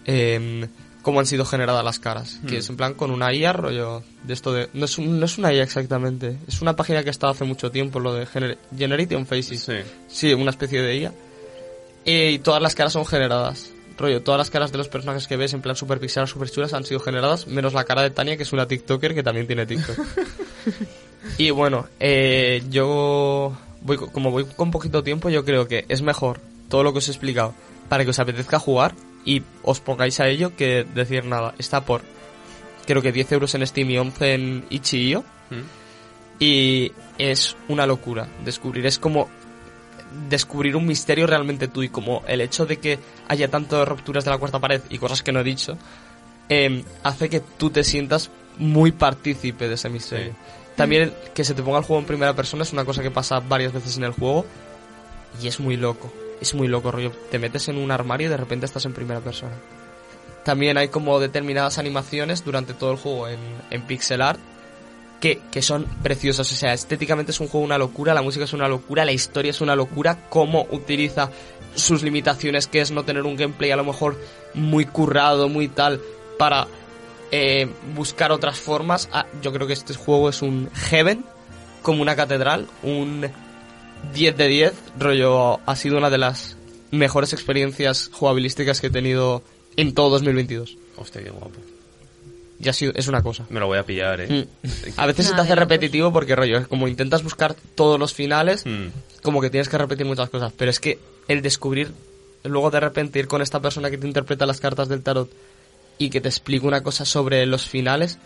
em, 0.05 0.67
cómo 1.01 1.19
han 1.19 1.25
sido 1.25 1.45
generadas 1.45 1.83
las 1.83 1.99
caras. 1.99 2.39
Que 2.47 2.57
es 2.57 2.69
en 2.69 2.77
plan 2.77 2.93
con 2.93 3.11
una 3.11 3.33
IA, 3.33 3.53
rollo 3.53 4.03
de 4.23 4.33
esto 4.33 4.51
de... 4.53 4.69
No 4.73 4.85
es, 4.85 4.97
un- 4.97 5.19
no 5.19 5.25
es 5.25 5.37
una 5.37 5.53
IA 5.53 5.63
exactamente, 5.63 6.37
es 6.47 6.61
una 6.61 6.75
página 6.75 7.03
que 7.03 7.09
ha 7.09 7.11
estado 7.11 7.31
hace 7.31 7.45
mucho 7.45 7.71
tiempo, 7.71 7.99
lo 7.99 8.13
de 8.13 8.25
Gener- 8.27 8.57
Generation 8.77 9.25
Faces. 9.25 9.61
sí. 9.63 9.73
Sí, 10.07 10.33
una 10.33 10.51
especie 10.51 10.81
de 10.81 10.97
IA. 10.97 11.13
Y 12.05 12.39
todas 12.39 12.61
las 12.61 12.75
caras 12.75 12.93
son 12.93 13.05
generadas. 13.05 13.71
Rollo, 13.97 14.21
todas 14.23 14.37
las 14.37 14.49
caras 14.49 14.71
de 14.71 14.77
los 14.77 14.87
personajes 14.87 15.27
que 15.27 15.35
ves 15.35 15.53
en 15.53 15.61
plan 15.61 15.75
super 15.75 15.99
pixeladas, 15.99 16.29
super 16.29 16.49
chulas 16.49 16.73
han 16.73 16.85
sido 16.85 17.01
generadas, 17.01 17.47
menos 17.47 17.73
la 17.73 17.83
cara 17.83 18.01
de 18.01 18.09
Tania, 18.09 18.37
que 18.37 18.43
es 18.43 18.53
una 18.53 18.65
TikToker 18.65 19.13
que 19.13 19.23
también 19.23 19.45
tiene 19.45 19.65
TikTok. 19.65 19.97
y 21.37 21.49
bueno, 21.51 21.87
eh, 21.99 22.63
yo 22.69 23.57
voy, 23.81 23.97
co- 23.97 24.11
como 24.11 24.31
voy 24.31 24.45
con 24.45 24.71
poquito 24.71 25.03
tiempo, 25.03 25.29
yo 25.29 25.43
creo 25.43 25.67
que 25.67 25.85
es 25.89 26.01
mejor 26.01 26.39
todo 26.69 26.83
lo 26.83 26.93
que 26.93 26.99
os 26.99 27.07
he 27.07 27.11
explicado 27.11 27.53
para 27.89 28.03
que 28.05 28.11
os 28.11 28.19
apetezca 28.19 28.57
jugar 28.59 28.93
y 29.29 29.43
os 29.61 29.79
pongáis 29.79 30.19
a 30.19 30.27
ello 30.27 30.55
que 30.55 30.83
decir 30.83 31.23
nada. 31.23 31.53
Está 31.59 31.85
por, 31.85 32.01
creo 32.87 33.03
que 33.03 33.11
10 33.11 33.33
euros 33.33 33.53
en 33.53 33.67
Steam 33.67 33.91
y 33.91 33.97
11 33.99 34.33
en 34.33 34.65
Itch.io. 34.71 35.23
Hmm. 35.51 35.61
Y 36.39 36.91
es 37.19 37.55
una 37.67 37.85
locura 37.85 38.27
descubrir. 38.43 38.87
Es 38.87 38.97
como 38.97 39.29
descubrir 40.27 40.75
un 40.75 40.87
misterio 40.87 41.27
realmente 41.27 41.67
tú 41.67 41.83
y 41.83 41.89
como 41.89 42.23
el 42.27 42.41
hecho 42.41 42.65
de 42.65 42.77
que 42.77 42.97
haya 43.27 43.47
tantas 43.49 43.87
rupturas 43.87 44.25
de 44.25 44.31
la 44.31 44.39
cuarta 44.39 44.57
pared 44.57 44.81
y 44.89 44.97
cosas 44.97 45.21
que 45.21 45.31
no 45.31 45.41
he 45.41 45.43
dicho, 45.43 45.77
eh, 46.49 46.83
hace 47.03 47.29
que 47.29 47.39
tú 47.39 47.69
te 47.69 47.83
sientas 47.83 48.31
muy 48.57 48.91
partícipe 48.91 49.67
de 49.67 49.75
ese 49.75 49.89
misterio. 49.89 50.33
También 50.75 51.13
que 51.35 51.43
se 51.43 51.53
te 51.53 51.61
ponga 51.61 51.77
el 51.77 51.83
juego 51.83 51.99
en 51.99 52.07
primera 52.07 52.33
persona 52.35 52.63
es 52.63 52.73
una 52.73 52.83
cosa 52.83 53.03
que 53.03 53.11
pasa 53.11 53.39
varias 53.41 53.73
veces 53.73 53.95
en 53.97 54.05
el 54.05 54.13
juego 54.13 54.43
y 55.39 55.47
es 55.47 55.59
muy 55.59 55.77
loco. 55.77 56.11
Es 56.41 56.53
muy 56.53 56.67
loco, 56.67 56.91
rollo. 56.91 57.11
Te 57.31 57.39
metes 57.39 57.67
en 57.67 57.77
un 57.77 57.91
armario 57.91 58.27
y 58.27 58.29
de 58.29 58.37
repente 58.37 58.65
estás 58.65 58.85
en 58.85 58.93
primera 58.93 59.19
persona. 59.19 59.53
También 60.43 60.77
hay 60.77 60.87
como 60.87 61.19
determinadas 61.19 61.77
animaciones 61.77 62.43
durante 62.43 62.73
todo 62.73 62.91
el 62.91 62.97
juego 62.97 63.27
en, 63.27 63.39
en 63.69 63.81
pixel 63.83 64.21
art 64.21 64.39
que, 65.19 65.41
que 65.51 65.61
son 65.61 65.85
preciosas. 66.01 66.51
O 66.51 66.55
sea, 66.55 66.73
estéticamente 66.73 67.31
es 67.31 67.39
un 67.39 67.47
juego 67.47 67.65
una 67.65 67.77
locura, 67.77 68.13
la 68.13 68.21
música 68.21 68.45
es 68.45 68.53
una 68.53 68.67
locura, 68.67 69.05
la 69.05 69.11
historia 69.11 69.51
es 69.51 69.61
una 69.61 69.75
locura, 69.75 70.17
cómo 70.29 70.67
utiliza 70.71 71.29
sus 71.75 72.03
limitaciones, 72.03 72.67
que 72.67 72.81
es 72.81 72.91
no 72.91 73.03
tener 73.03 73.23
un 73.23 73.35
gameplay 73.35 73.71
a 73.71 73.75
lo 73.75 73.83
mejor 73.83 74.17
muy 74.53 74.85
currado, 74.85 75.49
muy 75.49 75.67
tal, 75.67 76.01
para 76.37 76.67
eh, 77.31 77.69
buscar 77.95 78.31
otras 78.31 78.57
formas. 78.57 79.09
Ah, 79.11 79.25
yo 79.41 79.51
creo 79.53 79.67
que 79.67 79.73
este 79.73 79.93
juego 79.93 80.29
es 80.29 80.41
un 80.41 80.69
heaven, 80.73 81.23
como 81.81 82.01
una 82.01 82.15
catedral, 82.15 82.67
un 82.83 83.29
10 84.13 84.37
de 84.37 84.47
10, 84.47 84.73
rollo, 84.97 85.59
ha 85.65 85.75
sido 85.75 85.97
una 85.97 86.09
de 86.09 86.17
las 86.17 86.57
mejores 86.91 87.33
experiencias 87.33 88.09
jugabilísticas 88.11 88.81
que 88.81 88.87
he 88.87 88.91
tenido 88.91 89.43
en 89.77 89.93
todo 89.93 90.09
2022. 90.11 90.77
Hostia, 90.97 91.23
qué 91.23 91.29
guapo. 91.29 91.59
Ya 92.61 92.71
ha 92.71 92.73
sido, 92.73 92.91
es 92.95 93.07
una 93.07 93.21
cosa. 93.23 93.45
Me 93.49 93.59
lo 93.61 93.67
voy 93.67 93.77
a 93.77 93.85
pillar, 93.85 94.19
eh. 94.19 94.45
Mm. 94.63 94.67
A 94.97 95.05
veces 95.05 95.27
se 95.27 95.33
te 95.33 95.39
hace 95.41 95.55
repetitivo 95.55 96.11
porque 96.11 96.35
rollo, 96.35 96.67
como 96.67 96.87
intentas 96.89 97.23
buscar 97.23 97.55
todos 97.75 97.97
los 97.99 98.13
finales, 98.13 98.65
Mm. 98.65 98.87
como 99.21 99.39
que 99.39 99.49
tienes 99.49 99.69
que 99.69 99.77
repetir 99.77 100.05
muchas 100.05 100.29
cosas, 100.29 100.51
pero 100.57 100.69
es 100.69 100.79
que 100.79 100.99
el 101.29 101.41
descubrir, 101.41 101.91
luego 102.43 102.69
de 102.71 102.79
repente 102.81 103.19
ir 103.19 103.27
con 103.27 103.41
esta 103.41 103.61
persona 103.61 103.89
que 103.89 103.97
te 103.97 104.07
interpreta 104.07 104.45
las 104.45 104.59
cartas 104.59 104.89
del 104.89 105.03
tarot 105.03 105.29
y 105.97 106.09
que 106.09 106.19
te 106.19 106.27
explique 106.29 106.65
una 106.67 106.81
cosa 106.83 107.05
sobre 107.05 107.45
los 107.45 107.65
finales, 107.65 108.17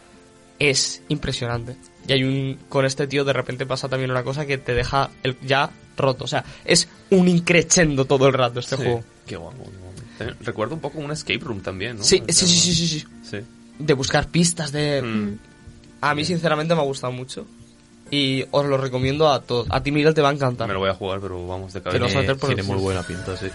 es 0.59 1.01
impresionante. 1.09 1.75
Y 2.07 2.13
hay 2.13 2.23
un, 2.23 2.59
con 2.69 2.85
este 2.85 3.07
tío 3.07 3.23
de 3.23 3.33
repente 3.33 3.65
pasa 3.65 3.87
también 3.87 4.11
una 4.11 4.23
cosa 4.23 4.45
que 4.45 4.57
te 4.57 4.73
deja 4.73 5.09
el, 5.23 5.37
ya 5.41 5.69
roto, 5.95 6.25
o 6.25 6.27
sea, 6.27 6.43
es 6.65 6.87
un 7.11 7.27
increchendo 7.27 8.05
todo 8.05 8.27
el 8.27 8.33
rato 8.33 8.59
este 8.59 8.75
Sí, 8.75 8.83
juego. 8.83 9.03
Qué 9.25 9.35
guapo. 9.35 9.63
qué 9.63 9.69
guapo. 9.69 10.01
También 10.17 10.37
Recuerdo 10.41 10.75
un 10.75 10.81
poco 10.81 10.99
un 10.99 11.11
escape 11.11 11.39
room 11.39 11.61
también, 11.61 11.97
¿no? 11.97 12.03
Sí, 12.03 12.21
O 12.21 12.25
sí, 12.27 12.33
sea, 12.33 12.47
sí, 12.47 12.59
sí, 12.59 12.73
sí, 12.75 12.87
sí. 12.87 13.05
Sí. 13.23 13.37
De 13.79 13.93
buscar 13.93 14.27
pistas, 14.27 14.71
de... 14.71 15.01
Mm. 15.01 15.37
A 16.01 16.13
mí 16.15 16.25
sinceramente 16.25 16.75
me 16.75 16.81
ha 16.81 16.83
gustado 16.83 17.13
mucho. 17.13 17.45
Y 18.11 18.45
os 18.51 18.65
lo 18.65 18.77
recomiendo 18.77 19.31
a 19.31 19.41
todos. 19.41 19.67
A 19.71 19.81
ti, 19.81 19.91
Miguel, 19.91 20.13
te 20.13 20.21
va 20.21 20.29
a 20.29 20.33
encantar. 20.33 20.67
Me 20.67 20.73
lo 20.73 20.81
voy 20.81 20.89
a 20.89 20.93
jugar, 20.93 21.19
pero 21.19 21.47
vamos 21.47 21.73
de 21.73 21.81
cabeza. 21.81 22.19
el 22.19 22.37
Tiene 22.37 22.63
muy 22.63 22.77
buena 22.77 23.01
pinta, 23.01 23.35
sí. 23.37 23.47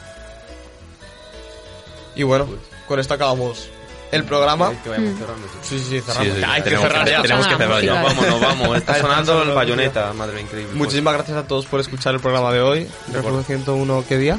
Y 2.17 2.23
bueno, 2.25 2.49
con 2.89 2.99
esto 2.99 3.15
acabamos 3.15 3.69
el 4.13 4.25
programa. 4.25 4.73
Que 4.83 4.89
vayamos 4.89 5.19
cerrando, 5.19 5.47
sí. 5.63 5.79
Sí, 5.79 6.01
cerramos. 6.01 6.29
Sí, 6.29 6.39
sí, 6.39 6.45
hay 6.47 6.63
que 6.63 6.71
tenemos 6.71 6.89
cerrar 6.89 7.05
que- 7.05 7.11
ya. 7.11 7.23
tenemos 7.23 7.47
que 7.47 7.57
cerrar 7.57 7.83
ya. 7.83 8.03
vamos, 8.03 8.27
nos 8.27 8.41
vamos. 8.41 8.77
Está 8.77 9.01
sonando 9.01 9.43
el 9.43 9.51
bayoneta, 9.55 10.13
madre 10.13 10.41
increíble. 10.41 10.75
Muchísimas 10.75 11.15
gracias 11.15 11.37
a 11.37 11.47
todos 11.47 11.67
por 11.67 11.81
escuchar 11.81 12.15
el 12.15 12.21
programa 12.21 12.53
de 12.53 12.61
hoy. 12.61 12.89
Recuerdo 13.13 13.43
101, 13.43 14.05
¿qué 14.09 14.19
día? 14.19 14.39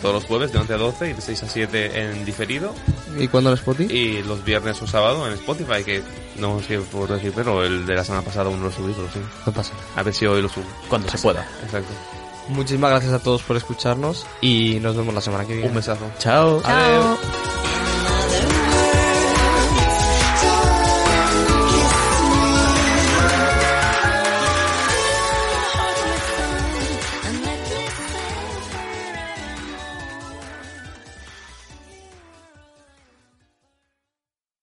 Todos 0.00 0.14
los 0.14 0.24
jueves 0.26 0.52
de 0.52 0.58
11 0.58 0.74
a 0.74 0.76
12 0.76 1.10
y 1.10 1.12
de 1.14 1.20
6 1.20 1.42
a 1.42 1.48
7 1.48 2.00
en 2.00 2.24
diferido 2.24 2.72
¿Y 3.18 3.26
cuándo 3.26 3.50
en 3.50 3.56
Spotify? 3.56 3.92
y 3.92 4.22
los 4.22 4.44
viernes 4.44 4.80
o 4.80 4.86
sábado 4.86 5.26
en 5.26 5.32
Spotify 5.32 5.82
que 5.82 6.02
no 6.36 6.60
sé 6.62 6.78
por 6.78 7.08
decir 7.08 7.32
pero 7.34 7.64
el 7.64 7.84
de 7.84 7.96
la 7.96 8.04
semana 8.04 8.22
pasada 8.24 8.46
aún 8.46 8.60
no 8.60 8.66
lo 8.66 8.72
subí 8.72 8.92
pero 8.92 9.08
sí 9.12 9.18
No 9.46 9.52
pasa 9.52 9.72
nada. 9.72 9.86
a 9.96 10.02
ver 10.04 10.14
si 10.14 10.24
hoy 10.26 10.40
lo 10.40 10.48
subo 10.48 10.62
Cuando 10.88 11.08
se 11.08 11.18
pueda. 11.18 11.44
exacto 11.64 11.88
Muchísimas 12.48 12.90
gracias 12.90 13.12
a 13.12 13.18
todos 13.18 13.42
por 13.42 13.56
escucharnos 13.56 14.24
y 14.40 14.78
nos 14.80 14.94
vemos 14.96 15.12
la 15.14 15.20
semana 15.20 15.44
que 15.44 15.54
viene. 15.54 15.68
un 15.68 15.74
besazo 15.74 16.08
Chao. 16.20 16.62
Chao. 16.62 17.59